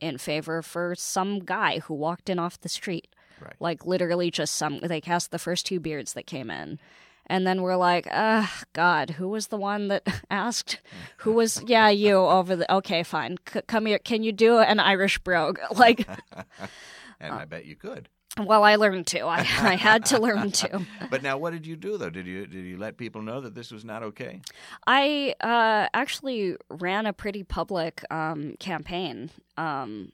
in 0.00 0.18
favor 0.18 0.62
for 0.62 0.94
some 0.94 1.40
guy 1.40 1.80
who 1.80 1.94
walked 1.94 2.30
in 2.30 2.38
off 2.38 2.60
the 2.60 2.68
street. 2.68 3.08
Right. 3.44 3.56
Like 3.60 3.86
literally 3.86 4.30
just 4.30 4.54
some 4.54 4.80
they 4.80 5.00
cast 5.00 5.30
the 5.30 5.38
first 5.38 5.66
two 5.66 5.80
beards 5.80 6.14
that 6.14 6.26
came 6.26 6.50
in. 6.50 6.78
And 7.26 7.46
then 7.46 7.62
we're 7.62 7.76
like, 7.76 8.06
uh, 8.10 8.46
God, 8.74 9.10
who 9.10 9.28
was 9.28 9.46
the 9.46 9.56
one 9.56 9.88
that 9.88 10.06
asked? 10.30 10.80
Who 11.18 11.32
was, 11.32 11.62
yeah, 11.66 11.88
you 11.88 12.16
over 12.16 12.54
the, 12.54 12.70
okay, 12.74 13.02
fine. 13.02 13.38
C- 13.50 13.62
come 13.66 13.86
here. 13.86 13.98
Can 13.98 14.22
you 14.22 14.30
do 14.30 14.58
an 14.58 14.78
Irish 14.78 15.18
brogue? 15.18 15.58
Like, 15.74 16.06
and. 17.20 17.34
I 17.34 17.46
bet 17.46 17.64
you 17.64 17.76
could. 17.76 18.10
well, 18.38 18.62
I 18.62 18.76
learned 18.76 19.06
to. 19.08 19.20
I, 19.20 19.38
I 19.38 19.76
had 19.76 20.04
to 20.06 20.20
learn 20.20 20.50
to. 20.52 20.82
But 21.10 21.22
now, 21.22 21.38
what 21.38 21.52
did 21.52 21.66
you 21.66 21.76
do 21.76 21.96
though? 21.96 22.10
Did 22.10 22.26
you 22.26 22.46
did 22.46 22.64
you 22.64 22.76
let 22.76 22.96
people 22.96 23.22
know 23.22 23.40
that 23.40 23.54
this 23.54 23.70
was 23.70 23.84
not 23.84 24.02
okay? 24.02 24.40
I 24.86 25.34
uh, 25.40 25.88
actually 25.94 26.56
ran 26.68 27.06
a 27.06 27.12
pretty 27.12 27.42
public 27.42 28.04
um, 28.10 28.56
campaign 28.58 29.30
um, 29.56 30.12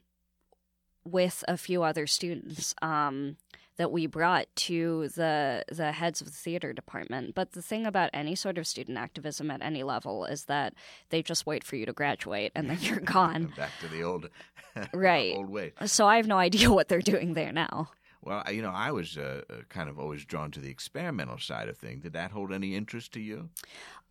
with 1.03 1.43
a 1.47 1.57
few 1.57 1.83
other 1.83 2.05
students 2.07 2.75
um, 2.81 3.37
that 3.77 3.91
we 3.91 4.05
brought 4.05 4.45
to 4.55 5.07
the 5.15 5.63
the 5.71 5.91
heads 5.93 6.21
of 6.21 6.27
the 6.27 6.33
theater 6.33 6.73
department. 6.73 7.33
But 7.33 7.53
the 7.53 7.61
thing 7.61 7.85
about 7.85 8.09
any 8.13 8.35
sort 8.35 8.57
of 8.57 8.67
student 8.67 8.97
activism 8.97 9.49
at 9.49 9.61
any 9.61 9.83
level 9.83 10.25
is 10.25 10.45
that 10.45 10.73
they 11.09 11.21
just 11.23 11.45
wait 11.45 11.63
for 11.63 11.75
you 11.77 11.85
to 11.85 11.93
graduate 11.93 12.51
and 12.55 12.69
then 12.69 12.77
you're 12.81 12.99
gone. 13.17 13.53
Back 13.57 13.71
to 13.81 13.87
the 13.87 14.03
old 14.03 14.29
Right. 14.93 15.35
old 15.35 15.49
way. 15.49 15.73
So 15.85 16.07
I 16.07 16.17
have 16.17 16.27
no 16.27 16.37
idea 16.37 16.71
what 16.71 16.87
they're 16.87 17.01
doing 17.01 17.33
there 17.33 17.51
now. 17.51 17.89
Well, 18.23 18.43
you 18.51 18.61
know, 18.61 18.71
I 18.71 18.91
was 18.91 19.17
uh, 19.17 19.41
uh, 19.49 19.53
kind 19.69 19.89
of 19.89 19.97
always 19.97 20.25
drawn 20.25 20.51
to 20.51 20.59
the 20.59 20.69
experimental 20.69 21.39
side 21.39 21.67
of 21.69 21.77
things. 21.77 22.03
Did 22.03 22.13
that 22.13 22.31
hold 22.31 22.53
any 22.53 22.75
interest 22.75 23.11
to 23.13 23.19
you? 23.19 23.49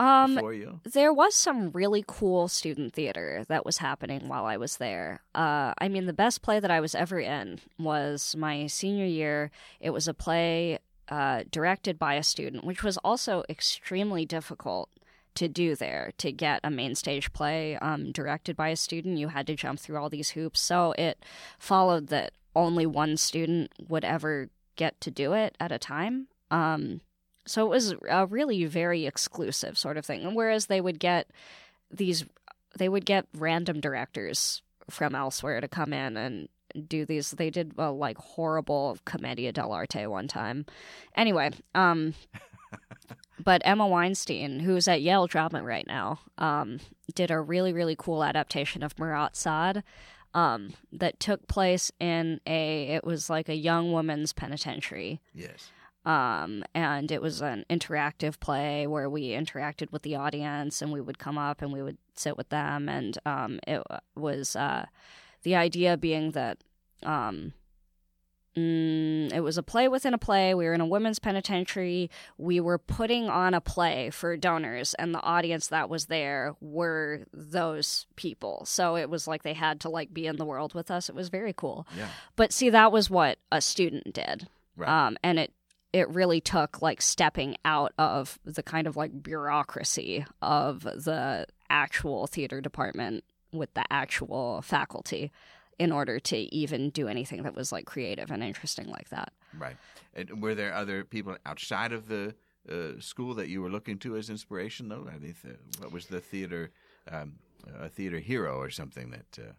Um, 0.01 0.37
for 0.39 0.53
you? 0.53 0.81
there 0.85 1.13
was 1.13 1.35
some 1.35 1.71
really 1.71 2.03
cool 2.07 2.49
student 2.49 2.95
theater 2.95 3.45
that 3.49 3.65
was 3.65 3.79
happening 3.79 4.29
while 4.29 4.47
I 4.47 4.57
was 4.57 4.79
there. 4.79 5.21
Uh, 5.35 5.75
I 5.79 5.89
mean, 5.89 6.07
the 6.07 6.13
best 6.13 6.43
play 6.43 6.59
that 6.59 6.71
I 6.71 6.81
was 6.81 6.95
ever 6.95 7.21
in 7.21 7.61
was 7.79 8.35
my 8.37 8.67
senior 8.67 9.05
year. 9.05 9.53
It 9.79 9.91
was 9.91 10.09
a 10.09 10.15
play 10.15 10.79
uh, 11.09 11.45
directed 11.51 11.99
by 11.99 12.15
a 12.15 12.23
student, 12.23 12.65
which 12.65 12.83
was 12.83 12.97
also 12.99 13.45
extremely 13.49 14.25
difficult 14.25 14.89
to 15.35 15.49
do 15.49 15.77
there 15.77 16.13
to 16.19 16.33
get 16.33 16.61
a 16.65 16.71
main 16.71 16.95
stage 16.95 17.33
play 17.33 17.77
um, 17.77 18.11
directed 18.11 18.57
by 18.57 18.69
a 18.69 18.77
student. 18.77 19.19
You 19.19 19.29
had 19.29 19.47
to 19.47 19.55
jump 19.55 19.79
through 19.79 19.99
all 19.99 20.09
these 20.09 20.31
hoops. 20.31 20.61
So 20.61 20.95
it 20.99 21.25
followed 21.59 22.09
that 22.09 22.33
only 22.55 22.87
one 22.87 23.17
student 23.17 23.73
would 23.89 24.05
ever 24.05 24.51
get 24.77 25.01
to 25.03 25.11
do 25.11 25.33
it 25.33 25.57
at 25.61 25.73
a 25.73 25.79
time. 25.79 26.29
Um, 26.51 27.01
so 27.47 27.67
it 27.67 27.71
was 27.71 27.95
a 28.09 28.27
really 28.27 28.65
very 28.65 29.07
exclusive 29.07 29.79
sort 29.79 29.97
of 29.97 30.05
thing. 30.05 30.35
Whereas 30.35 30.67
they 30.67 30.81
would 30.81 30.99
get 30.99 31.31
these, 31.91 32.25
they 32.79 32.89
would 32.89 33.05
get 33.05 33.27
random 33.35 33.81
directors 33.81 34.63
from 34.89 35.15
elsewhere 35.15 35.61
to 35.61 35.69
come 35.69 35.93
in 35.93 36.17
and 36.17 36.49
do 36.89 37.05
these. 37.05 37.33
They 37.33 37.51
did 37.51 37.73
a 37.79 37.91
like 37.91 38.19
horrible 38.19 38.99
commedia 39.05 39.53
dell'arte 39.53 40.09
one 40.09 40.29
time. 40.29 40.67
Anyway, 41.17 41.51
um, 41.75 42.15
but 43.45 43.63
Emma 43.65 43.87
Weinstein, 43.87 44.61
who's 44.61 44.89
at 44.89 45.03
Yale 45.03 45.27
Drama 45.27 45.63
right 45.63 45.87
now, 45.87 46.21
um, 46.39 46.79
did 47.15 47.31
a 47.31 47.41
really 47.41 47.73
really 47.73 47.97
cool 47.97 48.23
adaptation 48.23 48.83
of 48.83 48.99
Marat 48.99 49.31
Sade. 49.37 49.83
Um, 50.33 50.75
that 50.93 51.19
took 51.19 51.49
place 51.49 51.91
in 51.99 52.41
a 52.47 52.87
it 52.89 53.05
was 53.05 53.29
like 53.29 53.49
a 53.49 53.57
young 53.57 53.91
woman's 53.91 54.33
penitentiary 54.33 55.21
Yes. 55.35 55.73
um, 56.05 56.63
and 56.73 57.11
it 57.11 57.21
was 57.21 57.41
an 57.43 57.65
interactive 57.69 58.39
play 58.39 58.87
where 58.87 59.11
we 59.11 59.31
interacted 59.31 59.91
with 59.91 60.03
the 60.03 60.15
audience 60.15 60.83
and 60.83 60.93
we 60.93 61.01
would 61.01 61.19
come 61.19 61.37
up 61.37 61.63
and 61.63 61.73
we 61.73 61.83
would 61.83 61.99
sit 62.15 62.37
with 62.37 62.49
them 62.51 62.89
and 62.89 63.19
um, 63.27 63.59
it 63.67 63.83
was 64.15 64.55
uh, 64.55 64.87
the 65.43 65.57
idea 65.57 65.97
being 65.97 66.31
that 66.31 66.59
um, 67.03 67.53
mm, 68.57 69.33
it 69.33 69.41
was 69.41 69.59
a 69.59 69.63
play 69.63 69.89
within 69.89 70.15
a 70.15 70.19
play. 70.19 70.55
We 70.55 70.65
were 70.67 70.75
in 70.75 70.81
a 70.81 70.87
women's 70.87 71.19
penitentiary. 71.19 72.11
We 72.39 72.61
were 72.61 72.79
putting 72.79 73.29
on 73.29 73.55
a 73.55 73.61
play 73.61 74.11
for 74.11 74.37
donors 74.37 74.95
and 74.95 75.15
the 75.15 75.23
audience 75.23 75.69
that 75.69 75.89
was 75.89 76.07
there 76.07 76.55
were 76.61 77.27
those 77.33 78.07
people. 78.17 78.65
So 78.67 78.97
it 78.97 79.11
was 79.11 79.27
like 79.27 79.43
they 79.43 79.55
had 79.55 79.81
to 79.81 79.89
like 79.89 80.13
be 80.13 80.27
in 80.27 80.37
the 80.37 80.45
world 80.45 80.75
with 80.75 80.91
us. 80.91 81.09
It 81.09 81.15
was 81.15 81.29
very 81.29 81.53
cool. 81.53 81.87
Yeah. 81.97 82.09
but 82.37 82.53
see 82.53 82.71
that 82.71 82.93
was 82.93 83.11
what 83.11 83.39
a 83.53 83.61
student 83.61 84.13
did. 84.13 84.49
Right. 84.77 84.89
um, 84.89 85.19
and 85.23 85.39
it 85.39 85.53
it 85.93 86.09
really 86.09 86.41
took 86.41 86.81
like 86.81 87.03
stepping 87.03 87.57
out 87.65 87.93
of 87.99 88.39
the 88.45 88.63
kind 88.63 88.87
of 88.87 88.97
like 88.97 89.23
bureaucracy 89.23 90.25
of 90.41 90.83
the 90.83 91.47
actual 91.69 92.27
theater 92.27 92.61
department 92.61 93.25
with 93.53 93.75
the 93.75 93.85
actual 93.91 94.63
faculty 94.63 95.33
in 95.81 95.93
order 95.93 96.21
to 96.21 96.37
even 96.55 96.91
do 96.91 97.09
anything 97.09 97.43
that 97.43 97.55
was 97.55 97.73
like 97.73 97.87
creative 97.87 98.31
and 98.31 98.43
interesting 98.43 98.87
like 98.87 99.09
that. 99.09 99.33
Right. 99.59 99.77
And 100.15 100.43
were 100.43 100.55
there 100.55 100.75
other 100.75 101.05
people 101.05 101.39
outside 101.47 101.93
of 101.93 102.07
the 102.07 102.35
uh, 102.71 103.01
school 103.01 103.33
that 103.37 103.49
you 103.49 103.63
were 103.63 103.71
looking 103.71 103.99
to 104.01 104.15
as 104.17 104.29
inspiration, 104.29 104.91
though? 104.91 105.09
I 105.09 105.17
mean, 105.17 105.35
th- 105.43 105.57
what 105.79 105.91
was 105.91 106.05
the 106.05 106.21
theater, 106.21 106.71
um, 107.11 107.39
a 107.79 107.89
theater 107.89 108.19
hero 108.19 108.59
or 108.59 108.69
something 108.69 109.11
that 109.11 109.39
uh, 109.39 109.53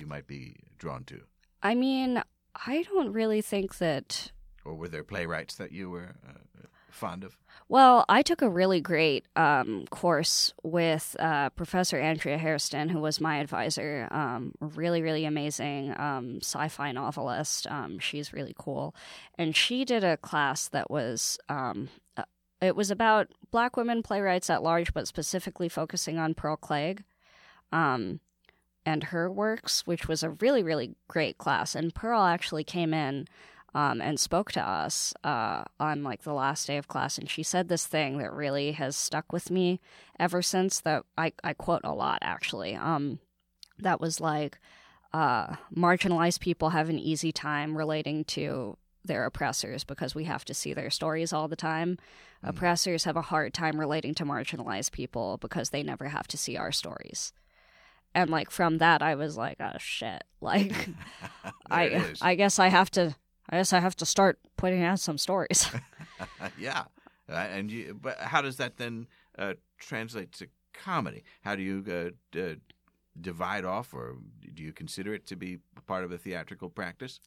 you 0.00 0.08
might 0.08 0.26
be 0.26 0.56
drawn 0.76 1.04
to? 1.04 1.20
I 1.62 1.76
mean, 1.76 2.20
I 2.56 2.82
don't 2.92 3.12
really 3.12 3.40
think 3.40 3.78
that 3.78 4.32
or 4.64 4.74
were 4.74 4.88
there 4.88 5.04
playwrights 5.04 5.54
that 5.54 5.70
you 5.70 5.88
were 5.88 6.16
uh, 6.28 6.66
fond 6.92 7.24
of? 7.24 7.36
Well, 7.68 8.04
I 8.08 8.22
took 8.22 8.42
a 8.42 8.50
really 8.50 8.80
great 8.80 9.26
um, 9.36 9.84
course 9.90 10.52
with 10.62 11.14
uh, 11.18 11.50
Professor 11.50 11.98
Andrea 11.98 12.36
Hairston, 12.36 12.88
who 12.88 13.00
was 13.00 13.20
my 13.20 13.36
advisor. 13.38 14.08
Um, 14.10 14.54
really, 14.60 15.02
really 15.02 15.24
amazing 15.24 15.94
um, 15.96 16.38
sci 16.42 16.68
fi 16.68 16.92
novelist. 16.92 17.66
Um, 17.68 17.98
she's 17.98 18.32
really 18.32 18.54
cool. 18.58 18.94
And 19.38 19.54
she 19.54 19.84
did 19.84 20.02
a 20.02 20.16
class 20.16 20.68
that 20.68 20.90
was. 20.90 21.38
Um, 21.48 21.88
uh, 22.16 22.24
it 22.60 22.76
was 22.76 22.90
about 22.90 23.28
black 23.50 23.76
women 23.76 24.02
playwrights 24.02 24.50
at 24.50 24.62
large, 24.62 24.92
but 24.92 25.08
specifically 25.08 25.68
focusing 25.68 26.18
on 26.18 26.34
Pearl 26.34 26.56
Cleage 26.56 27.04
um, 27.72 28.20
and 28.84 29.04
her 29.04 29.30
works, 29.30 29.86
which 29.86 30.08
was 30.08 30.22
a 30.22 30.30
really, 30.30 30.62
really 30.62 30.94
great 31.08 31.38
class. 31.38 31.74
And 31.74 31.94
Pearl 31.94 32.22
actually 32.22 32.64
came 32.64 32.92
in 32.92 33.26
um, 33.74 34.00
and 34.00 34.18
spoke 34.18 34.52
to 34.52 34.60
us 34.60 35.14
uh, 35.24 35.64
on 35.78 36.02
like 36.02 36.22
the 36.22 36.32
last 36.32 36.66
day 36.66 36.76
of 36.76 36.88
class, 36.88 37.18
and 37.18 37.28
she 37.28 37.42
said 37.42 37.68
this 37.68 37.86
thing 37.86 38.18
that 38.18 38.32
really 38.32 38.72
has 38.72 38.96
stuck 38.96 39.32
with 39.32 39.50
me 39.50 39.80
ever 40.18 40.42
since. 40.42 40.80
That 40.80 41.04
I 41.16 41.32
I 41.44 41.54
quote 41.54 41.82
a 41.84 41.94
lot 41.94 42.18
actually. 42.22 42.74
Um, 42.74 43.20
that 43.78 44.00
was 44.00 44.20
like, 44.20 44.58
uh, 45.12 45.56
marginalized 45.74 46.40
people 46.40 46.70
have 46.70 46.88
an 46.88 46.98
easy 46.98 47.32
time 47.32 47.76
relating 47.76 48.24
to 48.24 48.76
their 49.04 49.24
oppressors 49.24 49.84
because 49.84 50.14
we 50.14 50.24
have 50.24 50.44
to 50.44 50.54
see 50.54 50.74
their 50.74 50.90
stories 50.90 51.32
all 51.32 51.48
the 51.48 51.56
time. 51.56 51.98
Mm. 52.44 52.50
Oppressors 52.50 53.04
have 53.04 53.16
a 53.16 53.22
hard 53.22 53.54
time 53.54 53.80
relating 53.80 54.14
to 54.14 54.24
marginalized 54.24 54.92
people 54.92 55.38
because 55.38 55.70
they 55.70 55.82
never 55.82 56.08
have 56.08 56.28
to 56.28 56.36
see 56.36 56.56
our 56.56 56.72
stories. 56.72 57.32
And 58.14 58.28
like 58.28 58.50
from 58.50 58.78
that, 58.78 59.02
I 59.02 59.14
was 59.14 59.36
like, 59.36 59.58
oh 59.60 59.78
shit! 59.78 60.24
Like, 60.42 60.88
I 61.70 62.02
I 62.22 62.34
guess 62.34 62.58
I 62.58 62.68
have 62.68 62.90
to 62.92 63.14
I 63.50 63.56
guess 63.56 63.72
I 63.72 63.80
have 63.80 63.96
to 63.96 64.06
start 64.06 64.38
putting 64.56 64.82
out 64.82 65.00
some 65.00 65.18
stories. 65.18 65.68
yeah, 66.58 66.84
uh, 67.28 67.34
and 67.34 67.70
you, 67.70 67.98
but 68.00 68.18
how 68.18 68.40
does 68.40 68.56
that 68.56 68.76
then 68.76 69.06
uh, 69.38 69.54
translate 69.78 70.32
to 70.32 70.48
comedy? 70.72 71.24
How 71.42 71.56
do 71.56 71.62
you 71.62 71.84
uh, 71.90 72.10
d- 72.30 72.56
divide 73.20 73.64
off, 73.64 73.92
or 73.92 74.16
do 74.54 74.62
you 74.62 74.72
consider 74.72 75.14
it 75.14 75.26
to 75.26 75.36
be 75.36 75.58
part 75.86 76.04
of 76.04 76.12
a 76.12 76.18
theatrical 76.18 76.70
practice? 76.70 77.20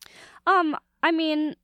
Um, 0.48 0.78
I 1.02 1.12
mean, 1.12 1.56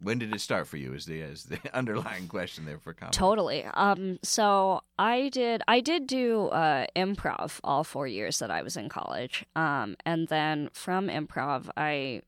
when 0.00 0.18
did 0.18 0.32
it 0.32 0.40
start 0.40 0.66
for 0.68 0.76
you? 0.76 0.94
Is 0.94 1.06
the 1.06 1.20
is 1.20 1.44
the 1.44 1.58
underlying 1.74 2.28
question 2.28 2.64
there 2.64 2.78
for 2.78 2.92
comedy? 2.92 3.16
Totally. 3.16 3.64
Um, 3.64 4.18
so 4.22 4.82
I 4.98 5.28
did 5.30 5.62
I 5.66 5.80
did 5.80 6.06
do 6.06 6.48
uh, 6.48 6.86
improv 6.94 7.58
all 7.64 7.84
four 7.84 8.06
years 8.06 8.38
that 8.38 8.50
I 8.50 8.62
was 8.62 8.76
in 8.76 8.88
college. 8.88 9.44
Um, 9.56 9.96
and 10.04 10.28
then 10.28 10.70
from 10.72 11.08
improv, 11.08 11.68
I 11.76 12.22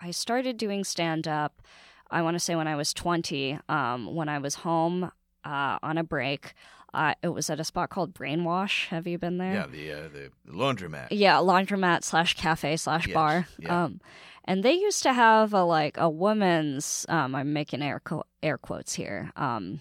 I 0.00 0.10
started 0.10 0.56
doing 0.56 0.84
stand 0.84 1.26
up. 1.28 1.62
I 2.10 2.22
want 2.22 2.34
to 2.36 2.40
say 2.40 2.56
when 2.56 2.68
I 2.68 2.76
was 2.76 2.92
20, 2.94 3.58
um, 3.68 4.14
when 4.14 4.28
I 4.28 4.38
was 4.38 4.56
home 4.56 5.10
uh, 5.44 5.78
on 5.82 5.98
a 5.98 6.04
break. 6.04 6.54
Uh, 6.94 7.14
it 7.22 7.28
was 7.28 7.50
at 7.50 7.60
a 7.60 7.64
spot 7.64 7.90
called 7.90 8.14
Brainwash. 8.14 8.86
Have 8.88 9.06
you 9.06 9.18
been 9.18 9.36
there? 9.36 9.52
Yeah, 9.52 9.66
the 9.66 9.92
uh, 9.92 10.08
the 10.08 10.30
laundromat. 10.50 11.08
Yeah, 11.10 11.36
laundromat 11.36 12.02
slash 12.02 12.34
cafe 12.34 12.76
slash 12.78 13.06
yes, 13.06 13.14
bar. 13.14 13.46
Yeah. 13.58 13.84
Um, 13.84 14.00
and 14.46 14.62
they 14.62 14.72
used 14.72 15.02
to 15.02 15.12
have 15.12 15.52
a 15.52 15.64
like 15.64 15.98
a 15.98 16.08
woman's. 16.08 17.04
Um, 17.10 17.34
I'm 17.34 17.52
making 17.52 17.82
air 17.82 18.00
co- 18.02 18.24
air 18.42 18.56
quotes 18.56 18.94
here. 18.94 19.30
Um, 19.36 19.80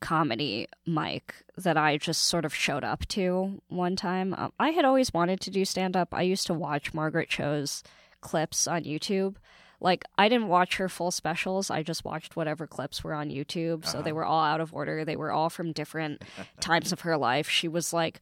comedy 0.00 0.66
mic 0.86 1.34
that 1.56 1.76
I 1.76 1.96
just 1.96 2.24
sort 2.24 2.44
of 2.44 2.54
showed 2.54 2.84
up 2.84 3.06
to 3.08 3.62
one 3.68 3.94
time. 3.94 4.34
Um, 4.34 4.52
I 4.58 4.70
had 4.70 4.84
always 4.84 5.14
wanted 5.14 5.40
to 5.42 5.50
do 5.50 5.64
stand 5.64 5.96
up. 5.96 6.08
I 6.12 6.22
used 6.22 6.46
to 6.48 6.54
watch 6.54 6.92
Margaret 6.92 7.28
Cho's 7.28 7.84
clips 8.20 8.66
on 8.66 8.84
YouTube. 8.84 9.36
Like 9.80 10.04
I 10.16 10.28
didn't 10.28 10.48
watch 10.48 10.76
her 10.76 10.88
full 10.88 11.10
specials. 11.10 11.70
I 11.70 11.82
just 11.82 12.04
watched 12.04 12.36
whatever 12.36 12.66
clips 12.66 13.04
were 13.04 13.14
on 13.14 13.30
YouTube. 13.30 13.84
So 13.86 13.98
uh-huh. 13.98 14.02
they 14.02 14.12
were 14.12 14.24
all 14.24 14.42
out 14.42 14.60
of 14.60 14.74
order. 14.74 15.04
They 15.04 15.16
were 15.16 15.30
all 15.30 15.50
from 15.50 15.72
different 15.72 16.22
times 16.60 16.92
of 16.92 17.00
her 17.00 17.16
life. 17.16 17.48
She 17.48 17.68
was 17.68 17.92
like 17.92 18.20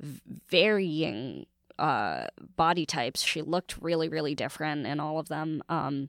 varying 0.00 1.46
uh, 1.78 2.26
body 2.56 2.86
types. 2.86 3.22
She 3.22 3.42
looked 3.42 3.76
really, 3.80 4.08
really 4.08 4.34
different 4.34 4.86
in 4.86 5.00
all 5.00 5.18
of 5.18 5.28
them. 5.28 5.62
Um, 5.68 6.08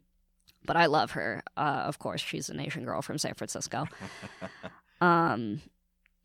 but 0.66 0.76
I 0.76 0.88
love 0.88 1.12
her. 1.12 1.44
Uh, 1.58 1.84
of 1.86 2.00
course, 2.00 2.22
she's 2.22 2.50
an 2.50 2.60
Asian 2.60 2.86
girl 2.86 3.02
from 3.02 3.18
San 3.18 3.34
Francisco. 3.34 3.88
um, 5.02 5.62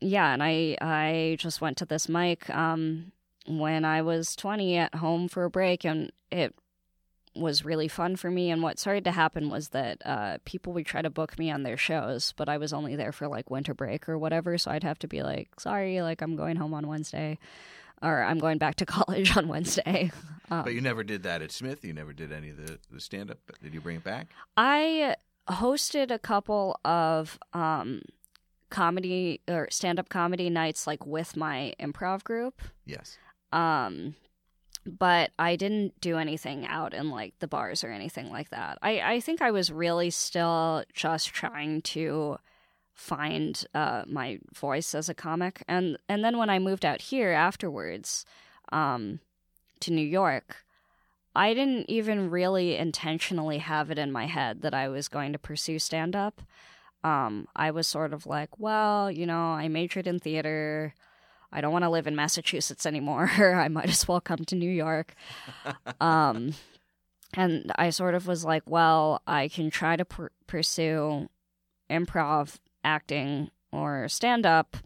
yeah, 0.01 0.33
and 0.33 0.43
I 0.43 0.77
I 0.81 1.37
just 1.39 1.61
went 1.61 1.77
to 1.79 1.85
this 1.85 2.09
mic 2.09 2.49
um, 2.51 3.13
when 3.47 3.85
I 3.85 4.03
was 4.03 4.35
20 4.37 4.79
at 4.79 4.95
home 4.95 5.29
for 5.29 5.45
a 5.45 5.51
break, 5.51 5.85
and 5.85 6.11
it 6.31 6.55
was 7.35 7.65
really 7.65 7.89
fun 7.89 8.17
for 8.17 8.31
me. 8.31 8.51
And 8.51 8.63
what 8.63 8.79
started 8.79 9.05
to 9.05 9.13
happen 9.13 9.51
was 9.51 9.69
that 9.69 10.03
uh, 10.05 10.39
people 10.45 10.73
would 10.73 10.87
try 10.87 11.03
to 11.03 11.11
book 11.11 11.39
me 11.39 11.51
on 11.51 11.63
their 11.63 11.77
shows, 11.77 12.35
but 12.37 12.49
I 12.49 12.59
was 12.59 12.73
only 12.73 12.97
there 12.97 13.13
for 13.13 13.29
like 13.29 13.51
winter 13.51 13.75
break 13.75 14.09
or 14.09 14.19
whatever. 14.19 14.59
So 14.59 14.71
I'd 14.71 14.85
have 14.85 14.99
to 15.01 15.09
be 15.09 15.23
like, 15.23 15.49
sorry, 15.59 16.03
like 16.03 16.23
I'm 16.23 16.37
going 16.37 16.57
home 16.57 16.75
on 16.75 16.87
Wednesday 16.87 17.39
or 18.03 18.23
I'm 18.23 18.39
going 18.39 18.59
back 18.59 18.77
to 18.77 18.87
college 18.87 19.37
on 19.37 19.49
Wednesday. 19.49 20.11
Um, 20.51 20.65
but 20.65 20.75
you 20.75 20.81
never 20.81 21.05
did 21.05 21.23
that 21.23 21.43
at 21.43 21.53
Smith? 21.53 21.85
You 21.85 21.93
never 21.93 22.13
did 22.13 22.33
any 22.33 22.51
of 22.51 22.57
the, 22.57 22.79
the 22.91 23.01
stand 23.01 23.31
up? 23.31 23.39
Did 23.63 23.75
you 23.75 23.81
bring 23.81 23.97
it 23.97 24.05
back? 24.05 24.29
I 24.57 25.15
hosted 25.49 26.11
a 26.11 26.19
couple 26.19 26.79
of 26.85 27.39
um, 27.53 28.03
comedy 28.71 29.41
or 29.49 29.69
stand 29.71 29.99
up 29.99 30.09
comedy 30.09 30.51
nights 30.51 30.87
like 30.87 31.07
with 31.07 31.37
my 31.37 31.75
improv 31.81 32.25
group. 32.25 32.63
Yes. 32.85 33.19
Um, 33.53 34.15
but 34.99 35.31
I 35.39 35.57
didn't 35.57 36.01
do 36.01 36.17
anything 36.17 36.67
out 36.67 36.95
in 36.95 37.11
like 37.11 37.39
the 37.39 37.49
bars 37.49 37.85
or 37.85 37.91
anything 37.91 38.31
like 38.31 38.51
that. 38.51 38.79
I, 38.83 39.01
I 39.01 39.21
think 39.21 39.41
I 39.41 39.51
was 39.51 39.73
really 39.73 40.11
still 40.11 40.85
just 40.93 41.29
trying 41.29 41.83
to 41.83 42.39
find 42.95 43.65
uh, 43.75 44.05
my 44.07 44.39
voice 44.55 44.95
as 44.95 45.09
a 45.09 45.15
comic, 45.15 45.63
and 45.67 45.97
and 46.09 46.25
then 46.25 46.37
when 46.37 46.51
I 46.51 46.59
moved 46.59 46.85
out 46.85 47.01
here 47.01 47.31
afterwards 47.31 48.25
um, 48.73 49.21
to 49.81 49.93
New 49.93 50.07
York, 50.07 50.65
I 51.35 51.55
didn't 51.55 51.89
even 51.89 52.31
really 52.31 52.77
intentionally 52.77 53.59
have 53.59 53.91
it 53.91 53.99
in 53.99 54.13
my 54.13 54.27
head 54.27 54.63
that 54.63 54.75
I 54.75 54.89
was 54.89 55.09
going 55.09 55.33
to 55.33 55.39
pursue 55.39 55.79
stand 55.79 56.17
up. 56.17 56.43
Um, 57.03 57.49
I 57.57 57.71
was 57.71 57.87
sort 57.87 58.13
of 58.13 58.27
like, 58.27 58.59
well, 58.59 59.11
you 59.11 59.27
know, 59.27 59.39
I 59.39 59.69
majored 59.69 60.07
in 60.07 60.19
theater. 60.19 60.95
I 61.53 61.61
don't 61.61 61.73
want 61.73 61.85
to 61.85 61.91
live 61.91 62.07
in 62.07 62.15
Massachusetts 62.17 62.87
anymore. 62.87 63.31
I 63.39 63.69
might 63.69 63.89
as 63.89 64.07
well 64.07 64.21
come 64.21 64.45
to 64.47 64.55
New 64.55 64.71
York. 64.71 65.15
um, 66.01 66.55
and 67.35 67.73
I 67.77 67.91
sort 67.91 68.15
of 68.15 68.27
was 68.27 68.45
like, 68.45 68.63
well, 68.67 69.23
I 69.27 69.49
can 69.49 69.71
try 69.71 69.97
to 69.97 70.05
pr- 70.05 70.27
pursue 70.47 71.29
improv, 71.91 72.57
acting, 72.85 73.51
or 73.73 74.09
stand 74.09 74.47
up. 74.47 74.77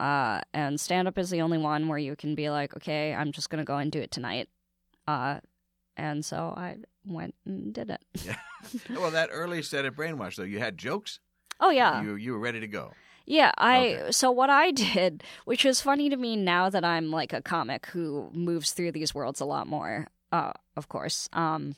Uh, 0.00 0.40
and 0.52 0.80
stand 0.80 1.06
up 1.08 1.16
is 1.18 1.30
the 1.30 1.40
only 1.40 1.56
one 1.58 1.88
where 1.88 1.98
you 1.98 2.16
can 2.16 2.34
be 2.34 2.50
like, 2.50 2.76
okay, 2.76 3.14
I'm 3.14 3.32
just 3.32 3.48
going 3.48 3.60
to 3.60 3.64
go 3.64 3.76
and 3.76 3.92
do 3.92 4.00
it 4.00 4.10
tonight. 4.10 4.48
Uh, 5.06 5.40
and 5.96 6.24
so 6.24 6.52
I 6.56 6.78
went 7.06 7.34
and 7.46 7.72
did 7.72 7.90
it. 7.90 8.02
yeah. 8.24 8.36
Well, 8.90 9.10
that 9.10 9.28
early 9.30 9.60
set 9.62 9.84
at 9.84 9.94
Brainwash, 9.94 10.36
though, 10.36 10.42
you 10.42 10.58
had 10.58 10.78
jokes. 10.78 11.20
Oh, 11.60 11.68
yeah. 11.68 12.02
You, 12.02 12.14
you 12.16 12.32
were 12.32 12.38
ready 12.38 12.60
to 12.60 12.66
go. 12.66 12.92
Yeah, 13.26 13.52
I 13.56 13.94
okay. 13.94 14.12
so 14.12 14.30
what 14.30 14.50
I 14.50 14.70
did, 14.72 15.24
which 15.44 15.64
is 15.64 15.80
funny 15.80 16.08
to 16.10 16.16
me 16.16 16.36
now 16.36 16.70
that 16.70 16.84
I'm 16.84 17.10
like 17.10 17.32
a 17.32 17.42
comic 17.42 17.86
who 17.86 18.30
moves 18.32 18.72
through 18.72 18.92
these 18.92 19.14
worlds 19.14 19.40
a 19.40 19.44
lot 19.44 19.66
more, 19.66 20.08
uh, 20.32 20.52
of 20.76 20.88
course, 20.88 21.28
um, 21.32 21.76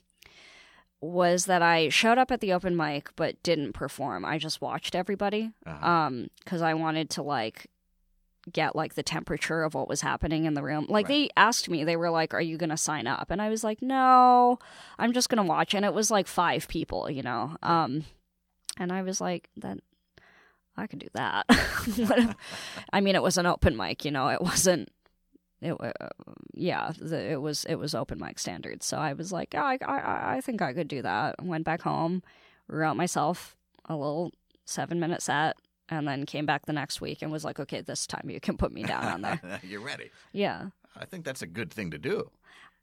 was 1.00 1.44
that 1.46 1.62
I 1.62 1.88
showed 1.88 2.18
up 2.18 2.30
at 2.30 2.40
the 2.40 2.52
open 2.52 2.76
mic 2.76 3.10
but 3.16 3.42
didn't 3.42 3.72
perform. 3.72 4.24
I 4.24 4.38
just 4.38 4.60
watched 4.60 4.94
everybody, 4.94 5.50
uh-huh. 5.64 5.86
um, 5.86 6.28
because 6.44 6.62
I 6.62 6.74
wanted 6.74 7.10
to 7.10 7.22
like 7.22 7.66
get 8.52 8.76
like 8.76 8.94
the 8.94 9.02
temperature 9.02 9.64
of 9.64 9.74
what 9.74 9.88
was 9.88 10.00
happening 10.00 10.44
in 10.44 10.54
the 10.54 10.62
room. 10.62 10.86
Like 10.88 11.08
right. 11.08 11.26
they 11.26 11.30
asked 11.36 11.68
me, 11.68 11.84
they 11.84 11.96
were 11.96 12.10
like, 12.10 12.32
"Are 12.32 12.40
you 12.40 12.56
gonna 12.56 12.76
sign 12.76 13.06
up?" 13.06 13.30
And 13.30 13.42
I 13.42 13.48
was 13.48 13.64
like, 13.64 13.82
"No, 13.82 14.58
I'm 14.98 15.12
just 15.12 15.28
gonna 15.28 15.44
watch." 15.44 15.74
And 15.74 15.84
it 15.84 15.94
was 15.94 16.10
like 16.10 16.26
five 16.26 16.68
people, 16.68 17.10
you 17.10 17.22
know. 17.22 17.56
Um, 17.62 18.04
and 18.78 18.92
I 18.92 19.02
was 19.02 19.20
like, 19.20 19.50
"That 19.56 19.78
I 20.76 20.86
could 20.86 20.98
do 20.98 21.08
that. 21.14 21.46
I 22.92 23.00
mean, 23.00 23.14
it 23.14 23.22
was 23.22 23.38
an 23.38 23.46
open 23.46 23.76
mic, 23.76 24.04
you 24.04 24.10
know, 24.10 24.28
it 24.28 24.40
wasn't. 24.40 24.90
It, 25.62 25.72
uh, 25.72 26.08
yeah, 26.52 26.92
the, 27.00 27.32
it 27.32 27.40
was 27.40 27.64
it 27.64 27.76
was 27.76 27.94
open 27.94 28.18
mic 28.20 28.38
standards. 28.38 28.84
So 28.84 28.98
I 28.98 29.14
was 29.14 29.32
like, 29.32 29.54
oh, 29.56 29.60
I, 29.60 29.78
I 29.86 30.36
I 30.36 30.40
think 30.42 30.60
I 30.60 30.74
could 30.74 30.88
do 30.88 31.00
that. 31.02 31.42
Went 31.42 31.64
back 31.64 31.80
home, 31.80 32.22
wrote 32.68 32.94
myself 32.94 33.56
a 33.86 33.96
little 33.96 34.32
seven 34.66 35.00
minute 35.00 35.22
set, 35.22 35.56
and 35.88 36.06
then 36.06 36.26
came 36.26 36.46
back 36.46 36.66
the 36.66 36.72
next 36.72 37.00
week 37.00 37.22
and 37.22 37.32
was 37.32 37.44
like, 37.44 37.58
okay, 37.58 37.80
this 37.80 38.06
time 38.06 38.28
you 38.28 38.40
can 38.40 38.56
put 38.56 38.72
me 38.72 38.82
down 38.82 39.04
on 39.04 39.22
there. 39.22 39.60
You're 39.62 39.80
ready. 39.80 40.10
Yeah. 40.32 40.66
I 40.96 41.04
think 41.04 41.24
that's 41.24 41.42
a 41.42 41.46
good 41.46 41.72
thing 41.72 41.90
to 41.90 41.98
do. 41.98 42.30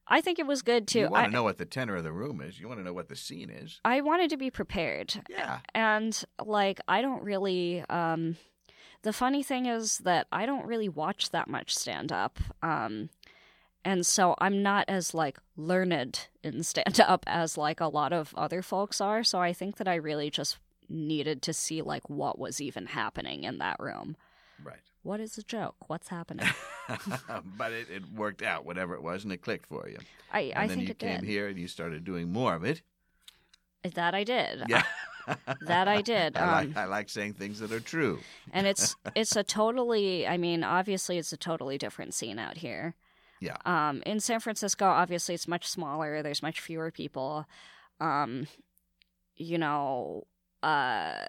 I 0.08 0.22
think 0.22 0.40
it 0.40 0.48
was 0.48 0.62
good 0.62 0.88
too. 0.88 1.00
You 1.00 1.10
want 1.10 1.26
to 1.26 1.32
know 1.32 1.44
what 1.44 1.58
the 1.58 1.66
tenor 1.66 1.96
of 1.96 2.04
the 2.04 2.12
room 2.12 2.42
is. 2.42 2.60
You 2.60 2.68
want 2.68 2.80
to 2.80 2.84
know 2.84 2.94
what 2.94 3.10
the 3.10 3.16
scene 3.16 3.50
is. 3.50 3.80
I 3.86 4.02
wanted 4.02 4.30
to 4.32 4.38
be 4.38 4.52
prepared. 4.52 5.14
Yeah. 5.30 5.60
And 5.74 6.24
like 6.44 6.80
I 6.88 7.02
don't 7.02 7.24
really 7.24 7.84
um 7.90 8.38
the 9.04 9.14
funny 9.14 9.44
thing 9.44 9.66
is 9.66 10.00
that 10.00 10.28
I 10.32 10.46
don't 10.46 10.66
really 10.66 10.90
watch 10.90 11.32
that 11.32 11.48
much 11.48 11.76
stand 11.76 12.12
up. 12.12 12.40
Um 12.62 13.10
and 13.86 14.06
so 14.06 14.36
I'm 14.40 14.62
not 14.64 14.86
as 14.88 15.14
like 15.14 15.38
learned 15.58 16.28
in 16.44 16.64
stand 16.64 17.00
up 17.00 17.24
as 17.28 17.58
like 17.58 17.80
a 17.80 17.88
lot 17.88 18.14
of 18.14 18.34
other 18.36 18.62
folks 18.62 19.02
are. 19.02 19.24
So 19.24 19.40
I 19.40 19.54
think 19.54 19.78
that 19.78 19.88
I 19.88 19.96
really 19.96 20.30
just 20.30 20.58
needed 20.90 21.42
to 21.44 21.54
see 21.54 21.82
like 21.82 22.10
what 22.10 22.38
was 22.38 22.62
even 22.62 22.88
happening 22.88 23.44
in 23.46 23.58
that 23.60 23.78
room. 23.80 24.16
Right. 24.64 24.80
What 25.04 25.20
is 25.20 25.36
the 25.36 25.44
joke? 25.44 25.76
What's 25.88 26.08
happening? 26.08 26.48
but 27.58 27.72
it, 27.72 27.88
it 27.90 28.04
worked 28.14 28.42
out, 28.42 28.66
whatever 28.66 28.96
it 28.96 29.04
was, 29.04 29.24
and 29.24 29.32
it 29.34 29.42
clicked 29.42 29.68
for 29.68 29.88
you. 29.88 29.98
I, 30.32 30.40
And 30.42 30.54
I 30.58 30.68
then 30.68 30.78
think 30.78 30.88
you 30.88 30.92
it 30.94 31.00
came 31.00 31.20
did. 31.22 31.30
here 31.30 31.48
and 31.48 31.58
you 31.60 31.68
started 31.68 32.04
doing 32.04 32.32
more 32.32 32.56
of 32.56 32.64
it. 32.64 32.82
That 33.96 34.16
I 34.16 34.24
did. 34.24 34.64
Yeah. 34.68 34.84
That 35.62 35.88
I 35.88 36.02
did. 36.02 36.36
I 36.38 36.52
like, 36.52 36.68
Um, 36.68 36.74
I 36.76 36.84
like 36.86 37.08
saying 37.10 37.34
things 37.36 37.60
that 37.62 37.72
are 37.72 37.80
true. 37.80 38.20
and 38.52 38.68
it's 38.68 38.98
it's 39.16 39.38
a 39.38 39.44
totally 39.44 40.28
i 40.28 40.36
mean 40.36 40.66
obviously 40.66 41.18
it's 41.18 41.32
a 41.32 41.38
totally 41.38 41.78
different 41.78 42.14
scene 42.14 42.38
out 42.38 42.58
here 42.58 42.94
Yeah. 43.40 43.56
um 43.66 44.04
in 44.06 44.20
san 44.20 44.42
francisco 44.42 44.84
obviously 44.86 45.34
it's 45.34 45.48
much 45.48 45.66
smaller 45.66 46.22
there's 46.22 46.44
much 46.44 46.60
fewer 46.60 46.92
people 46.92 47.46
um 48.02 48.48
you 49.38 49.58
know 49.58 50.28
uh 50.62 51.24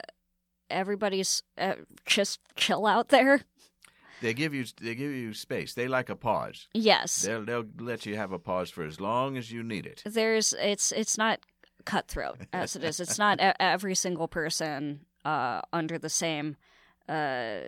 everybody's 0.70 1.44
uh, 1.56 1.74
just 2.04 2.40
chill 2.56 2.86
out 2.86 3.10
there 3.10 3.42
They 4.24 4.34
give 4.34 4.54
you 4.54 4.64
they 4.80 4.94
give 4.94 5.12
you 5.12 5.34
space. 5.34 5.74
They 5.74 5.86
like 5.86 6.08
a 6.08 6.16
pause. 6.16 6.66
yes 6.72 7.22
They'll 7.22 7.44
they'll 7.44 7.66
let 7.78 8.06
you 8.06 8.16
have 8.16 8.32
a 8.32 8.38
pause 8.38 8.70
for 8.70 8.82
as 8.84 8.98
long 9.00 9.36
as 9.36 9.50
you 9.52 9.62
need 9.62 9.84
it. 9.86 10.02
there's 10.06 10.54
it's 10.54 10.92
it's 10.92 11.18
not 11.18 11.40
cutthroat 11.84 12.38
as 12.52 12.74
it 12.76 12.82
is 12.84 12.98
it's 13.00 13.18
not 13.18 13.38
every 13.60 13.94
single 13.94 14.26
person 14.26 15.00
uh 15.26 15.60
under 15.72 15.98
the 15.98 16.08
same 16.08 16.56
uh 17.08 17.58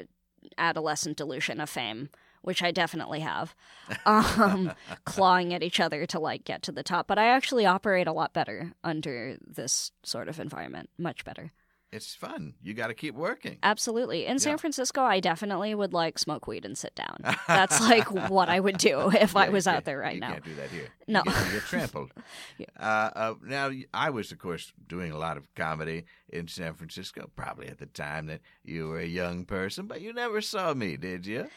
adolescent 0.56 1.16
delusion 1.18 1.60
of 1.60 1.68
fame 1.68 2.08
which 2.40 2.62
i 2.62 2.70
definitely 2.70 3.20
have 3.20 3.54
um 4.06 4.72
clawing 5.04 5.52
at 5.52 5.62
each 5.62 5.80
other 5.80 6.06
to 6.06 6.18
like 6.18 6.44
get 6.44 6.62
to 6.62 6.72
the 6.72 6.82
top 6.82 7.06
but 7.06 7.18
i 7.18 7.26
actually 7.26 7.66
operate 7.66 8.06
a 8.06 8.12
lot 8.12 8.32
better 8.32 8.72
under 8.82 9.36
this 9.46 9.92
sort 10.02 10.28
of 10.28 10.40
environment 10.40 10.88
much 10.96 11.24
better 11.24 11.52
It's 11.92 12.14
fun. 12.14 12.54
You 12.62 12.74
got 12.74 12.88
to 12.88 12.94
keep 12.94 13.14
working. 13.14 13.58
absolutely 13.62 14.26
in 14.26 14.34
Yeah. 14.34 14.38
san 14.38 14.58
francisco 14.58 15.02
i 15.02 15.20
definitely 15.20 15.74
would 15.74 15.92
like 15.92 16.18
smoke 16.18 16.46
weed 16.46 16.64
and 16.64 16.76
sit 16.76 16.94
down 16.94 17.16
that's 17.46 17.80
like 17.88 18.10
what 18.30 18.48
i 18.48 18.58
would 18.60 18.76
do 18.78 19.10
if 19.10 19.36
i 19.36 19.48
was 19.48 19.66
out 19.66 19.84
there 19.84 19.98
right 19.98 20.14
you 20.14 20.20
now 20.20 20.28
You 20.28 20.32
can't 20.34 20.44
do 20.44 20.54
that 20.56 20.70
here. 20.70 20.88
No. 21.08 21.22
you 21.24 21.32
get, 21.32 21.46
you 21.46 21.52
get 21.52 21.62
trampled. 21.68 22.12
Yeah. 22.58 22.66
uh, 22.78 23.10
uh, 23.16 23.34
now, 23.44 23.70
I 23.94 24.10
was, 24.10 24.32
of 24.32 24.38
course, 24.38 24.72
doing 24.86 25.12
a 25.12 25.16
lot 25.18 25.36
of 25.36 25.52
comedy 25.54 26.04
in 26.28 26.48
San 26.48 26.74
Francisco, 26.74 27.30
probably 27.36 27.68
at 27.68 27.78
the 27.78 27.86
time 27.86 28.26
that 28.26 28.40
you 28.64 28.88
were 28.88 28.98
a 28.98 29.06
young 29.06 29.44
person, 29.44 29.86
but 29.86 30.00
you 30.00 30.12
never 30.12 30.40
saw 30.40 30.74
me, 30.74 30.96
did 30.96 31.24
you? 31.26 31.48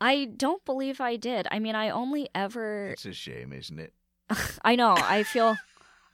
i 0.00 0.26
don't 0.36 0.64
believe 0.64 1.00
i 1.00 1.16
did 1.16 1.48
i 1.50 1.58
mean 1.58 1.74
i 1.74 1.90
only 1.90 2.28
ever 2.32 2.90
It's 2.90 3.04
a 3.06 3.12
shame, 3.12 3.52
isn't 3.52 3.80
it? 3.80 3.92
I 4.62 4.76
know. 4.76 4.94
I 4.96 5.24
feel 5.24 5.56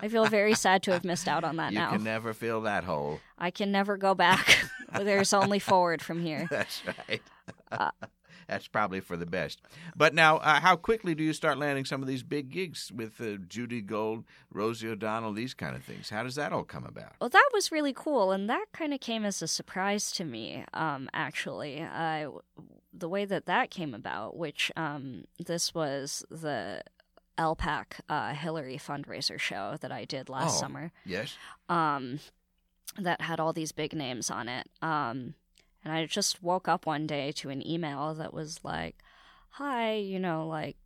I 0.01 0.09
feel 0.09 0.27
very 0.27 0.55
sad 0.55 0.83
to 0.85 0.93
have 0.93 1.05
missed 1.05 1.29
out 1.29 1.45
on 1.45 1.57
that 1.57 1.73
you 1.73 1.79
now. 1.79 1.91
You 1.91 1.97
can 1.97 2.05
never 2.05 2.33
fill 2.35 2.63
that 2.63 2.85
hole. 2.85 3.21
I 3.39 3.51
can 3.51 3.73
never 3.73 3.97
go 3.97 4.15
back. 4.15 4.69
There's 4.99 5.33
only 5.33 5.59
forward 5.59 6.03
from 6.03 6.21
here. 6.23 6.47
That's 6.51 6.83
right. 7.09 7.23
Uh, 7.71 7.91
That's 8.49 8.69
probably 8.69 9.01
for 9.01 9.17
the 9.17 9.27
best. 9.27 9.63
But 9.97 10.15
now, 10.15 10.37
uh, 10.39 10.61
how 10.61 10.77
quickly 10.77 11.15
do 11.15 11.25
you 11.25 11.33
start 11.33 11.59
landing 11.59 11.85
some 11.85 12.03
of 12.03 12.09
these 12.09 12.23
big 12.23 12.51
gigs 12.51 12.93
with 12.95 13.21
uh, 13.21 13.37
Judy 13.49 13.81
Gold, 13.81 14.25
Rosie 14.53 14.89
O'Donnell, 14.89 15.33
these 15.33 15.55
kind 15.55 15.75
of 15.75 15.83
things? 15.83 16.11
How 16.11 16.23
does 16.23 16.35
that 16.35 16.53
all 16.53 16.65
come 16.65 16.85
about? 16.85 17.13
Well, 17.21 17.31
that 17.31 17.49
was 17.55 17.73
really 17.73 17.95
cool, 17.95 18.33
and 18.33 18.49
that 18.51 18.67
kind 18.73 18.93
of 18.93 19.01
came 19.01 19.25
as 19.25 19.41
a 19.41 19.49
surprise 19.49 20.13
to 20.13 20.25
me. 20.25 20.65
Um, 20.75 21.09
actually, 21.15 21.81
I, 21.83 22.27
the 22.93 23.09
way 23.09 23.25
that 23.25 23.47
that 23.47 23.71
came 23.71 23.95
about, 23.95 24.37
which 24.37 24.71
um, 24.77 25.25
this 25.45 25.75
was 25.75 26.25
the 26.31 26.83
LPAC 27.39 28.01
uh, 28.09 28.33
Hillary 28.35 28.77
fundraiser 28.79 29.39
show 29.39 29.77
that 29.81 29.91
I 29.93 30.05
did 30.05 30.29
last 30.29 30.57
Oh. 30.57 30.61
summer. 30.61 30.93
Yes? 31.05 31.37
um, 31.69 32.21
that 32.99 33.21
had 33.23 33.41
all 33.41 33.53
these 33.53 33.73
big 33.73 33.93
names 33.93 34.31
on 34.31 34.49
it. 34.49 34.69
Um, 34.81 35.35
and 35.83 35.93
I 35.93 36.07
just 36.07 36.43
woke 36.43 36.69
up 36.69 36.87
one 36.87 37.07
day 37.07 37.33
to 37.33 37.51
an 37.51 37.67
email 37.67 38.15
that 38.15 38.33
was 38.33 38.61
like, 38.63 38.97
"Hi, 39.51 39.95
you 39.95 40.19
know, 40.21 40.47
like 40.47 40.77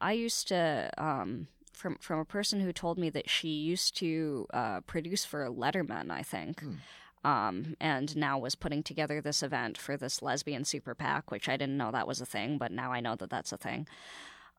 I 0.00 0.12
used 0.12 0.48
to." 0.48 0.90
Um, 0.98 1.48
from 1.72 1.96
from 1.96 2.20
a 2.20 2.24
person 2.24 2.60
who 2.60 2.72
told 2.72 2.98
me 2.98 3.10
that 3.10 3.28
she 3.28 3.48
used 3.48 3.96
to 3.96 4.46
uh, 4.54 4.80
produce 4.82 5.24
for 5.24 5.48
Letterman, 5.48 6.10
I 6.10 6.22
think, 6.22 6.60
Hmm. 6.60 7.28
um, 7.28 7.76
and 7.80 8.14
now 8.16 8.38
was 8.38 8.54
putting 8.54 8.82
together 8.84 9.20
this 9.20 9.42
event 9.42 9.76
for 9.76 9.96
this 9.96 10.22
lesbian 10.22 10.64
super 10.64 10.94
PAC, 10.94 11.30
which 11.32 11.48
I 11.48 11.56
didn't 11.56 11.76
know 11.76 11.90
that 11.90 12.06
was 12.06 12.20
a 12.20 12.26
thing, 12.26 12.58
but 12.58 12.70
now 12.70 12.92
I 12.92 13.00
know 13.00 13.16
that 13.16 13.28
that's 13.30 13.52
a 13.52 13.56
thing. 13.58 13.88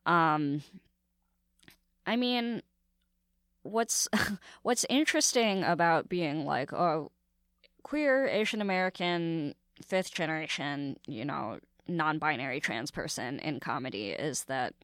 Um, 0.04 0.62
I 2.06 2.16
mean, 2.16 2.62
what's 3.62 4.08
what's 4.62 4.86
interesting 4.88 5.64
about 5.64 6.08
being 6.08 6.44
like 6.44 6.72
a 6.72 7.06
queer 7.82 8.26
Asian 8.26 8.60
American 8.60 9.54
fifth 9.84 10.12
generation, 10.14 10.98
you 11.06 11.24
know, 11.24 11.58
non-binary 11.88 12.60
trans 12.60 12.90
person 12.90 13.38
in 13.40 13.60
comedy 13.60 14.10
is 14.10 14.44
that 14.44 14.74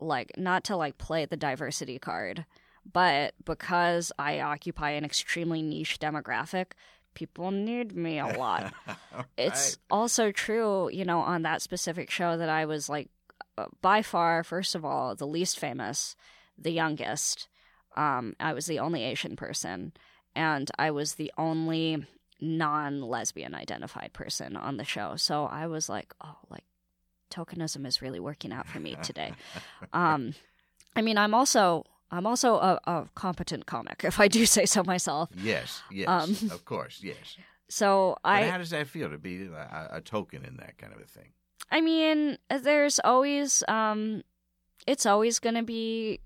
like 0.00 0.32
not 0.36 0.64
to 0.64 0.76
like 0.76 0.98
play 0.98 1.24
the 1.24 1.36
diversity 1.36 1.98
card, 1.98 2.44
but 2.90 3.34
because 3.44 4.12
I 4.18 4.40
occupy 4.40 4.90
an 4.90 5.04
extremely 5.04 5.62
niche 5.62 5.98
demographic, 6.00 6.72
people 7.14 7.50
need 7.50 7.94
me 7.96 8.18
a 8.18 8.26
lot. 8.26 8.72
It's 9.36 9.78
also 9.90 10.30
true, 10.32 10.90
you 10.90 11.04
know, 11.04 11.20
on 11.20 11.42
that 11.42 11.62
specific 11.62 12.10
show 12.10 12.36
that 12.36 12.48
I 12.48 12.64
was 12.64 12.88
like 12.88 13.08
by 13.80 14.02
far 14.02 14.42
first 14.44 14.74
of 14.74 14.84
all 14.84 15.14
the 15.14 15.26
least 15.26 15.58
famous, 15.58 16.16
the 16.58 16.72
youngest. 16.72 17.48
Um, 17.96 18.34
I 18.40 18.54
was 18.54 18.66
the 18.66 18.78
only 18.78 19.02
Asian 19.02 19.36
person, 19.36 19.92
and 20.34 20.70
I 20.78 20.90
was 20.90 21.14
the 21.14 21.30
only 21.36 22.06
non-lesbian 22.40 23.54
identified 23.54 24.12
person 24.12 24.56
on 24.56 24.76
the 24.76 24.84
show. 24.84 25.14
So 25.16 25.44
I 25.44 25.66
was 25.66 25.88
like, 25.88 26.14
oh, 26.24 26.36
like 26.48 26.64
tokenism 27.30 27.86
is 27.86 28.02
really 28.02 28.20
working 28.20 28.52
out 28.52 28.66
for 28.66 28.80
me 28.80 28.96
today. 29.02 29.32
um, 29.92 30.34
I 30.96 31.02
mean, 31.02 31.18
I'm 31.18 31.34
also 31.34 31.84
I'm 32.10 32.26
also 32.26 32.56
a, 32.56 32.80
a 32.84 33.08
competent 33.14 33.66
comic, 33.66 34.02
if 34.04 34.20
I 34.20 34.28
do 34.28 34.44
say 34.56 34.66
so 34.66 34.82
myself. 34.84 35.30
yes, 35.34 35.82
yes, 35.90 36.08
Um, 36.08 36.50
of 36.50 36.64
course, 36.64 37.00
yes. 37.02 37.36
So 37.68 38.18
But 38.22 38.30
I 38.30 38.50
how 38.50 38.58
does 38.58 38.70
that 38.70 38.86
feel 38.88 39.08
to 39.10 39.18
be 39.18 39.46
a, 39.46 39.88
a 39.92 40.00
token 40.00 40.44
in 40.44 40.56
that 40.58 40.76
kind 40.76 40.92
of 40.92 41.00
a 41.00 41.06
thing? 41.06 41.32
I 41.70 41.80
mean, 41.80 42.38
there's 42.50 42.98
always 43.00 43.62
um 43.68 44.22
it's 44.86 45.06
always 45.06 45.38
going 45.38 45.54
to 45.54 45.62
be 45.62 46.20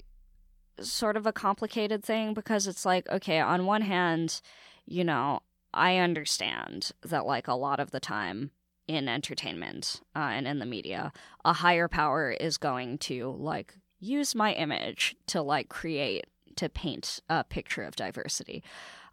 sort 0.80 1.16
of 1.16 1.26
a 1.26 1.32
complicated 1.32 2.04
thing 2.04 2.34
because 2.34 2.66
it's 2.66 2.84
like 2.84 3.08
okay, 3.10 3.40
on 3.40 3.66
one 3.66 3.82
hand, 3.82 4.40
you 4.86 5.04
know, 5.04 5.40
I 5.72 5.98
understand 5.98 6.92
that 7.02 7.26
like 7.26 7.48
a 7.48 7.54
lot 7.54 7.80
of 7.80 7.90
the 7.90 8.00
time 8.00 8.50
in 8.88 9.08
entertainment 9.08 10.00
uh, 10.14 10.30
and 10.32 10.46
in 10.46 10.58
the 10.58 10.66
media, 10.66 11.12
a 11.44 11.52
higher 11.52 11.88
power 11.88 12.30
is 12.30 12.56
going 12.56 12.98
to 12.98 13.36
like 13.38 13.74
use 13.98 14.34
my 14.34 14.52
image 14.52 15.16
to 15.26 15.42
like 15.42 15.68
create 15.68 16.26
to 16.56 16.68
paint 16.68 17.20
a 17.28 17.44
picture 17.44 17.82
of 17.82 17.96
diversity. 17.96 18.62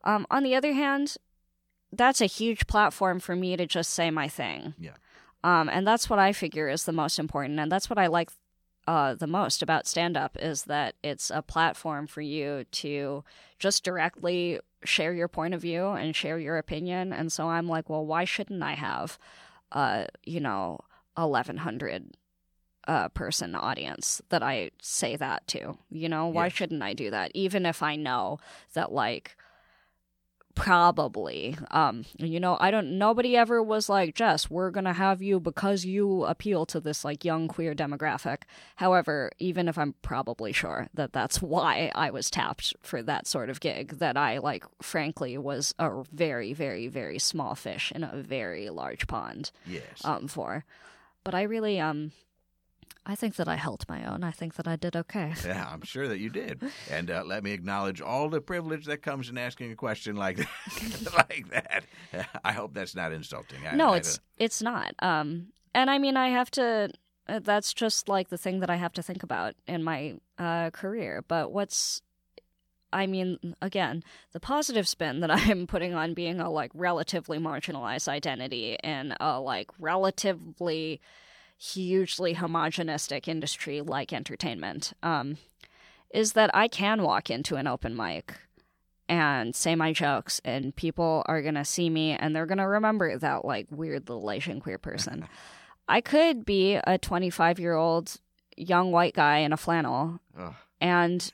Um, 0.04 0.26
on 0.30 0.44
the 0.44 0.56
other 0.56 0.74
hand, 0.74 1.18
that's 1.92 2.22
a 2.22 2.26
huge 2.26 2.68
platform 2.68 3.20
for 3.20 3.36
me 3.36 3.56
to 3.58 3.66
just 3.66 3.92
say 3.92 4.10
my 4.12 4.28
thing. 4.28 4.74
Yeah. 4.80 4.96
Um, 5.44 5.70
and 5.70 5.86
that's 5.86 6.10
what 6.10 6.20
I 6.20 6.32
figure 6.34 6.70
is 6.70 6.86
the 6.86 6.92
most 6.94 7.20
important, 7.20 7.60
and 7.60 7.72
that's 7.72 7.90
what 7.90 8.00
I 8.00 8.08
like 8.08 8.30
uh, 8.88 9.16
the 9.16 9.28
most 9.28 9.62
about 9.62 9.88
stand 9.88 10.18
up 10.18 10.38
is 10.42 10.64
that 10.64 10.96
it's 11.04 11.32
a 11.32 11.42
platform 11.42 12.06
for 12.08 12.22
you 12.22 12.66
to 12.72 13.24
just 13.58 13.84
directly 13.84 14.60
share 14.84 15.14
your 15.14 15.30
point 15.30 15.54
of 15.54 15.62
view 15.62 15.88
and 15.88 16.16
share 16.16 16.38
your 16.38 16.58
opinion. 16.58 17.14
And 17.14 17.32
so 17.32 17.48
I'm 17.48 17.70
like, 17.70 17.90
well, 17.90 18.06
why 18.06 18.26
shouldn't 18.26 18.62
I 18.62 18.74
have, 18.74 19.18
uh, 19.72 20.06
you 20.26 20.42
know, 20.42 20.80
eleven 21.18 21.58
hundred 21.58 22.18
uh, 22.86 23.08
person 23.10 23.56
audience 23.56 24.22
that 24.30 24.44
I 24.44 24.72
say 24.82 25.16
that 25.16 25.48
to? 25.48 25.78
You 25.90 26.10
know, 26.10 26.28
why 26.28 26.50
shouldn't 26.50 26.84
I 26.84 26.94
do 26.94 27.10
that? 27.12 27.32
Even 27.34 27.66
if 27.66 27.82
I 27.82 27.96
know 27.96 28.40
that 28.74 28.92
like 28.92 29.38
probably. 30.56 31.58
Um 31.72 32.06
you 32.18 32.40
know 32.40 32.58
i 32.60 32.72
don't 32.72 32.98
nobody 32.98 33.36
ever 33.36 33.62
was 33.62 33.90
like 33.90 34.18
Jes 34.20 34.50
we're 34.50 34.72
gonna 34.72 34.94
have 34.94 35.22
you 35.22 35.40
because 35.40 35.86
you 35.86 36.24
appeal 36.26 36.66
to 36.68 36.80
this 36.80 37.04
like 37.06 37.26
young 37.26 37.48
queer 37.48 37.74
demographic. 37.74 38.44
However 38.78 39.32
even 39.40 39.68
if 39.68 39.78
i'm 39.78 39.96
probably 40.02 40.52
sure 40.54 40.88
that 40.94 41.14
that's 41.14 41.42
why 41.42 41.92
i 41.96 42.10
was 42.12 42.30
tapped 42.30 42.74
for 42.82 43.02
that 43.04 43.28
sort 43.28 43.50
of 43.50 43.60
gig 43.60 43.98
that 44.00 44.16
i 44.18 44.38
like 44.38 44.64
frankly 44.82 45.38
was 45.38 45.74
a 45.80 46.04
very 46.12 46.54
very 46.54 46.88
very 46.88 47.20
small 47.20 47.56
fish 47.56 47.92
in 47.96 48.04
a 48.04 48.16
very 48.16 48.70
large 48.70 49.08
pond 49.08 49.52
Yes. 49.66 50.04
um 50.04 50.28
for. 50.28 50.66
But 51.24 51.34
i 51.36 51.44
really 51.44 51.80
um 51.80 52.12
i 53.06 53.16
think 53.16 53.36
that 53.36 53.48
i 53.48 53.56
held 53.56 53.86
my 53.88 54.06
own 54.06 54.24
i 54.24 54.32
think 54.32 54.56
that 54.56 54.68
i 54.68 54.76
did 54.76 54.96
okay 54.96 55.34
Yeah, 55.46 55.68
I'm 55.72 55.82
sure 55.84 56.08
that 56.08 56.20
you 56.20 56.30
did. 56.30 56.62
And 56.90 57.12
uh, 57.12 57.24
let 57.26 57.44
me 57.44 57.52
acknowledge 57.52 58.02
all 58.02 58.30
the 58.30 58.42
privilege 58.42 58.86
that 58.86 59.02
comes 59.02 59.30
in 59.30 59.38
asking 59.38 59.72
a 59.72 59.76
question 59.76 60.16
like 60.16 60.38
that. 60.38 61.14
like 61.14 61.50
that. 61.50 61.86
I 62.44 62.54
hope 62.54 62.74
that's 62.74 62.96
not 62.96 63.12
insulting. 63.12 63.60
I, 63.68 63.76
no 63.76 63.94
I 63.94 63.98
it's 63.98 64.20
it's 64.38 64.62
not 64.62 64.94
um 65.00 65.48
and 65.74 65.90
i 65.90 65.98
mean 65.98 66.18
i 66.18 66.30
have 66.30 66.50
to 66.52 66.92
uh, 67.28 67.40
that's 67.40 67.74
just 67.74 68.10
like 68.10 68.30
the 68.30 68.38
thing 68.38 68.60
that 68.60 68.70
I 68.70 68.76
have 68.76 68.94
to 68.94 69.04
think 69.04 69.24
about 69.24 69.56
in 69.68 69.84
my 69.84 70.16
uh, 70.38 70.72
career. 70.72 71.24
But 71.28 71.52
what's 71.52 72.02
I 72.92 73.08
mean, 73.08 73.56
again, 73.62 74.04
the 74.34 74.40
positive 74.40 74.88
spin 74.88 75.22
that 75.22 75.32
I'm 75.32 75.68
putting 75.68 75.94
on 75.94 76.14
being 76.14 76.40
a 76.40 76.50
like 76.50 76.72
relatively 76.74 77.40
marginalized 77.40 78.08
identity 78.08 78.78
in 78.84 79.16
a 79.20 79.40
like 79.40 79.70
relatively 79.80 81.02
hugely 81.64 82.36
homogenistic 82.36 83.28
industry 83.28 83.80
like 83.82 84.12
entertainment 84.12 84.94
um, 85.02 85.38
is 86.14 86.34
that 86.34 86.52
I 86.54 86.68
can 86.68 87.04
walk 87.04 87.30
into 87.30 87.56
an 87.56 87.68
open 87.68 87.96
mic 87.96 88.36
and 89.08 89.56
say 89.56 89.76
my 89.76 89.94
jokes 89.94 90.42
and 90.44 90.76
people 90.76 91.24
are 91.26 91.42
going 91.42 91.56
to 91.56 91.64
see 91.66 91.90
me 91.90 92.12
and 92.12 92.36
they're 92.36 92.46
going 92.46 92.58
to 92.58 92.68
remember 92.68 93.18
that 93.18 93.46
like 93.46 93.68
weird 93.70 94.10
little 94.10 94.30
Asian 94.30 94.60
queer 94.60 94.78
person. 94.78 95.28
I 95.88 96.02
could 96.02 96.46
be 96.46 96.80
a 96.88 96.98
25 96.98 97.60
year 97.60 97.76
old 97.76 98.18
young 98.58 98.92
white 98.92 99.14
guy 99.14 99.40
in 99.40 99.54
a 99.54 99.58
flannel 99.58 100.20
Oh, 100.38 100.56
and 100.80 101.32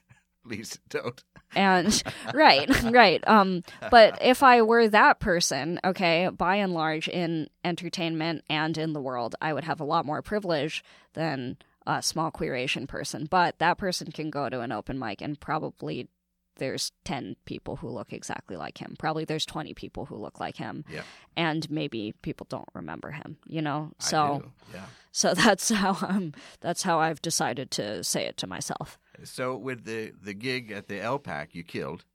please 0.49 0.79
don't. 0.89 1.23
and 1.55 2.03
right 2.33 2.69
right 2.83 3.25
um 3.27 3.63
but 3.91 4.17
if 4.21 4.43
i 4.43 4.61
were 4.61 4.87
that 4.87 5.19
person 5.19 5.79
okay 5.83 6.27
by 6.29 6.55
and 6.55 6.73
large 6.73 7.07
in 7.07 7.47
entertainment 7.63 8.43
and 8.49 8.77
in 8.77 8.93
the 8.93 9.01
world 9.01 9.35
i 9.41 9.53
would 9.53 9.63
have 9.63 9.79
a 9.79 9.83
lot 9.85 10.05
more 10.05 10.21
privilege 10.21 10.83
than 11.13 11.57
a 11.87 12.01
small 12.03 12.29
queer 12.31 12.55
asian 12.55 12.85
person 12.87 13.25
but 13.29 13.57
that 13.59 13.77
person 13.77 14.11
can 14.11 14.29
go 14.29 14.49
to 14.49 14.59
an 14.61 14.71
open 14.71 14.97
mic 14.99 15.21
and 15.21 15.39
probably 15.39 16.07
there's 16.57 16.91
10 17.05 17.35
people 17.45 17.77
who 17.77 17.87
look 17.89 18.11
exactly 18.11 18.57
like 18.57 18.77
him 18.79 18.95
probably 18.99 19.23
there's 19.25 19.45
20 19.45 19.73
people 19.73 20.05
who 20.05 20.17
look 20.17 20.39
like 20.39 20.57
him 20.57 20.83
Yeah. 20.91 21.03
and 21.37 21.69
maybe 21.71 22.13
people 22.21 22.45
don't 22.49 22.67
remember 22.73 23.11
him 23.11 23.37
you 23.47 23.61
know 23.61 23.91
I 23.99 24.03
so 24.03 24.43
yeah. 24.73 24.85
so 25.11 25.33
that's 25.35 25.69
how 25.69 25.97
i'm 26.01 26.33
that's 26.59 26.83
how 26.83 26.99
i've 26.99 27.21
decided 27.21 27.71
to 27.71 28.03
say 28.03 28.25
it 28.25 28.37
to 28.37 28.47
myself 28.47 28.99
So 29.23 29.55
with 29.55 29.85
the 29.85 30.11
the 30.21 30.33
gig 30.33 30.71
at 30.71 30.87
the 30.87 30.99
LPAC, 30.99 31.49
you 31.53 31.63
killed. 31.63 32.05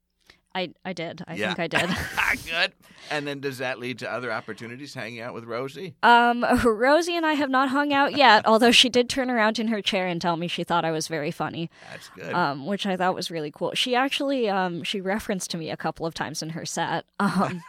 i 0.55 0.69
i 0.85 0.93
did 0.93 1.21
i 1.27 1.35
Yeah. 1.35 1.53
think 1.53 1.59
i 1.59 1.67
did 1.67 1.89
Good. 2.49 2.73
And 3.11 3.27
then 3.27 3.39
does 3.39 3.57
that 3.59 3.77
lead 3.79 3.99
to 3.99 4.11
other 4.11 4.31
opportunities 4.31 4.93
hanging 4.93 5.19
out 5.21 5.33
with 5.33 5.43
Rosie? 5.45 5.95
Um, 6.03 6.43
Rosie 6.65 7.15
and 7.15 7.25
I 7.25 7.33
have 7.33 7.49
not 7.49 7.69
hung 7.69 7.93
out 7.93 8.15
yet, 8.15 8.45
although 8.47 8.71
she 8.71 8.89
did 8.89 9.09
turn 9.09 9.29
around 9.29 9.59
in 9.59 9.67
her 9.67 9.81
chair 9.81 10.07
and 10.07 10.21
tell 10.21 10.37
me 10.37 10.47
she 10.47 10.63
thought 10.63 10.83
I 10.85 10.91
was 10.91 11.07
very 11.07 11.31
funny, 11.31 11.69
That's 11.91 12.09
good. 12.09 12.33
um, 12.33 12.65
which 12.65 12.85
I 12.85 12.95
thought 12.97 13.13
was 13.15 13.29
really 13.29 13.51
cool. 13.51 13.71
She 13.75 13.95
actually, 13.95 14.49
um, 14.49 14.83
she 14.83 15.01
referenced 15.01 15.51
to 15.51 15.57
me 15.57 15.69
a 15.69 15.77
couple 15.77 16.05
of 16.05 16.13
times 16.13 16.41
in 16.41 16.49
her 16.51 16.65
set. 16.65 17.05
Um, 17.19 17.61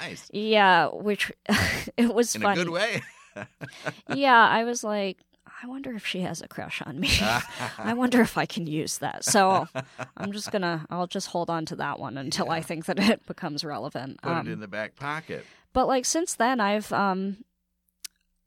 nice. 0.00 0.28
yeah, 0.32 0.88
which 0.88 1.32
it 1.96 2.12
was 2.14 2.34
In 2.34 2.42
funny. 2.42 2.60
a 2.60 2.64
good 2.64 2.72
way. 2.72 3.02
Yeah, 4.14 4.46
I 4.48 4.64
was 4.64 4.82
like, 4.84 5.18
I 5.62 5.66
wonder 5.66 5.92
if 5.94 6.06
she 6.06 6.20
has 6.20 6.40
a 6.40 6.48
crush 6.48 6.80
on 6.82 7.00
me. 7.00 7.10
I 7.78 7.92
wonder 7.94 8.20
if 8.20 8.38
I 8.38 8.46
can 8.46 8.66
use 8.66 8.98
that. 8.98 9.24
So 9.24 9.68
I'm 10.16 10.32
just 10.32 10.52
gonna, 10.52 10.86
I'll 10.90 11.06
just 11.08 11.28
hold 11.28 11.50
on 11.50 11.66
to 11.66 11.76
that 11.76 11.98
one 11.98 12.16
until 12.16 12.50
I 12.50 12.60
think 12.60 12.86
that 12.86 12.98
it 12.98 13.26
becomes 13.26 13.64
relevant. 13.64 14.22
Put 14.22 14.30
Um, 14.32 14.46
it 14.46 14.52
in 14.52 14.60
the 14.60 14.68
back 14.68 14.94
pocket. 14.96 15.44
But 15.72 15.86
like 15.88 16.04
since 16.04 16.34
then 16.34 16.60
I've 16.60 16.92
um 16.92 17.38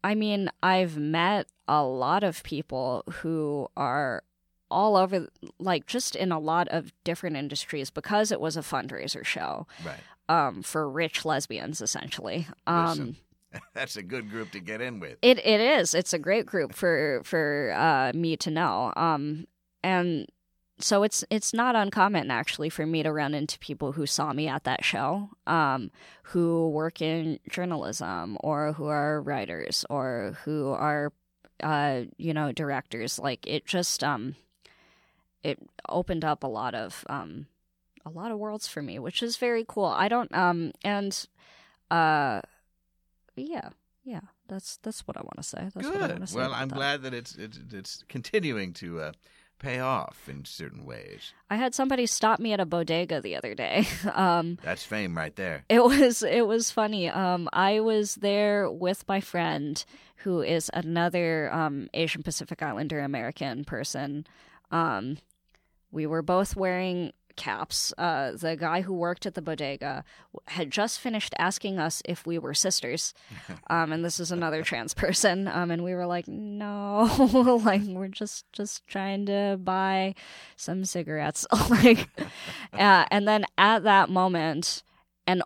I 0.04 0.16
mean, 0.16 0.50
I've 0.64 0.98
met 0.98 1.48
a 1.68 1.84
lot 1.84 2.24
of 2.24 2.42
people 2.44 3.04
who 3.22 3.68
are 3.78 4.24
all 4.70 4.96
over 4.96 5.28
like 5.60 5.86
just 5.86 6.16
in 6.16 6.32
a 6.32 6.40
lot 6.40 6.68
of 6.70 6.94
different 7.04 7.36
industries 7.36 7.90
because 7.90 8.32
it 8.32 8.40
was 8.40 8.56
a 8.56 8.62
fundraiser 8.62 9.24
show 9.26 9.68
Right. 9.84 10.00
um 10.30 10.64
for 10.64 10.90
rich 10.90 11.26
lesbians 11.26 11.82
essentially. 11.82 12.48
Um 12.66 12.86
Listen. 12.88 13.16
That's 13.74 13.98
a 13.98 14.04
good 14.04 14.30
group 14.30 14.52
to 14.52 14.60
get 14.60 14.82
in 14.82 15.00
with. 15.00 15.18
it 15.22 15.40
it 15.40 15.60
is. 15.60 15.94
It's 15.94 16.14
a 16.14 16.20
great 16.20 16.46
group 16.46 16.74
for 16.74 17.22
for 17.24 17.74
uh, 17.76 18.12
me 18.16 18.38
to 18.38 18.52
know. 18.52 18.94
Um, 18.96 19.48
and 19.84 20.28
so 20.80 21.04
it's 21.04 21.24
it's 21.30 21.54
not 21.54 21.76
uncommon 21.76 22.32
actually 22.32 22.70
for 22.70 22.86
me 22.86 23.04
to 23.04 23.12
run 23.12 23.34
into 23.34 23.60
people 23.60 23.92
who 23.94 24.06
saw 24.06 24.34
me 24.34 24.48
at 24.48 24.64
that 24.64 24.84
show, 24.84 25.30
um, 25.48 25.92
who 26.24 26.70
work 26.70 27.02
in 27.02 27.40
journalism 27.50 28.38
or 28.42 28.74
who 28.74 28.88
are 28.88 29.22
writers 29.22 29.86
or 29.90 30.38
who 30.44 30.70
are, 30.70 31.12
uh, 31.62 32.02
you 32.18 32.34
know, 32.34 32.52
directors. 32.52 33.20
Like 33.20 33.46
it 33.48 33.66
just 33.66 34.04
um, 34.04 34.36
it 35.44 35.60
opened 35.90 36.26
up 36.26 36.44
a 36.44 36.48
lot 36.48 36.74
of 36.74 37.06
um, 37.10 37.48
a 38.06 38.10
lot 38.10 38.32
of 38.32 38.40
worlds 38.40 38.68
for 38.68 38.82
me, 38.82 38.98
which 39.00 39.22
is 39.22 39.38
very 39.38 39.66
cool. 39.68 39.86
I 39.86 40.08
don't 40.08 40.34
um 40.36 40.72
and 40.84 41.28
uh 41.90 42.42
yeah, 43.50 43.70
yeah. 44.04 44.22
That's 44.48 44.78
that's 44.78 45.08
what 45.08 45.18
I 45.18 45.22
want 45.22 45.38
to 45.38 45.44
say. 45.44 45.70
That's 45.74 45.88
what 45.88 45.96
I 45.96 46.00
want 46.00 46.12
Good. 46.14 46.22
to 46.22 46.28
say. 46.28 46.38
Well, 46.38 46.54
I'm 46.54 46.70
that. 46.70 46.76
glad 46.76 47.02
that 47.04 47.14
it's 47.14 47.36
it's, 47.36 47.60
it's 47.72 48.04
continuing 48.10 48.74
to 48.74 49.00
uh, 49.02 49.12
pay 49.60 49.80
off 49.80 50.28
in 50.28 50.44
certain 50.46 50.86
ways. 50.86 51.34
I 51.50 51.56
had 51.56 51.76
somebody 51.76 52.06
stop 52.08 52.40
me 52.40 52.52
at 52.54 52.60
a 52.60 52.66
bodega 52.66 53.22
the 53.22 53.36
other 53.36 53.54
day. 53.54 53.86
Um, 54.14 54.58
That's 54.64 54.84
fame 54.84 55.16
right 55.16 55.36
there. 55.36 55.64
it 55.70 55.84
was 55.84 56.24
it 56.24 56.48
was 56.48 56.72
funny. 56.72 57.10
Um, 57.10 57.48
I 57.54 57.80
was 57.80 58.16
there 58.16 58.70
with 58.70 59.08
my 59.08 59.22
friend, 59.22 59.84
who 60.18 60.42
is 60.42 60.70
another 60.74 61.52
um, 61.54 61.90
Asian 61.94 62.24
Pacific 62.24 62.62
Islander 62.62 63.00
American 63.00 63.64
person. 63.64 64.26
Um, 64.72 65.18
we 65.92 66.06
were 66.08 66.22
both 66.22 66.56
wearing 66.56 67.12
caps. 67.36 67.94
Uh, 67.98 68.32
the 68.32 68.56
guy 68.56 68.82
who 68.82 68.94
worked 68.94 69.26
at 69.26 69.36
the 69.36 69.42
bodega 69.42 70.04
had 70.48 70.72
just 70.72 71.00
finished 71.00 71.34
asking 71.38 71.80
us 71.80 72.02
if 72.06 72.26
we 72.26 72.38
were 72.38 72.54
sisters, 72.54 73.14
um, 73.70 73.92
and 73.92 74.04
this 74.04 74.20
is 74.20 74.32
another 74.32 74.64
trans 74.64 74.94
person. 74.94 75.48
Um, 75.48 75.72
and 75.72 75.84
we 75.84 75.94
were 75.94 76.06
like, 76.06 76.28
no, 76.28 77.62
like 77.64 77.82
we're 77.84 78.08
just 78.08 78.46
just 78.54 78.86
trying 78.88 79.26
to 79.28 79.60
buy 79.62 80.16
some 80.56 80.86
cigarettes, 80.86 81.46
like. 81.70 82.10
Uh, 82.74 83.06
and 83.12 83.28
then 83.28 83.46
at 83.58 83.84
that 83.84 84.10
moment, 84.10 84.84
an 85.28 85.44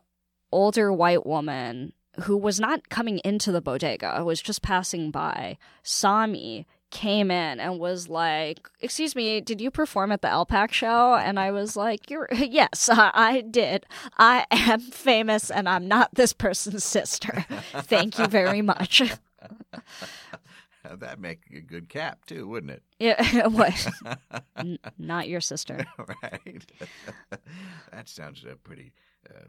older 0.52 0.92
white 0.92 1.26
woman 1.26 1.94
who 2.24 2.38
was 2.38 2.60
not 2.60 2.90
coming 2.90 3.20
into 3.24 3.52
the 3.52 3.62
bodega, 3.62 4.24
was 4.24 4.42
just 4.42 4.62
passing 4.62 5.12
by, 5.12 5.58
saw 5.84 6.26
me, 6.26 6.66
came 6.96 7.30
in 7.30 7.60
and 7.60 7.78
was 7.80 8.08
like, 8.08 8.70
"Excuse 8.80 9.16
me, 9.16 9.42
did 9.42 9.60
you 9.60 9.70
perform 9.70 10.12
at 10.14 10.22
the 10.22 10.30
LPAC 10.30 10.72
show?" 10.72 11.16
And 11.16 11.38
I 11.40 11.52
was 11.52 11.76
like, 11.76 12.10
"You're 12.10 12.30
yes, 12.34 12.90
I, 12.92 13.12
I 13.32 13.42
did. 13.42 13.86
I 14.18 14.46
am 14.50 14.80
famous, 14.80 15.52
and 15.52 15.68
I'm 15.68 15.88
not 15.88 16.16
this 16.16 16.32
person's 16.34 16.84
sister. 16.86 17.46
Thank 17.74 18.18
you 18.18 18.28
very 18.28 18.62
much." 18.62 19.02
That'd 21.00 21.20
make 21.20 21.42
a 21.56 21.62
good 21.62 21.90
cap 21.90 22.26
too, 22.26 22.48
wouldn't 22.48 22.72
it? 22.72 22.84
Yeah, 23.00 23.48
what? 23.48 23.88
N- 24.56 24.78
not 24.98 25.28
your 25.28 25.42
sister. 25.42 25.86
right. 26.24 26.66
that 27.92 28.08
sounds 28.08 28.46
uh, 28.46 28.54
pretty. 28.64 28.94
Uh, 29.30 29.46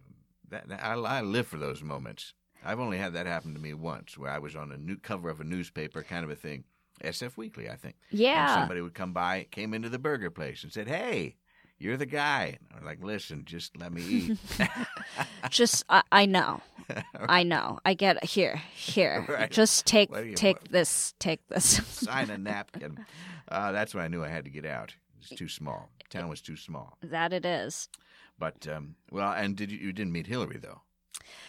that, 0.49 0.69
that- 0.69 0.85
I, 0.85 0.95
I 0.95 1.21
live 1.21 1.47
for 1.47 1.59
those 1.59 1.83
moments. 1.83 2.33
I've 2.65 2.81
only 2.81 2.97
had 2.99 3.13
that 3.13 3.27
happen 3.27 3.53
to 3.55 3.61
me 3.61 3.75
once, 3.75 4.17
where 4.19 4.31
I 4.31 4.39
was 4.39 4.57
on 4.57 4.73
a 4.73 4.77
new 4.79 4.97
cover 4.97 5.29
of 5.29 5.41
a 5.41 5.45
newspaper, 5.45 6.03
kind 6.03 6.25
of 6.25 6.31
a 6.31 6.37
thing, 6.37 6.65
SF 7.05 7.37
Weekly, 7.37 7.69
I 7.71 7.77
think. 7.77 7.97
And 8.11 8.21
Yeah. 8.21 8.55
somebody 8.55 8.81
would 8.81 8.95
come 8.95 9.13
by, 9.13 9.47
came 9.51 9.75
into 9.75 9.89
the 9.89 9.99
burger 9.99 10.31
place, 10.31 10.63
and 10.65 10.73
said, 10.73 10.89
"Hey, 10.89 11.37
you're 11.79 11.97
the 11.97 12.07
guy." 12.07 12.59
And 12.61 12.69
I 12.73 12.77
was 12.77 12.85
like, 12.85 13.03
"Listen, 13.03 13.45
just 13.45 13.77
let 13.77 13.93
me 13.93 14.03
eat." 14.03 14.39
Just 15.51 15.85
I, 15.89 16.03
I 16.11 16.27
know. 16.27 16.61
I 17.21 17.43
know. 17.43 17.79
I 17.85 17.95
get 17.95 18.17
it. 18.17 18.25
here. 18.25 18.57
Here. 18.75 19.25
Right. 19.29 19.51
Just 19.51 19.87
take 19.87 20.11
What 20.11 20.23
do 20.25 20.29
you 20.29 20.35
take 20.35 20.57
want? 20.57 20.73
this. 20.73 21.15
Take 21.19 21.47
this. 21.49 21.65
Sign 21.87 22.31
a 22.31 22.39
napkin. 22.39 23.05
Uh, 23.49 23.73
that's 23.73 23.95
when 23.95 24.05
I 24.05 24.09
knew 24.09 24.25
I 24.25 24.29
had 24.29 24.45
to 24.45 24.51
get 24.51 24.67
out. 24.67 24.95
It's 25.21 25.31
too 25.31 25.49
small. 25.49 25.91
Town 26.11 26.29
was 26.29 26.41
too 26.41 26.57
small. 26.57 26.97
that 27.03 27.33
it 27.33 27.45
is. 27.45 27.89
But 28.39 28.67
um, 28.69 28.97
well, 29.11 29.33
and 29.33 29.57
did 29.57 29.71
you, 29.73 29.79
you 29.79 29.93
didn't 29.93 30.13
meet 30.13 30.27
Hillary 30.27 30.59
though? 30.59 30.83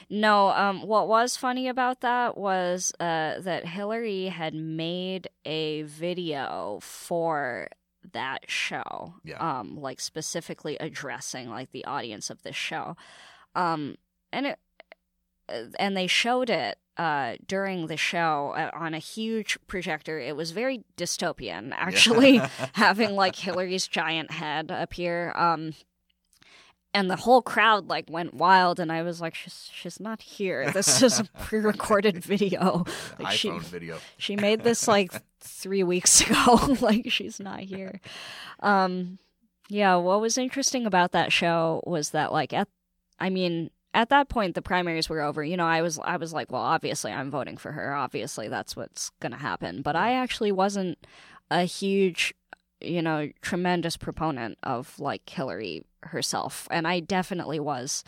No, 0.09 0.49
um 0.49 0.82
what 0.82 1.07
was 1.07 1.38
funny 1.38 1.67
about 1.67 2.01
that 2.01 2.38
was 2.38 2.91
uh 2.99 3.39
that 3.39 3.65
Hillary 3.65 4.25
had 4.25 4.53
made 4.53 5.30
a 5.45 5.84
video 5.84 6.80
for 6.82 7.69
that 8.13 8.49
show. 8.49 9.15
Yeah. 9.23 9.59
Um 9.59 9.78
like 9.78 9.99
specifically 9.99 10.78
addressing 10.80 11.49
like 11.49 11.71
the 11.71 11.86
audience 11.86 12.30
of 12.30 12.41
this 12.43 12.55
show. 12.55 12.95
Um 13.55 13.95
and 14.32 14.47
it 14.47 14.59
uh, 15.49 15.63
and 15.80 15.95
they 15.95 16.07
showed 16.07 16.49
it 16.49 16.78
uh, 16.97 17.36
during 17.45 17.88
the 17.88 17.97
show 17.97 18.53
uh, 18.57 18.71
on 18.73 18.93
a 18.93 18.99
huge 18.99 19.57
projector. 19.67 20.19
It 20.19 20.36
was 20.36 20.51
very 20.51 20.84
dystopian, 20.97 21.71
actually, 21.75 22.38
having 22.73 23.15
like 23.15 23.36
Hillary's 23.36 23.88
giant 23.88 24.32
head 24.32 24.71
appear. 24.71 25.32
Um, 25.36 25.73
and 26.93 27.09
the 27.09 27.15
whole 27.15 27.41
crowd 27.41 27.88
like 27.89 28.09
went 28.09 28.33
wild, 28.33 28.79
and 28.79 28.91
I 28.91 29.03
was 29.03 29.21
like, 29.21 29.35
"She's 29.35 29.69
she's 29.73 29.99
not 29.99 30.21
here. 30.21 30.71
This 30.71 31.01
is 31.01 31.19
a 31.19 31.23
pre-recorded 31.39 32.23
video. 32.23 32.85
Like 33.19 33.33
she 33.33 33.49
video. 33.49 33.97
she 34.17 34.35
made 34.35 34.63
this 34.63 34.88
like 34.88 35.11
three 35.39 35.83
weeks 35.83 36.21
ago. 36.27 36.75
like 36.81 37.11
she's 37.11 37.39
not 37.39 37.61
here. 37.61 37.99
Um, 38.59 39.17
yeah. 39.69 39.95
What 39.95 40.21
was 40.21 40.38
interesting 40.38 40.85
about 40.85 41.11
that 41.11 41.31
show 41.31 41.81
was 41.85 42.11
that 42.11 42.31
like 42.31 42.53
at, 42.53 42.67
I 43.19 43.29
mean, 43.29 43.71
at 43.93 44.09
that 44.09 44.29
point 44.29 44.55
the 44.55 44.61
primaries 44.61 45.09
were 45.09 45.21
over. 45.21 45.43
You 45.43 45.57
know, 45.57 45.65
I 45.65 45.81
was 45.81 45.99
I 46.03 46.17
was 46.17 46.31
like, 46.33 46.51
well, 46.51 46.61
obviously 46.61 47.11
I'm 47.11 47.31
voting 47.31 47.57
for 47.57 47.71
her. 47.71 47.93
Obviously 47.93 48.47
that's 48.47 48.75
what's 48.75 49.09
going 49.19 49.31
to 49.31 49.38
happen. 49.38 49.81
But 49.81 49.95
I 49.95 50.13
actually 50.13 50.51
wasn't 50.51 50.97
a 51.49 51.63
huge 51.63 52.33
you 52.82 53.01
know, 53.01 53.30
tremendous 53.41 53.97
proponent 53.97 54.57
of 54.63 54.99
like 54.99 55.28
Hillary 55.30 55.84
herself. 56.03 56.67
And 56.71 56.88
I 56.88 56.99
definitely 56.99 57.59
was 57.59 58.03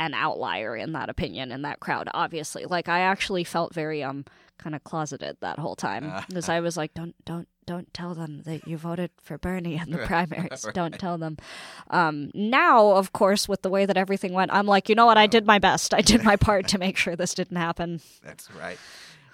an 0.00 0.12
outlier 0.14 0.76
in 0.76 0.92
that 0.92 1.08
opinion 1.08 1.52
in 1.52 1.62
that 1.62 1.80
crowd, 1.80 2.08
obviously. 2.14 2.64
Like 2.64 2.88
I 2.88 3.00
actually 3.00 3.44
felt 3.44 3.74
very 3.74 4.02
um 4.02 4.24
kind 4.58 4.74
of 4.74 4.84
closeted 4.84 5.36
that 5.40 5.58
whole 5.58 5.76
time 5.76 6.12
because 6.28 6.48
I 6.48 6.60
was 6.60 6.76
like, 6.76 6.94
don't 6.94 7.14
don't 7.24 7.48
don't 7.66 7.92
tell 7.94 8.14
them 8.14 8.42
that 8.42 8.66
you 8.68 8.76
voted 8.76 9.10
for 9.20 9.38
Bernie 9.38 9.76
in 9.76 9.90
the 9.90 9.98
primaries. 10.06 10.64
right. 10.64 10.74
Don't 10.74 10.98
tell 10.98 11.16
them. 11.16 11.38
Um, 11.88 12.30
now, 12.34 12.90
of 12.90 13.14
course, 13.14 13.48
with 13.48 13.62
the 13.62 13.70
way 13.70 13.86
that 13.86 13.96
everything 13.96 14.34
went, 14.34 14.52
I'm 14.52 14.66
like, 14.66 14.90
you 14.90 14.94
know 14.94 15.06
what? 15.06 15.16
I 15.16 15.26
did 15.26 15.46
my 15.46 15.58
best. 15.58 15.94
I 15.94 16.02
did 16.02 16.22
my 16.30 16.36
part 16.36 16.68
to 16.68 16.78
make 16.78 16.98
sure 16.98 17.16
this 17.16 17.32
didn't 17.32 17.56
happen. 17.56 18.00
That's 18.22 18.50
right. 18.52 18.78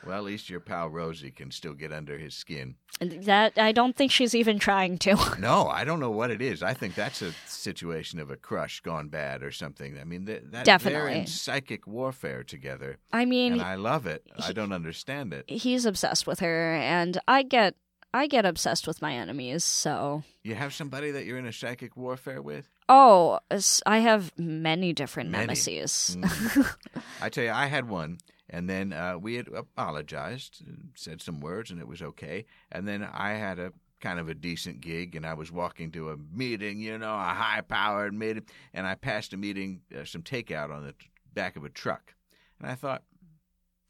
Well, 0.07 0.17
at 0.17 0.25
least 0.25 0.49
your 0.49 0.61
pal 0.61 0.89
Rosie 0.89 1.31
can 1.31 1.51
still 1.51 1.75
get 1.75 1.93
under 1.93 2.19
his 2.19 2.35
skin. 2.35 2.77
That 3.01 3.59
I 3.59 3.73
don't 3.73 3.97
think 3.97 4.13
she's 4.13 4.35
even 4.35 4.59
trying 4.59 4.99
to. 4.99 5.17
no, 5.39 5.69
I 5.69 5.85
don't 5.85 6.01
know 6.01 6.11
what 6.11 6.31
it 6.31 6.43
is. 6.43 6.63
I 6.63 6.75
think 6.75 6.95
that's 6.95 7.23
a 7.23 7.33
situation 7.47 8.19
of 8.21 8.31
a 8.31 8.37
crush 8.37 8.81
gone 8.81 9.09
bad 9.09 9.43
or 9.43 9.51
something. 9.51 9.99
I 9.99 10.05
mean, 10.05 10.25
that, 10.27 10.53
that 10.53 10.65
definitely 10.65 11.13
they're 11.13 11.21
in 11.21 11.27
psychic 11.27 11.87
warfare 11.87 12.45
together. 12.45 12.99
I 13.13 13.25
mean, 13.25 13.55
and 13.55 13.63
I 13.63 13.77
love 13.77 14.07
it. 14.07 14.27
He, 14.37 14.43
I 14.45 14.53
don't 14.53 14.73
understand 14.73 15.33
it. 15.33 15.45
He's 15.49 15.87
obsessed 15.87 16.27
with 16.27 16.41
her, 16.41 16.75
and 16.75 17.19
I 17.27 17.43
get 17.43 17.75
I 18.13 18.27
get 18.27 18.45
obsessed 18.45 18.87
with 18.87 19.01
my 19.01 19.15
enemies. 19.15 19.65
So 19.65 20.23
you 20.43 20.55
have 20.55 20.75
somebody 20.75 21.11
that 21.13 21.25
you're 21.25 21.39
in 21.39 21.47
a 21.47 21.53
psychic 21.53 21.97
warfare 21.97 22.43
with. 22.43 22.69
Oh, 22.89 23.39
I 23.87 23.99
have 23.99 24.33
many 24.37 24.93
different 24.93 25.31
many. 25.31 25.47
nemesis. 25.47 26.17
Mm. 26.17 26.77
I 27.23 27.29
tell 27.29 27.45
you, 27.45 27.51
I 27.51 27.67
had 27.67 27.89
one 27.89 28.19
and 28.51 28.69
then 28.69 28.93
uh, 28.93 29.17
we 29.19 29.37
had 29.37 29.49
apologized, 29.49 30.63
said 30.95 31.23
some 31.23 31.41
words, 31.41 31.71
and 31.71 31.81
it 31.81 31.89
was 31.89 32.03
okay. 32.03 32.45
And 32.71 32.87
then 32.87 33.09
I 33.11 33.31
had 33.31 33.59
a 33.59 33.73
kind 34.01 34.19
of 34.19 34.29
a 34.29 34.35
decent 34.35 34.81
gig, 34.81 35.15
and 35.15 35.25
I 35.25 35.35
was 35.35 35.53
walking 35.53 35.91
to 35.93 36.11
a 36.11 36.17
meeting, 36.17 36.81
you 36.81 36.99
know, 36.99 37.15
a 37.15 37.35
high 37.35 37.61
powered 37.61 38.15
meeting, 38.15 38.45
and 38.75 38.87
I 38.87 38.95
passed 38.95 39.33
a 39.33 39.37
meeting, 39.37 39.83
uh, 39.99 40.05
some 40.05 40.23
takeout 40.23 40.75
on 40.75 40.85
the 40.85 40.93
t- 40.93 41.11
back 41.33 41.57
of 41.57 41.65
a 41.65 41.69
truck. 41.69 42.15
And 42.59 42.71
I 42.71 42.75
thought, 42.75 43.03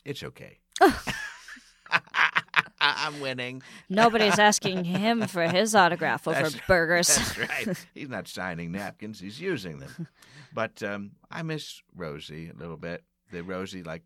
it's 0.04 0.22
okay. 0.22 0.58
I'm 2.80 3.20
winning. 3.20 3.62
Nobody's 3.88 4.38
asking 4.38 4.84
him 4.84 5.26
for 5.26 5.42
his 5.48 5.74
autograph 5.74 6.26
over 6.26 6.42
that's, 6.42 6.56
burgers. 6.66 7.08
That's 7.14 7.38
right. 7.38 7.86
He's 7.94 8.08
not 8.08 8.26
signing 8.28 8.72
napkins, 8.72 9.20
he's 9.20 9.40
using 9.40 9.78
them. 9.78 10.08
But 10.52 10.82
um, 10.82 11.12
I 11.30 11.42
miss 11.42 11.82
Rosie 11.94 12.50
a 12.50 12.58
little 12.58 12.76
bit. 12.76 13.04
The 13.32 13.42
Rosie, 13.42 13.82
like 13.82 14.02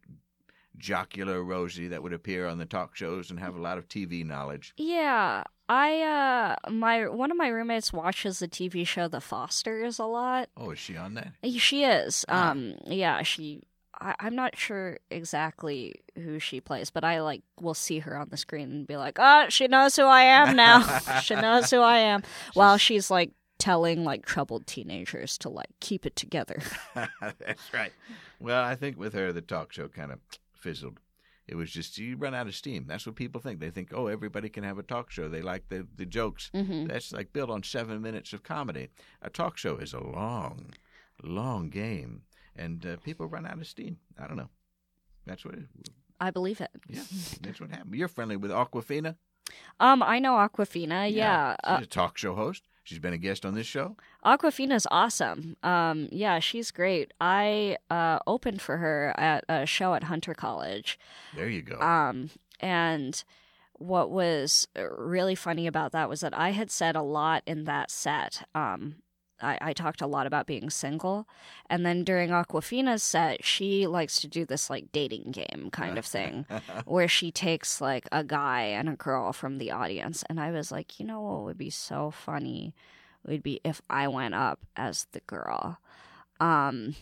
jocular 0.77 1.43
Rosie 1.43 1.89
that 1.89 2.03
would 2.03 2.13
appear 2.13 2.47
on 2.47 2.59
the 2.59 2.67
talk 2.67 2.97
shows 2.97 3.31
and 3.31 3.39
have 3.41 3.57
a 3.57 3.61
lot 3.61 3.79
of 3.79 3.89
TV 3.89 4.25
knowledge. 4.25 4.73
Yeah, 4.77 5.45
I 5.69 6.03
uh 6.03 6.71
my 6.71 7.09
one 7.09 7.31
of 7.31 7.37
my 7.37 7.49
roommates 7.49 7.93
watches 7.93 8.39
the 8.39 8.49
TV 8.49 8.87
show 8.87 9.09
The 9.09 9.21
Fosters 9.21 9.99
a 9.99 10.05
lot. 10.05 10.49
Oh, 10.57 10.71
is 10.71 10.79
she 10.79 10.97
on 10.97 11.15
that? 11.15 11.33
She 11.59 11.85
is. 11.85 12.25
Ah. 12.29 12.51
Um 12.51 12.75
yeah, 12.87 13.23
she 13.23 13.63
I, 14.01 14.15
am 14.21 14.35
not 14.35 14.57
sure 14.57 14.99
exactly 15.11 15.95
who 16.17 16.39
she 16.39 16.61
plays, 16.61 16.91
but 16.91 17.05
I 17.05 17.21
like 17.21 17.43
will 17.61 17.75
see 17.75 18.01
her 18.01 18.17
on 18.17 18.29
the 18.31 18.37
screen 18.37 18.71
and 18.71 18.87
be 18.87 18.97
like, 18.97 19.19
"Oh, 19.21 19.47
she 19.49 19.69
knows 19.69 19.97
who 19.97 20.05
I 20.05 20.23
am 20.23 20.57
now. 20.57 20.99
she 21.23 21.35
knows 21.35 21.71
who 21.71 21.81
I 21.81 21.99
am." 21.99 22.23
While 22.55 22.77
she's 22.77 23.11
like 23.11 23.31
telling 23.59 24.05
like 24.05 24.27
troubled 24.27 24.67
teenagers 24.67 25.39
to 25.39 25.49
like 25.49 25.71
keep 25.81 26.05
it 26.05 26.17
together. 26.17 26.61
That's 26.95 27.73
right. 27.73 27.93
Well, 28.41 28.63
I 28.63 28.75
think 28.75 28.99
with 28.99 29.15
her 29.15 29.33
the 29.33 29.41
talk 29.41 29.73
show 29.73 29.89
kind 29.89 30.13
of 30.13 30.19
fizzled. 30.65 30.99
It 31.47 31.57
was 31.57 31.71
just 31.71 31.99
you 31.99 32.17
run 32.17 32.35
out 32.35 32.47
of 32.47 32.55
steam. 32.55 32.87
That's 32.89 33.07
what 33.07 33.17
people 33.17 33.41
think. 33.41 33.61
They 33.61 33.69
think, 33.69 33.91
oh, 33.95 34.07
everybody 34.07 34.49
can 34.49 34.65
have 34.65 34.79
a 34.79 34.83
talk 34.83 35.11
show. 35.11 35.29
They 35.29 35.43
like 35.43 35.69
the 35.69 35.87
the 35.95 36.07
jokes. 36.07 36.51
Mm-hmm. 36.55 36.87
That's 36.87 37.13
like 37.13 37.35
built 37.35 37.51
on 37.51 37.63
seven 37.63 38.01
minutes 38.01 38.33
of 38.33 38.43
comedy. 38.43 38.89
A 39.21 39.29
talk 39.29 39.59
show 39.59 39.77
is 39.77 39.93
a 39.93 40.01
long, 40.01 40.71
long 41.23 41.69
game, 41.69 42.23
and 42.57 42.85
uh, 42.87 42.97
people 43.05 43.27
run 43.27 43.47
out 43.47 43.59
of 43.59 43.67
steam. 43.67 43.99
I 44.19 44.27
don't 44.27 44.39
know. 44.39 44.49
That's 45.27 45.45
what. 45.45 45.55
It, 45.55 45.67
I 46.19 46.31
believe 46.31 46.63
it. 46.63 46.71
Yeah, 46.89 47.03
that's 47.43 47.61
what 47.61 47.71
happened. 47.71 47.95
You're 47.95 48.09
friendly 48.09 48.37
with 48.37 48.51
Awkwafina. 48.51 49.17
Um, 49.81 50.03
I 50.03 50.21
know 50.21 50.33
Awkwafina. 50.33 51.13
Yeah, 51.13 51.57
yeah. 51.63 51.77
she's 51.77 51.87
a 51.87 51.91
talk 51.91 52.17
show 52.17 52.35
host. 52.35 52.63
She's 52.85 52.99
been 52.99 53.15
a 53.15 53.19
guest 53.19 53.47
on 53.47 53.55
this 53.55 53.67
show. 53.67 53.97
Awkwafina's 54.25 54.87
awesome. 54.91 55.57
Um, 55.63 56.09
yeah, 56.13 56.39
she's 56.39 56.71
great. 56.71 57.13
I 57.19 57.79
uh, 57.91 58.19
opened 58.27 58.61
for 58.61 58.77
her 58.77 59.15
at 59.17 59.45
a 59.49 59.65
show 59.65 59.95
at 59.95 60.05
Hunter 60.05 60.35
College. 60.35 60.99
There 61.35 61.49
you 61.49 61.63
go. 61.63 61.81
Um, 61.81 62.29
and 62.61 63.25
what 63.73 64.11
was 64.11 64.69
really 64.77 65.35
funny 65.35 65.67
about 65.67 65.93
that 65.93 66.11
was 66.11 66.21
that 66.21 66.37
I 66.37 66.51
had 66.51 66.71
said 66.71 66.95
a 66.95 67.03
lot 67.03 67.43
in 67.47 67.65
that 67.65 67.91
set. 67.91 68.47
Um, 68.55 68.97
I, 69.41 69.59
I, 69.61 69.73
talked 69.73 70.01
a 70.01 70.07
lot 70.07 70.27
about 70.27 70.47
being 70.47 70.71
single. 70.71 71.27
And 71.69 71.85
then 71.85 72.05
during 72.05 72.31
Awkwafina's 72.31 73.03
set, 73.03 73.45
she 73.45 73.87
likes 73.87 74.21
to 74.21 74.29
do 74.29 74.45
this 74.45 74.71
like 74.71 74.93
dating 74.93 75.33
game 75.33 75.69
kind 75.73 75.99
of 75.99 76.07
thing 76.07 76.47
where 76.85 77.09
she 77.09 77.31
takes 77.31 77.81
like 77.81 78.09
a 78.13 78.25
guy 78.25 78.63
and 78.63 78.89
a 78.89 78.97
girl 78.97 79.33
from 79.33 79.59
the 79.59 79.71
audience. 79.71 80.25
And 80.29 80.41
I 80.41 80.51
was 80.51 80.71
like, 80.71 81.01
you 81.01 81.07
know 81.07 81.21
what 81.21 81.43
would 81.45 81.59
be 81.59 81.71
so 81.71 82.11
funny? 82.11 82.75
Would 83.27 83.43
be 83.43 83.61
if 83.65 83.81
I 83.89 84.09
went 84.09 84.35
up 84.35 84.61
as 84.77 85.07
the 85.13 85.21
girl. 85.21 85.79
Um, 86.41 86.95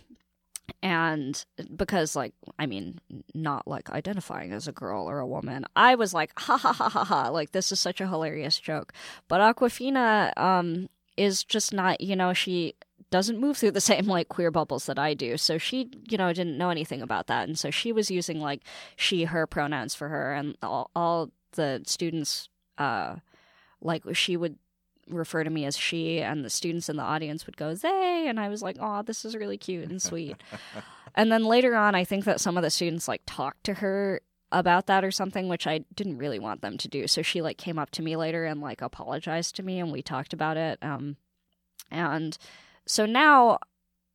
and 0.82 1.44
because 1.76 2.14
like 2.16 2.34
i 2.58 2.66
mean 2.66 2.98
not 3.34 3.66
like 3.66 3.90
identifying 3.90 4.52
as 4.52 4.68
a 4.68 4.72
girl 4.72 5.08
or 5.08 5.18
a 5.18 5.26
woman 5.26 5.64
i 5.76 5.94
was 5.94 6.14
like 6.14 6.32
ha 6.38 6.56
ha 6.56 6.72
ha 6.72 6.88
ha 6.88 7.04
ha 7.04 7.28
like 7.28 7.52
this 7.52 7.72
is 7.72 7.80
such 7.80 8.00
a 8.00 8.08
hilarious 8.08 8.58
joke 8.58 8.92
but 9.28 9.40
awkwafina 9.40 10.36
um 10.38 10.88
is 11.16 11.44
just 11.44 11.72
not, 11.72 12.00
you 12.00 12.16
know, 12.16 12.32
she 12.32 12.74
doesn't 13.10 13.38
move 13.38 13.56
through 13.56 13.72
the 13.72 13.80
same 13.92 14.06
like 14.06 14.28
queer 14.28 14.50
bubbles 14.50 14.86
that 14.86 14.98
I 14.98 15.14
do. 15.14 15.36
So 15.36 15.58
she, 15.58 15.90
you 16.08 16.18
know, 16.18 16.32
didn't 16.32 16.58
know 16.58 16.70
anything 16.70 17.02
about 17.02 17.26
that. 17.28 17.48
And 17.48 17.58
so 17.58 17.70
she 17.70 17.92
was 17.92 18.10
using 18.10 18.40
like 18.40 18.62
she, 18.96 19.24
her 19.24 19.46
pronouns 19.46 19.94
for 19.94 20.08
her. 20.08 20.32
And 20.32 20.56
all, 20.62 20.90
all 20.96 21.30
the 21.52 21.82
students, 21.86 22.48
uh, 22.78 23.16
like 23.80 24.02
she 24.14 24.36
would 24.36 24.56
refer 25.08 25.44
to 25.44 25.50
me 25.50 25.64
as 25.64 25.76
she, 25.76 26.20
and 26.20 26.44
the 26.44 26.50
students 26.50 26.88
in 26.88 26.96
the 26.96 27.02
audience 27.02 27.46
would 27.46 27.56
go 27.56 27.74
they. 27.74 28.26
And 28.28 28.40
I 28.40 28.48
was 28.48 28.62
like, 28.62 28.76
oh, 28.80 29.02
this 29.02 29.24
is 29.24 29.36
really 29.36 29.58
cute 29.58 29.88
and 29.88 30.00
sweet. 30.00 30.36
and 31.14 31.30
then 31.30 31.44
later 31.44 31.74
on, 31.74 31.94
I 31.94 32.04
think 32.04 32.24
that 32.24 32.40
some 32.40 32.56
of 32.56 32.62
the 32.62 32.70
students 32.70 33.08
like 33.08 33.22
talked 33.26 33.64
to 33.64 33.74
her 33.74 34.20
about 34.52 34.86
that 34.86 35.04
or 35.04 35.10
something 35.10 35.48
which 35.48 35.66
I 35.66 35.84
didn't 35.94 36.18
really 36.18 36.38
want 36.38 36.60
them 36.62 36.78
to 36.78 36.88
do. 36.88 37.06
So 37.08 37.22
she 37.22 37.42
like 37.42 37.58
came 37.58 37.78
up 37.78 37.90
to 37.92 38.02
me 38.02 38.16
later 38.16 38.44
and 38.44 38.60
like 38.60 38.82
apologized 38.82 39.56
to 39.56 39.62
me 39.62 39.80
and 39.80 39.90
we 39.90 40.02
talked 40.02 40.32
about 40.32 40.56
it. 40.56 40.78
Um 40.82 41.16
and 41.90 42.36
so 42.86 43.06
now 43.06 43.58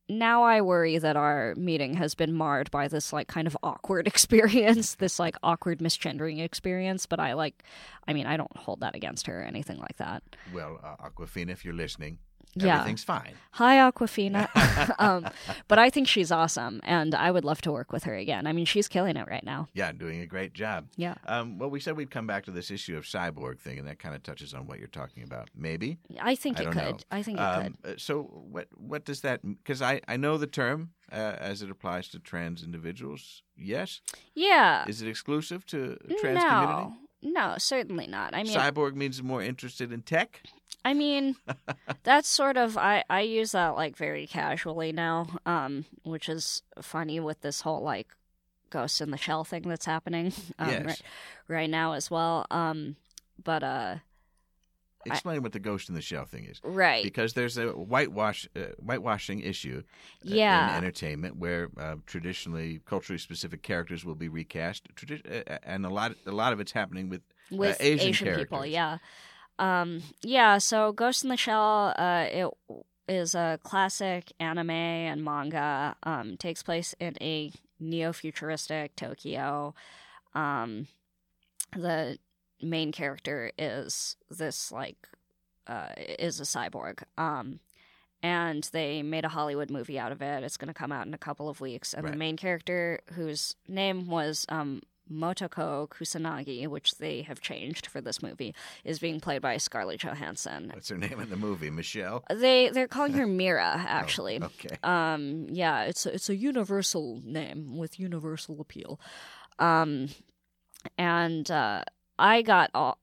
now 0.08 0.42
I 0.42 0.62
worry 0.62 0.96
that 0.96 1.16
our 1.16 1.54
meeting 1.56 1.94
has 1.94 2.14
been 2.14 2.32
marred 2.32 2.70
by 2.70 2.88
this 2.88 3.12
like 3.12 3.28
kind 3.28 3.46
of 3.46 3.56
awkward 3.62 4.06
experience, 4.12 4.94
this 4.94 5.18
like 5.18 5.36
awkward 5.42 5.80
misgendering 5.80 6.40
experience, 6.40 7.04
but 7.06 7.20
I 7.20 7.34
like 7.34 7.62
I 8.06 8.12
mean, 8.12 8.26
I 8.26 8.36
don't 8.36 8.56
hold 8.56 8.80
that 8.80 8.94
against 8.94 9.26
her 9.26 9.42
or 9.42 9.44
anything 9.44 9.78
like 9.78 9.96
that. 9.98 10.22
Well, 10.54 10.80
uh, 10.82 11.08
Awkwafina, 11.08 11.50
if 11.50 11.64
you're 11.64 11.74
listening, 11.74 12.18
yeah. 12.66 12.74
everything's 12.80 13.04
fine. 13.04 13.34
Hi, 13.52 13.76
Awkwafina. 13.76 14.48
um, 14.98 15.26
but 15.66 15.78
I 15.78 15.90
think 15.90 16.06
she's 16.06 16.30
awesome, 16.30 16.80
and 16.84 17.14
I 17.14 17.30
would 17.30 17.44
love 17.44 17.60
to 17.62 17.72
work 17.72 17.92
with 17.92 18.04
her 18.04 18.14
again. 18.14 18.46
I 18.46 18.52
mean, 18.52 18.64
she's 18.66 18.88
killing 18.88 19.16
it 19.16 19.26
right 19.28 19.44
now. 19.44 19.68
Yeah, 19.74 19.92
doing 19.92 20.20
a 20.20 20.26
great 20.26 20.52
job. 20.52 20.86
Yeah. 20.96 21.14
Um, 21.26 21.58
well, 21.58 21.70
we 21.70 21.80
said 21.80 21.96
we'd 21.96 22.10
come 22.10 22.26
back 22.26 22.44
to 22.44 22.50
this 22.50 22.70
issue 22.70 22.96
of 22.96 23.04
cyborg 23.04 23.58
thing, 23.58 23.78
and 23.78 23.88
that 23.88 23.98
kind 23.98 24.14
of 24.14 24.22
touches 24.22 24.54
on 24.54 24.66
what 24.66 24.78
you're 24.78 24.88
talking 24.88 25.22
about. 25.22 25.50
Maybe. 25.56 25.98
I 26.20 26.34
think 26.34 26.60
I 26.60 26.64
it 26.64 26.72
could. 26.72 26.74
Know. 26.74 26.98
I 27.10 27.22
think 27.22 27.38
it 27.38 27.42
um, 27.42 27.62
could. 27.82 27.92
Uh, 27.92 27.94
so, 27.98 28.22
what 28.22 28.68
what 28.76 29.04
does 29.04 29.22
that? 29.22 29.40
Because 29.42 29.82
I 29.82 30.00
I 30.06 30.16
know 30.16 30.38
the 30.38 30.46
term 30.46 30.90
uh, 31.10 31.36
as 31.38 31.62
it 31.62 31.70
applies 31.70 32.08
to 32.08 32.18
trans 32.18 32.62
individuals. 32.62 33.42
Yes. 33.56 34.00
Yeah. 34.34 34.84
Is 34.86 35.02
it 35.02 35.08
exclusive 35.08 35.66
to 35.66 35.98
trans 36.20 36.42
no. 36.42 36.48
community? 36.48 36.96
No, 37.22 37.56
certainly 37.58 38.06
not. 38.06 38.34
I 38.34 38.44
mean, 38.44 38.54
cyborg 38.54 38.94
means 38.94 39.22
more 39.22 39.42
interested 39.42 39.92
in 39.92 40.02
tech. 40.02 40.42
I 40.84 40.94
mean, 40.94 41.36
that's 42.02 42.28
sort 42.28 42.56
of 42.56 42.76
I 42.76 43.04
I 43.10 43.20
use 43.20 43.52
that 43.52 43.76
like 43.76 43.96
very 43.96 44.26
casually 44.26 44.92
now, 44.92 45.28
um, 45.46 45.84
which 46.04 46.28
is 46.28 46.62
funny 46.80 47.20
with 47.20 47.40
this 47.40 47.62
whole 47.62 47.82
like 47.82 48.08
ghost 48.70 49.00
in 49.00 49.10
the 49.10 49.16
shell 49.16 49.44
thing 49.44 49.62
that's 49.62 49.86
happening 49.86 50.32
um, 50.58 50.70
yes. 50.70 50.84
right, 50.84 51.02
right 51.48 51.70
now 51.70 51.92
as 51.92 52.10
well. 52.10 52.46
Um, 52.50 52.96
but 53.42 53.62
uh, 53.62 53.96
explain 55.06 55.36
I, 55.36 55.38
what 55.40 55.52
the 55.52 55.58
ghost 55.58 55.88
in 55.88 55.94
the 55.94 56.02
shell 56.02 56.24
thing 56.24 56.44
is, 56.44 56.60
right? 56.62 57.04
Because 57.04 57.34
there's 57.34 57.56
a 57.56 57.68
whitewash 57.68 58.48
uh, 58.56 58.60
whitewashing 58.78 59.40
issue, 59.40 59.82
uh, 59.82 60.22
yeah. 60.22 60.70
in 60.70 60.76
entertainment 60.76 61.36
where 61.36 61.68
uh, 61.78 61.96
traditionally 62.06 62.80
culturally 62.84 63.18
specific 63.18 63.62
characters 63.62 64.04
will 64.04 64.14
be 64.14 64.28
recast, 64.28 64.88
tradi- 64.94 65.50
uh, 65.50 65.58
and 65.62 65.86
a 65.86 65.90
lot 65.90 66.14
a 66.26 66.32
lot 66.32 66.52
of 66.52 66.60
it's 66.60 66.72
happening 66.72 67.08
with 67.08 67.22
with 67.50 67.76
Asian, 67.80 68.08
Asian 68.08 68.36
people, 68.36 68.66
yeah. 68.66 68.98
Um, 69.58 70.02
yeah, 70.22 70.58
so 70.58 70.92
Ghost 70.92 71.24
in 71.24 71.30
the 71.30 71.36
Shell, 71.36 71.94
uh, 71.98 72.26
it 72.30 72.46
is 73.08 73.34
a 73.34 73.58
classic 73.62 74.32
anime 74.38 74.70
and 74.70 75.24
manga. 75.24 75.96
Um, 76.02 76.36
takes 76.36 76.62
place 76.62 76.94
in 77.00 77.16
a 77.20 77.52
neo-futuristic 77.80 78.94
Tokyo. 78.96 79.74
Um, 80.34 80.86
the 81.76 82.18
main 82.62 82.92
character 82.92 83.52
is 83.58 84.16
this 84.30 84.72
like 84.72 84.96
uh, 85.66 85.88
is 86.18 86.40
a 86.40 86.44
cyborg. 86.44 87.02
Um, 87.16 87.60
and 88.22 88.68
they 88.72 89.02
made 89.02 89.24
a 89.24 89.28
Hollywood 89.28 89.70
movie 89.70 89.98
out 89.98 90.10
of 90.12 90.22
it. 90.22 90.42
It's 90.42 90.56
going 90.56 90.68
to 90.68 90.74
come 90.74 90.90
out 90.90 91.06
in 91.06 91.14
a 91.14 91.18
couple 91.18 91.48
of 91.48 91.60
weeks. 91.60 91.94
And 91.94 92.04
Right. 92.04 92.12
the 92.12 92.18
main 92.18 92.36
character, 92.36 93.00
whose 93.14 93.54
name 93.68 94.08
was 94.08 94.44
um, 94.48 94.82
Motoko 95.12 95.88
Kusanagi, 95.88 96.66
which 96.66 96.96
they 96.96 97.22
have 97.22 97.40
changed 97.40 97.86
for 97.86 98.00
this 98.00 98.22
movie, 98.22 98.54
is 98.84 98.98
being 98.98 99.20
played 99.20 99.42
by 99.42 99.56
Scarlett 99.56 100.00
Johansson. 100.00 100.70
What's 100.74 100.88
her 100.88 100.98
name 100.98 101.20
in 101.20 101.30
the 101.30 101.36
movie? 101.36 101.70
Michelle? 101.70 102.24
They 102.30 102.70
they're 102.70 102.88
calling 102.88 103.12
her 103.14 103.26
Mira, 103.38 103.84
actually. 103.86 104.42
Okay. 104.42 104.76
Um, 104.82 105.46
yeah, 105.50 105.82
it's 105.84 106.06
a, 106.06 106.14
it's 106.14 106.28
a 106.28 106.36
universal 106.36 107.20
name 107.24 107.76
with 107.76 107.98
universal 107.98 108.60
appeal. 108.60 109.00
Um, 109.58 110.08
and 110.96 111.50
uh, 111.50 111.84
I 112.18 112.42
got 112.42 112.70
all. 112.74 112.98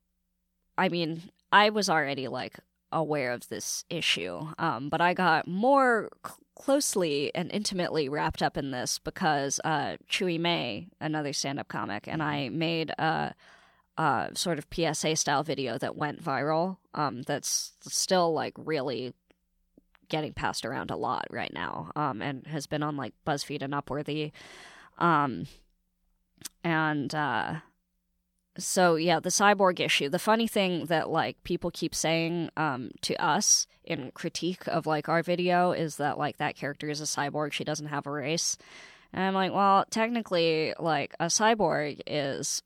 I 0.78 0.90
mean, 0.90 1.24
I 1.52 1.70
was 1.70 1.90
already 1.90 2.28
like 2.28 2.60
aware 2.92 3.32
of 3.32 3.48
this 3.50 3.84
issue, 3.90 4.48
um, 4.58 4.90
but 4.90 5.02
I 5.02 5.14
got 5.14 5.48
more 5.48 6.10
cl- 6.26 6.38
closely 6.56 7.34
and 7.36 7.52
intimately 7.52 8.10
wrapped 8.10 8.42
up 8.42 8.58
in 8.58 8.72
this 8.72 9.00
because 9.00 9.60
uh, 9.64 9.98
Chewy 10.10 10.40
May, 10.40 10.88
another 11.00 11.34
stand-up 11.34 11.68
comic, 11.68 12.08
and 12.08 12.22
I 12.24 12.50
made 12.50 12.92
a. 12.92 13.36
Uh, 13.98 14.28
sort 14.34 14.60
of 14.60 14.68
PSA 14.74 15.16
style 15.16 15.42
video 15.42 15.78
that 15.78 15.96
went 15.96 16.22
viral. 16.22 16.76
Um, 16.94 17.22
that's 17.22 17.72
still 17.80 18.34
like 18.34 18.52
really 18.58 19.14
getting 20.10 20.34
passed 20.34 20.66
around 20.66 20.92
a 20.92 20.98
lot 20.98 21.26
right 21.30 21.54
now 21.54 21.92
um, 21.96 22.22
and 22.22 22.46
has 22.48 22.68
been 22.68 22.84
on 22.84 22.98
like 22.98 23.14
BuzzFeed 23.26 23.62
and 23.62 23.74
Upworthy. 23.74 24.32
Um, 24.98 25.48
and 26.64 27.14
uh, 27.14 27.56
so, 28.58 28.96
yeah, 28.96 29.20
the 29.20 29.30
cyborg 29.30 29.80
issue. 29.80 30.10
The 30.10 30.20
funny 30.20 30.48
thing 30.48 30.86
that 30.86 31.10
like 31.10 31.44
people 31.44 31.72
keep 31.72 31.94
saying 31.94 32.50
um, 32.58 32.92
to 33.02 33.16
us 33.24 33.68
in 33.84 34.12
critique 34.14 34.68
of 34.68 34.86
like 34.86 35.10
our 35.10 35.22
video 35.22 35.72
is 35.72 35.98
that 35.98 36.18
like 36.18 36.38
that 36.38 36.56
character 36.56 36.90
is 36.90 37.02
a 37.02 37.06
cyborg. 37.06 37.52
She 37.52 37.64
doesn't 37.64 37.88
have 37.88 38.08
a 38.08 38.12
race. 38.12 38.58
And 39.14 39.24
I'm 39.24 39.34
like, 39.34 39.54
well, 39.54 39.86
technically, 39.90 40.74
like 40.80 41.16
a 41.20 41.26
cyborg 41.26 42.02
is 42.08 42.62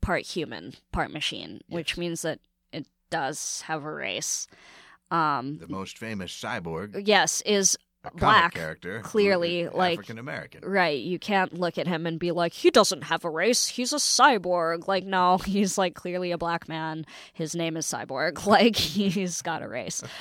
part 0.00 0.22
human, 0.22 0.74
part 0.92 1.10
machine, 1.10 1.60
which 1.68 1.96
means 1.96 2.22
that 2.22 2.40
it 2.72 2.86
does 3.10 3.62
have 3.66 3.84
a 3.84 3.92
race. 3.92 4.46
Um, 5.10 5.58
The 5.58 5.68
most 5.68 5.98
famous 5.98 6.32
cyborg, 6.32 7.02
yes, 7.06 7.42
is 7.42 7.76
black, 8.14 8.54
character, 8.54 9.00
clearly, 9.00 9.68
like- 9.68 9.98
African 9.98 10.18
American. 10.18 10.64
Right, 10.64 11.00
you 11.00 11.18
can't 11.18 11.58
look 11.58 11.78
at 11.78 11.86
him 11.86 12.06
and 12.06 12.18
be 12.18 12.32
like, 12.32 12.52
he 12.52 12.70
doesn't 12.70 13.04
have 13.04 13.24
a 13.24 13.30
race, 13.30 13.68
he's 13.68 13.92
a 13.92 13.96
cyborg. 13.96 14.88
Like, 14.88 15.04
no, 15.04 15.38
he's 15.44 15.78
like 15.78 15.94
clearly 15.94 16.30
a 16.32 16.38
black 16.38 16.68
man. 16.68 17.06
His 17.32 17.54
name 17.54 17.76
is 17.76 17.86
Cyborg. 17.86 18.46
Like, 18.50 18.74
he's 18.74 19.42
got 19.42 19.62
a 19.62 19.68
race. 19.68 20.02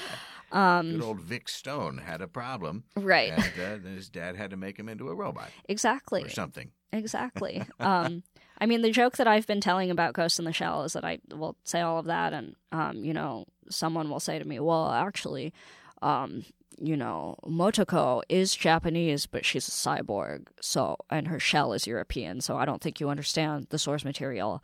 Um, 0.51 0.93
Good 0.93 1.03
old 1.03 1.21
Vic 1.21 1.47
Stone 1.47 1.99
had 1.99 2.21
a 2.21 2.27
problem, 2.27 2.83
right, 2.95 3.31
and 3.31 3.85
uh, 3.85 3.87
his 3.87 4.09
dad 4.09 4.35
had 4.35 4.49
to 4.49 4.57
make 4.57 4.79
him 4.79 4.89
into 4.89 5.07
a 5.09 5.13
robot 5.13 5.51
exactly. 5.67 6.23
or 6.23 6.29
something. 6.29 6.71
Exactly. 6.91 7.61
um, 7.79 8.23
I 8.59 8.65
mean, 8.65 8.81
the 8.81 8.91
joke 8.91 9.17
that 9.17 9.27
I've 9.27 9.45
been 9.45 9.61
telling 9.61 9.91
about 9.91 10.13
Ghost 10.13 10.39
in 10.39 10.45
the 10.45 10.51
Shell 10.51 10.85
is 10.85 10.93
that 10.93 11.05
I 11.05 11.19
will 11.29 11.55
say 11.65 11.81
all 11.81 11.99
of 11.99 12.05
that, 12.05 12.33
and 12.33 12.55
um, 12.71 13.03
you 13.03 13.13
know, 13.13 13.45
someone 13.69 14.09
will 14.09 14.19
say 14.19 14.39
to 14.39 14.45
me, 14.45 14.59
"Well, 14.59 14.89
actually, 14.91 15.53
um, 16.01 16.43
you 16.81 16.95
know, 16.97 17.35
Motoko 17.45 18.21
is 18.29 18.55
Japanese, 18.55 19.25
but 19.25 19.45
she's 19.45 19.67
a 19.67 19.71
cyborg, 19.71 20.47
so 20.61 20.97
and 21.09 21.27
her 21.27 21.39
shell 21.39 21.73
is 21.73 21.85
European, 21.87 22.41
so 22.41 22.57
I 22.57 22.65
don't 22.65 22.81
think 22.81 22.99
you 22.99 23.09
understand 23.09 23.67
the 23.69 23.77
source 23.79 24.03
material." 24.05 24.63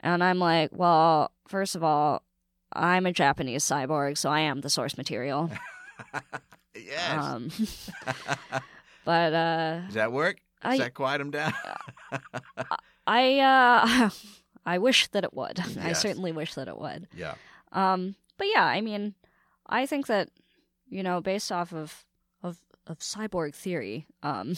And 0.00 0.22
I'm 0.22 0.38
like, 0.38 0.70
"Well, 0.72 1.32
first 1.48 1.74
of 1.76 1.82
all." 1.84 2.22
I'm 2.72 3.06
a 3.06 3.12
Japanese 3.12 3.64
cyborg, 3.64 4.18
so 4.18 4.28
I 4.28 4.40
am 4.40 4.60
the 4.60 4.68
source 4.70 4.96
material. 4.98 5.50
Yes. 6.74 7.24
Um, 7.24 7.50
but 9.04 9.32
uh, 9.32 9.80
Does 9.86 9.94
that 9.94 10.12
work? 10.12 10.36
Does 10.62 10.74
I- 10.74 10.78
that 10.84 10.94
quiet 10.94 11.20
him 11.20 11.30
down? 11.30 11.54
I 13.06 13.38
uh 13.38 14.10
I 14.66 14.78
wish 14.78 15.06
that 15.08 15.22
it 15.24 15.32
would. 15.32 15.60
I 15.80 15.92
certainly 15.92 16.32
wish 16.32 16.54
that 16.54 16.68
it 16.68 16.76
would. 16.78 17.06
yeah. 17.16 17.34
Um 17.72 18.16
but 18.36 18.48
yeah, 18.52 18.64
I 18.64 18.80
mean, 18.80 19.14
I 19.68 19.86
think 19.86 20.06
that 20.08 20.28
you 20.88 21.02
know, 21.02 21.20
based 21.20 21.50
off 21.52 21.72
of 21.72 22.04
of 22.42 22.58
of 22.86 22.98
cyborg 22.98 23.54
theory, 23.54 24.06
um 24.22 24.54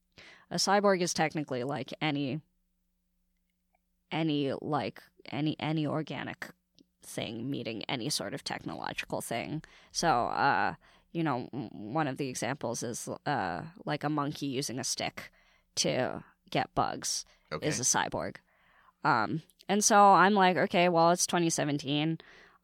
a 0.50 0.56
cyborg 0.56 1.00
is 1.00 1.14
technically 1.14 1.64
like 1.64 1.92
any 2.00 2.40
any 4.10 4.52
like 4.60 5.02
any 5.30 5.56
any 5.58 5.86
organic 5.86 6.48
thing 7.04 7.50
meeting 7.50 7.82
any 7.88 8.08
sort 8.08 8.34
of 8.34 8.44
technological 8.44 9.20
thing. 9.20 9.62
So, 9.90 10.08
uh 10.08 10.74
you 11.12 11.22
know, 11.22 11.48
one 11.72 12.08
of 12.08 12.16
the 12.16 12.28
examples 12.28 12.82
is 12.82 13.08
uh 13.26 13.62
like 13.84 14.04
a 14.04 14.08
monkey 14.08 14.46
using 14.46 14.78
a 14.78 14.84
stick 14.84 15.30
to 15.76 16.22
get 16.50 16.74
bugs 16.74 17.24
Okay. 17.52 17.68
is 17.68 17.80
a 17.80 17.82
cyborg. 17.82 18.36
Um, 19.04 19.42
and 19.68 19.84
so 19.84 19.96
I'm 19.96 20.34
like, 20.34 20.56
okay, 20.56 20.88
well, 20.88 21.10
it's 21.10 21.26
2017. 21.26 22.18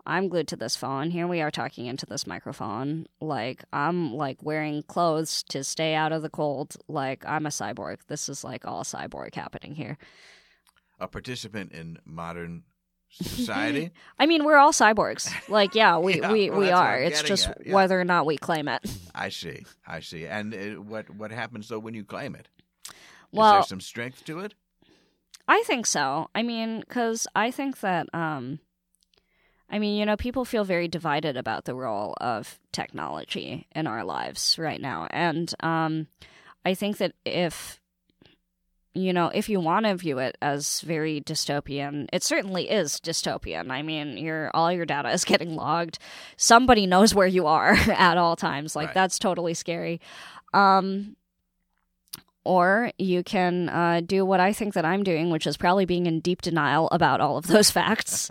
I'm 0.09 0.29
glued 0.29 0.49
to 0.49 0.57
this 0.57 0.75
phone. 0.75 1.11
Here 1.11 1.27
we 1.29 1.41
are 1.43 1.51
talking 1.51 1.87
into 1.87 2.07
this 2.07 2.27
microphone. 2.27 3.07
Like, 3.21 3.63
I'm 3.73 4.15
like 4.15 4.43
wearing 4.43 4.83
clothes 4.83 5.43
to 5.51 5.63
stay 5.63 5.95
out 5.95 6.13
of 6.13 6.23
the 6.23 6.31
cold. 6.31 6.77
Like, 6.89 7.25
I'm 7.27 7.45
a 7.47 7.51
cyborg. 7.51 7.99
This 8.09 8.29
is 8.29 8.43
like 8.43 8.67
all 8.67 8.85
cyborg 8.85 9.35
happening 9.35 9.75
here. 9.75 9.99
a 10.99 11.07
participant 11.07 11.73
in 11.73 11.99
modern 12.05 12.65
society. 13.11 13.91
I 14.19 14.27
mean, 14.27 14.45
we're 14.45 14.57
all 14.57 14.73
cyborgs. 14.73 15.31
Like, 15.49 15.75
yeah, 15.75 15.99
we, 15.99 16.21
Yeah, 16.21 16.33
we, 16.33 16.51
well, 16.51 16.59
we 16.61 16.71
are. 16.71 16.99
It's 16.99 17.23
just 17.23 17.49
yeah. 17.65 17.75
whether 17.75 18.01
or 18.01 18.05
not 18.05 18.27
we 18.27 18.37
claim 18.39 18.67
it. 18.69 18.81
I 19.15 19.29
see. 19.29 19.65
I 19.87 20.01
see. 20.01 20.27
And 20.27 20.55
uh, 20.55 20.81
what 20.83 21.11
what 21.11 21.31
happens 21.31 21.69
though 21.69 21.79
when 21.79 21.95
you 21.95 22.05
claim 22.05 22.35
it? 22.35 22.49
Is 22.89 22.95
Well, 23.33 23.53
there 23.53 23.63
some 23.63 23.81
strength 23.81 24.25
to 24.25 24.41
it? 24.41 24.55
I 25.47 25.63
think 25.67 25.87
so. 25.87 26.29
I 26.35 26.43
mean, 26.43 26.81
because 26.81 27.27
I 27.35 27.51
think 27.51 27.81
that, 27.81 28.07
um, 28.15 28.59
I 29.71 29.79
mean, 29.79 29.99
you 29.99 30.07
know, 30.07 30.16
people 30.16 30.45
feel 30.45 30.64
very 30.64 30.89
divided 30.89 31.37
about 31.37 31.64
the 31.66 31.75
role 31.75 32.14
of 32.21 32.59
technology 32.73 33.66
in 33.75 33.87
our 33.87 34.03
lives 34.05 34.59
right 34.59 34.81
now. 34.81 35.07
And 35.11 35.53
um, 35.61 36.07
I 36.64 36.73
think 36.75 36.97
that 36.99 37.12
if, 37.27 37.79
you 38.95 39.12
know, 39.12 39.31
if 39.35 39.49
you 39.51 39.61
want 39.61 39.85
to 39.85 39.95
view 39.95 40.19
it 40.19 40.39
as 40.41 40.81
very 40.81 41.21
dystopian, 41.21 42.09
it 42.14 42.23
certainly 42.23 42.71
is 42.71 42.95
dystopian. 42.99 43.71
I 43.71 43.83
mean, 43.83 44.16
your 44.16 44.51
all 44.55 44.73
your 44.73 44.87
data 44.87 45.11
is 45.11 45.25
getting 45.33 45.55
logged. 45.55 45.99
Somebody 46.39 46.87
knows 46.87 47.14
where 47.14 47.27
you 47.27 47.47
are 47.47 47.73
at 47.89 48.16
all 48.16 48.37
times. 48.37 48.75
Like 48.75 48.89
Right. 48.89 48.95
that's 48.95 49.19
totally 49.19 49.53
scary. 49.55 50.01
Um, 50.55 51.14
or 52.45 52.91
you 52.97 53.23
can 53.23 53.69
uh, 53.69 54.01
do 54.05 54.25
what 54.25 54.41
I 54.41 54.55
think 54.55 54.73
that 54.73 54.87
I'm 54.87 55.03
doing, 55.03 55.29
which 55.29 55.47
is 55.47 55.59
probably 55.59 55.85
being 55.85 56.07
in 56.07 56.21
deep 56.21 56.41
denial 56.41 56.89
about 56.91 57.21
all 57.21 57.37
of 57.37 57.47
those 57.47 57.71
facts. 57.79 58.31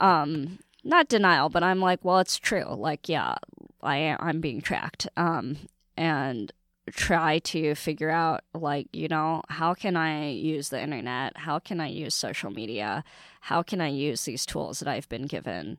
um, 0.00 0.58
not 0.84 1.08
denial, 1.08 1.48
but 1.48 1.62
I'm 1.62 1.80
like, 1.80 2.04
well, 2.04 2.18
it's 2.18 2.38
true. 2.38 2.74
Like, 2.74 3.08
yeah, 3.08 3.36
I 3.82 3.96
am, 3.98 4.18
I'm 4.20 4.40
being 4.40 4.60
tracked. 4.60 5.08
Um, 5.16 5.56
and 5.96 6.52
try 6.92 7.38
to 7.38 7.74
figure 7.74 8.10
out, 8.10 8.42
like, 8.54 8.88
you 8.92 9.08
know, 9.08 9.42
how 9.48 9.74
can 9.74 9.96
I 9.96 10.30
use 10.30 10.70
the 10.70 10.80
internet? 10.80 11.36
How 11.36 11.58
can 11.58 11.80
I 11.80 11.88
use 11.88 12.14
social 12.14 12.50
media? 12.50 13.04
How 13.42 13.62
can 13.62 13.80
I 13.80 13.88
use 13.88 14.24
these 14.24 14.46
tools 14.46 14.80
that 14.80 14.88
I've 14.88 15.08
been 15.08 15.26
given 15.26 15.78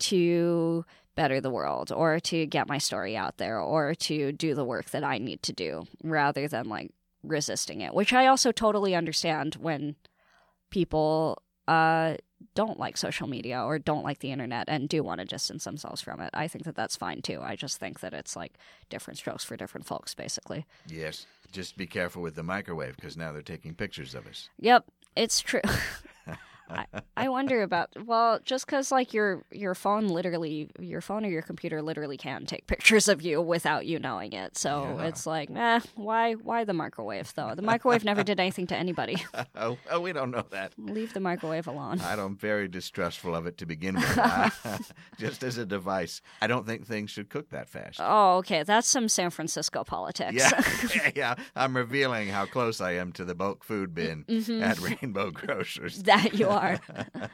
to 0.00 0.84
better 1.14 1.40
the 1.40 1.50
world 1.50 1.92
or 1.92 2.20
to 2.20 2.46
get 2.46 2.68
my 2.68 2.78
story 2.78 3.16
out 3.16 3.38
there 3.38 3.60
or 3.60 3.94
to 3.94 4.32
do 4.32 4.54
the 4.54 4.64
work 4.64 4.90
that 4.90 5.04
I 5.04 5.18
need 5.18 5.42
to 5.42 5.52
do 5.52 5.84
rather 6.02 6.48
than 6.48 6.68
like 6.68 6.90
resisting 7.22 7.80
it, 7.80 7.94
which 7.94 8.12
I 8.12 8.26
also 8.26 8.52
totally 8.52 8.94
understand 8.94 9.56
when 9.56 9.96
people 10.70 11.42
uh, 11.68 12.16
don't 12.54 12.78
like 12.78 12.96
social 12.96 13.28
media 13.28 13.62
or 13.62 13.78
don't 13.78 14.04
like 14.04 14.20
the 14.20 14.32
internet 14.32 14.68
and 14.68 14.88
do 14.88 15.02
want 15.02 15.20
to 15.20 15.24
distance 15.24 15.64
themselves 15.64 16.00
from 16.00 16.20
it. 16.20 16.30
I 16.34 16.48
think 16.48 16.64
that 16.64 16.74
that's 16.74 16.96
fine 16.96 17.22
too. 17.22 17.40
I 17.42 17.56
just 17.56 17.78
think 17.78 18.00
that 18.00 18.14
it's 18.14 18.36
like 18.36 18.54
different 18.90 19.18
strokes 19.18 19.44
for 19.44 19.56
different 19.56 19.86
folks, 19.86 20.14
basically. 20.14 20.66
Yes. 20.86 21.26
Just 21.50 21.76
be 21.76 21.86
careful 21.86 22.22
with 22.22 22.34
the 22.34 22.42
microwave 22.42 22.96
because 22.96 23.16
now 23.16 23.32
they're 23.32 23.42
taking 23.42 23.74
pictures 23.74 24.14
of 24.14 24.26
us. 24.26 24.48
Yep, 24.58 24.86
it's 25.16 25.40
true. 25.40 25.60
I, 26.70 26.86
I 27.16 27.28
wonder 27.28 27.62
about 27.62 27.90
well, 28.06 28.38
just 28.44 28.64
because 28.66 28.90
like 28.90 29.12
your 29.12 29.44
your 29.50 29.74
phone 29.74 30.08
literally, 30.08 30.70
your 30.78 31.00
phone 31.00 31.24
or 31.24 31.28
your 31.28 31.42
computer 31.42 31.82
literally 31.82 32.16
can 32.16 32.46
take 32.46 32.66
pictures 32.66 33.08
of 33.08 33.20
you 33.22 33.42
without 33.42 33.84
you 33.86 33.98
knowing 33.98 34.32
it. 34.32 34.56
So 34.56 34.96
Yeah. 34.98 35.06
it's 35.06 35.26
like, 35.26 35.50
eh, 35.54 35.80
why 35.96 36.32
why 36.34 36.64
the 36.64 36.72
microwave 36.72 37.32
though? 37.34 37.54
The 37.54 37.62
microwave 37.62 38.04
never 38.04 38.22
did 38.22 38.40
anything 38.40 38.66
to 38.68 38.76
anybody. 38.76 39.16
oh, 39.56 39.76
oh, 39.90 40.00
we 40.00 40.12
don't 40.12 40.30
know 40.30 40.44
that. 40.50 40.72
Leave 40.78 41.12
the 41.12 41.20
microwave 41.20 41.66
alone. 41.66 42.00
I'm 42.00 42.36
very 42.36 42.68
distrustful 42.68 43.34
of 43.34 43.46
it 43.46 43.58
to 43.58 43.66
begin 43.66 43.96
with. 43.96 44.18
Just 45.18 45.42
as 45.42 45.58
a 45.58 45.66
device, 45.66 46.22
I 46.40 46.46
don't 46.46 46.66
think 46.66 46.86
things 46.86 47.10
should 47.10 47.28
cook 47.28 47.50
that 47.50 47.68
fast. 47.68 47.98
Oh, 48.02 48.38
okay, 48.38 48.62
that's 48.62 48.88
some 48.88 49.08
San 49.08 49.30
Francisco 49.30 49.84
politics. 49.84 50.34
Yeah, 50.94 51.10
yeah. 51.14 51.34
I'm 51.54 51.76
revealing 51.76 52.28
how 52.28 52.46
close 52.46 52.80
I 52.80 52.92
am 52.92 53.12
to 53.12 53.24
the 53.24 53.34
bulk 53.34 53.64
food 53.64 53.94
bin 53.94 54.24
Mm-hmm. 54.28 54.62
at 54.62 54.78
Rainbow 54.80 55.30
Grocers. 55.30 56.02
that 56.04 56.34
you 56.34 56.48
are. 56.52 56.80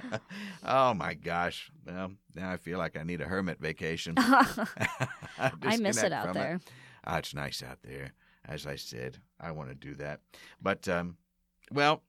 oh 0.65 0.95
my 0.95 1.15
gosh! 1.15 1.71
Well, 1.87 2.13
now 2.35 2.51
I 2.51 2.57
feel 2.57 2.79
like 2.79 2.97
I 2.97 3.03
need 3.03 3.21
a 3.21 3.25
hermit 3.25 3.61
vacation. 3.61 4.15
I 4.19 5.77
miss 5.79 6.03
it 6.03 6.13
out 6.13 6.35
there. 6.35 6.61
Ah, 7.05 7.19
it's 7.19 7.35
nice 7.35 7.63
out 7.63 7.79
there. 7.83 8.13
As 8.45 8.67
I 8.67 8.77
said, 8.77 9.19
I 9.41 9.51
want 9.51 9.69
to 9.69 9.75
do 9.75 9.95
that. 9.97 10.21
But 10.61 10.89
um, 10.89 11.17
well, 11.73 12.03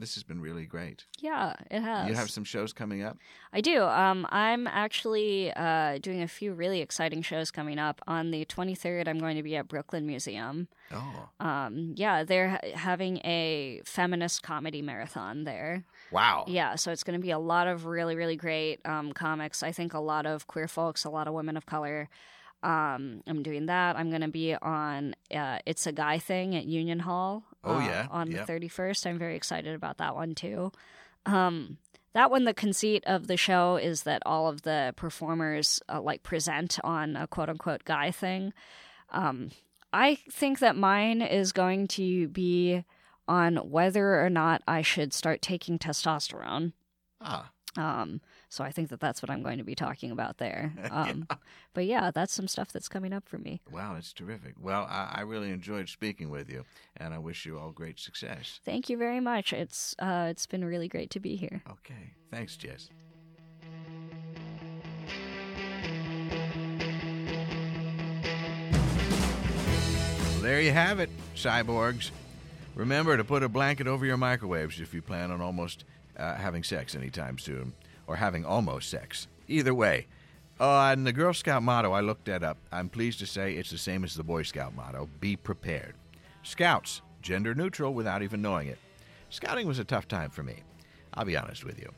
this 0.00 0.14
has 0.14 0.24
been 0.24 0.40
really 0.40 0.64
great. 0.66 1.04
Yeah, 1.20 1.54
it 1.70 1.80
has. 1.80 2.08
You 2.08 2.14
have 2.14 2.30
some 2.30 2.42
shows 2.44 2.72
coming 2.72 3.02
up. 3.02 3.18
I 3.52 3.60
do. 3.60 3.82
Um, 3.84 4.26
I'm 4.30 4.66
actually 4.66 5.52
uh, 5.54 5.98
doing 5.98 6.22
a 6.22 6.26
few 6.28 6.52
really 6.52 6.80
exciting 6.80 7.22
shows 7.22 7.50
coming 7.50 7.78
up. 7.78 8.00
On 8.08 8.30
the 8.30 8.44
23rd, 8.46 9.06
I'm 9.06 9.18
going 9.18 9.36
to 9.36 9.42
be 9.42 9.54
at 9.56 9.68
Brooklyn 9.68 10.06
Museum. 10.06 10.68
Oh, 10.92 11.28
Um, 11.38 11.94
yeah, 11.96 12.24
they're 12.24 12.48
ha- 12.50 12.60
having 12.74 13.18
a 13.18 13.82
feminist 13.84 14.42
comedy 14.42 14.82
marathon 14.82 15.44
there. 15.44 15.84
wow! 16.10 16.44
Yeah, 16.48 16.74
so 16.76 16.90
it's 16.90 17.04
going 17.04 17.18
to 17.20 17.22
be 17.22 17.30
a 17.30 17.38
lot 17.38 17.68
of 17.68 17.84
really, 17.86 18.16
really 18.16 18.36
great 18.36 18.80
um, 18.84 19.12
comics. 19.12 19.62
I 19.62 19.70
think 19.72 19.94
a 19.94 20.00
lot 20.00 20.26
of 20.26 20.46
queer 20.46 20.66
folks, 20.66 21.04
a 21.04 21.10
lot 21.10 21.28
of 21.28 21.34
women 21.34 21.56
of 21.56 21.66
color. 21.66 22.08
Um, 22.62 23.22
I'm 23.26 23.42
doing 23.42 23.66
that. 23.66 23.96
I'm 23.96 24.10
going 24.10 24.20
to 24.20 24.28
be 24.28 24.54
on 24.54 25.14
uh, 25.34 25.60
It's 25.64 25.86
a 25.86 25.92
Guy 25.92 26.18
Thing 26.18 26.54
at 26.54 26.66
Union 26.66 27.00
Hall. 27.00 27.44
Oh, 27.62 27.76
uh, 27.76 27.80
yeah, 27.80 28.06
on 28.10 28.30
yeah. 28.30 28.44
the 28.44 28.52
31st. 28.52 29.06
I'm 29.06 29.18
very 29.18 29.36
excited 29.36 29.74
about 29.74 29.98
that 29.98 30.14
one 30.14 30.34
too. 30.34 30.72
Um, 31.26 31.78
that 32.12 32.30
one, 32.30 32.44
the 32.44 32.54
conceit 32.54 33.04
of 33.06 33.26
the 33.26 33.36
show 33.36 33.76
is 33.76 34.02
that 34.02 34.22
all 34.26 34.48
of 34.48 34.62
the 34.62 34.94
performers 34.96 35.80
uh, 35.88 36.00
like 36.00 36.22
present 36.22 36.78
on 36.82 37.16
a 37.16 37.26
quote 37.26 37.48
unquote 37.48 37.84
guy 37.84 38.10
thing. 38.10 38.52
Um, 39.10 39.50
I 39.92 40.18
think 40.30 40.60
that 40.60 40.76
mine 40.76 41.22
is 41.22 41.52
going 41.52 41.88
to 41.88 42.28
be 42.28 42.84
on 43.28 43.56
whether 43.56 44.24
or 44.24 44.30
not 44.30 44.62
I 44.66 44.82
should 44.82 45.12
start 45.12 45.42
taking 45.42 45.78
testosterone. 45.78 46.72
Ah, 47.20 47.50
Um, 47.76 48.20
so 48.48 48.64
I 48.64 48.72
think 48.72 48.88
that 48.88 48.98
that's 48.98 49.22
what 49.22 49.30
I'm 49.30 49.42
going 49.44 49.58
to 49.58 49.64
be 49.64 49.74
talking 49.76 50.10
about 50.10 50.38
there. 50.38 50.72
Um, 50.90 51.28
But 51.72 51.86
yeah, 51.86 52.10
that's 52.10 52.32
some 52.32 52.48
stuff 52.48 52.72
that's 52.72 52.88
coming 52.88 53.12
up 53.12 53.28
for 53.28 53.38
me. 53.38 53.60
wow! 53.70 53.94
It's 53.96 54.12
terrific. 54.12 54.54
Well, 54.60 54.86
I, 54.90 55.18
I 55.18 55.20
really 55.20 55.50
enjoyed 55.50 55.88
speaking 55.88 56.30
with 56.30 56.50
you, 56.50 56.64
and 56.96 57.14
I 57.14 57.18
wish 57.18 57.46
you 57.46 57.58
all 57.60 57.70
great 57.70 58.00
success. 58.00 58.58
Thank 58.64 58.90
you 58.90 58.96
very 58.96 59.20
much. 59.20 59.52
It's 59.52 59.94
uh, 60.00 60.26
it's 60.30 60.46
been 60.46 60.64
really 60.64 60.88
great 60.88 61.10
to 61.10 61.20
be 61.20 61.36
here. 61.36 61.62
Okay, 61.70 62.14
thanks, 62.32 62.58
Jes. 62.60 62.88
Well, 70.32 70.40
there 70.40 70.60
you 70.60 70.72
have 70.72 71.00
it, 71.00 71.10
cyborgs. 71.36 72.10
Remember 72.74 73.16
to 73.16 73.24
put 73.24 73.42
a 73.42 73.48
blanket 73.48 73.86
over 73.86 74.06
your 74.06 74.16
microwaves 74.16 74.80
if 74.80 74.94
you 74.94 75.02
plan 75.02 75.30
on 75.30 75.40
almost 75.40 75.84
uh, 76.20 76.36
having 76.36 76.62
sex 76.62 76.94
anytime 76.94 77.38
soon, 77.38 77.72
or 78.06 78.16
having 78.16 78.44
almost 78.44 78.90
sex. 78.90 79.26
Either 79.48 79.74
way. 79.74 80.06
Uh, 80.60 80.90
and 80.92 81.06
the 81.06 81.12
Girl 81.12 81.32
Scout 81.32 81.62
motto, 81.62 81.92
I 81.92 82.00
looked 82.00 82.26
that 82.26 82.42
up. 82.42 82.58
I'm 82.70 82.90
pleased 82.90 83.18
to 83.20 83.26
say 83.26 83.54
it's 83.54 83.70
the 83.70 83.78
same 83.78 84.04
as 84.04 84.14
the 84.14 84.22
Boy 84.22 84.42
Scout 84.42 84.74
motto 84.74 85.08
be 85.18 85.34
prepared. 85.34 85.94
Scouts, 86.42 87.00
gender 87.22 87.54
neutral 87.54 87.94
without 87.94 88.22
even 88.22 88.42
knowing 88.42 88.68
it. 88.68 88.78
Scouting 89.30 89.66
was 89.66 89.78
a 89.78 89.84
tough 89.84 90.06
time 90.06 90.30
for 90.30 90.42
me. 90.42 90.62
I'll 91.14 91.24
be 91.24 91.36
honest 91.36 91.64
with 91.64 91.78
you. 91.78 91.90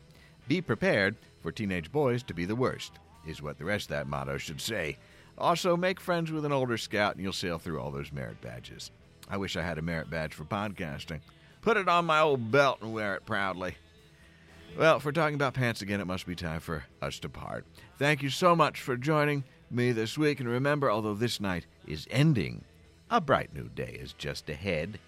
Be 0.47 0.61
prepared 0.61 1.17
for 1.41 1.51
teenage 1.51 1.91
boys 1.91 2.23
to 2.25 2.35
be 2.35 2.45
the 2.45 2.55
worst, 2.55 2.93
is 3.27 3.43
what 3.43 3.59
the 3.59 3.65
rest 3.65 3.87
of 3.87 3.97
that 3.97 4.07
motto 4.07 4.39
should 4.39 4.61
say. 4.61 4.97
Also, 5.39 5.77
make 5.77 5.99
friends 5.99 6.31
with 6.31 6.45
an 6.45 6.53
older 6.53 6.77
scout 6.77 7.15
and 7.15 7.23
you'll 7.23 7.33
sail 7.33 7.59
through 7.59 7.81
all 7.81 7.91
those 7.91 8.13
merit 8.13 8.41
badges. 8.41 8.91
I 9.29 9.39
wish 9.39 9.57
I 9.57 9.63
had 9.63 9.79
a 9.79 9.83
merit 9.83 10.11
badge 10.11 10.35
for 10.35 10.45
podcasting. 10.45 11.21
Put 11.63 11.77
it 11.77 11.89
on 11.89 12.05
my 12.05 12.21
old 12.21 12.51
belt 12.51 12.79
and 12.83 12.93
wear 12.93 13.15
it 13.15 13.25
proudly. 13.25 13.77
Well, 14.77 14.97
if 14.97 15.05
we're 15.05 15.13
talking 15.13 15.35
about 15.35 15.55
pants 15.55 15.83
again, 15.83 16.01
it 16.01 16.07
must 16.07 16.27
be 16.27 16.35
time 16.35 16.61
for 16.61 16.85
us 17.03 17.19
to 17.21 17.29
part. 17.29 17.67
Thank 17.99 18.23
you 18.23 18.31
so 18.31 18.57
much 18.57 18.81
for 18.81 18.97
joining 18.97 19.45
me 19.71 19.93
this 19.93 20.17
week, 20.17 20.41
and 20.41 20.49
remember, 20.49 20.91
although 20.91 21.15
this 21.15 21.41
night 21.41 21.67
is 21.87 22.09
ending, 22.11 22.65
a 23.11 23.21
bright 23.21 23.55
new 23.55 23.69
day 23.69 23.99
is 24.01 24.15
just 24.15 24.49
ahead. 24.49 24.99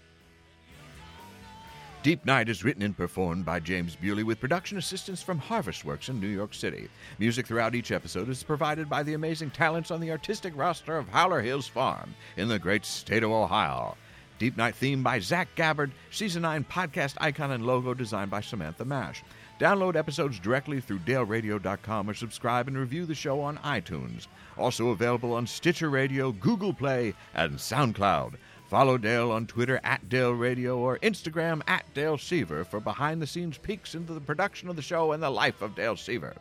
Deep 2.03 2.23
Night 2.23 2.47
is 2.47 2.63
written 2.63 2.83
and 2.83 2.95
performed 2.95 3.43
by 3.43 3.59
James 3.59 3.95
Bewley 3.95 4.21
with 4.21 4.39
production 4.39 4.77
assistance 4.77 5.23
from 5.23 5.39
Harvest 5.39 5.83
Works 5.83 6.07
in 6.07 6.19
New 6.21 6.27
York 6.27 6.53
City. 6.53 6.87
Music 7.17 7.47
throughout 7.47 7.73
each 7.73 7.91
episode 7.91 8.29
is 8.29 8.43
provided 8.43 8.87
by 8.87 9.01
the 9.01 9.15
amazing 9.15 9.49
talents 9.49 9.89
on 9.89 9.99
the 9.99 10.11
artistic 10.11 10.55
roster 10.55 10.97
of 10.97 11.07
Howler 11.09 11.41
Hills 11.41 11.67
Farm 11.67 12.13
in 12.37 12.47
the 12.47 12.59
great 12.59 12.85
state 12.85 13.23
of 13.23 13.31
Ohio. 13.31 13.97
Deep 14.37 14.55
Night 14.55 14.75
theme 14.75 15.01
by 15.01 15.17
Zach 15.17 15.47
Gabbard, 15.55 15.91
Season 16.11 16.43
9 16.43 16.65
podcast 16.65 17.15
icon 17.19 17.51
and 17.51 17.65
logo 17.65 17.95
designed 17.95 18.29
by 18.29 18.41
Samantha 18.41 18.85
Mash. 18.85 19.23
Download 19.59 19.95
episodes 19.95 20.37
directly 20.39 20.81
through 20.81 20.99
daleradio.com 20.99 22.09
or 22.09 22.13
subscribe 22.13 22.67
and 22.67 22.77
review 22.77 23.05
the 23.05 23.15
show 23.15 23.39
on 23.39 23.57
iTunes. 23.59 24.27
Also 24.57 24.89
available 24.89 25.33
on 25.33 25.47
Stitcher 25.47 25.89
Radio, 25.89 26.31
Google 26.33 26.73
Play, 26.73 27.13
and 27.33 27.53
SoundCloud. 27.53 28.35
Follow 28.67 28.97
Dale 28.97 29.31
on 29.31 29.47
Twitter 29.47 29.79
at 29.83 30.09
Dale 30.09 30.33
Radio 30.33 30.77
or 30.77 30.97
Instagram 30.99 31.61
at 31.67 31.85
Dale 31.93 32.17
Seaver 32.17 32.65
for 32.65 32.79
behind 32.79 33.21
the 33.21 33.27
scenes 33.27 33.57
peeks 33.57 33.95
into 33.95 34.13
the 34.13 34.19
production 34.19 34.67
of 34.69 34.75
the 34.75 34.81
show 34.81 35.11
and 35.11 35.23
the 35.23 35.29
life 35.29 35.61
of 35.61 35.75
Dale 35.75 35.95
Seaver. 35.95 36.33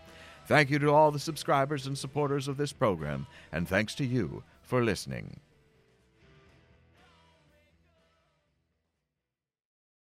Thank 0.46 0.70
you 0.70 0.78
to 0.80 0.90
all 0.90 1.10
the 1.10 1.18
subscribers 1.18 1.86
and 1.86 1.96
supporters 1.96 2.48
of 2.48 2.56
this 2.56 2.72
program, 2.72 3.26
and 3.52 3.68
thanks 3.68 3.94
to 3.96 4.04
you 4.04 4.42
for 4.62 4.82
listening. 4.82 5.38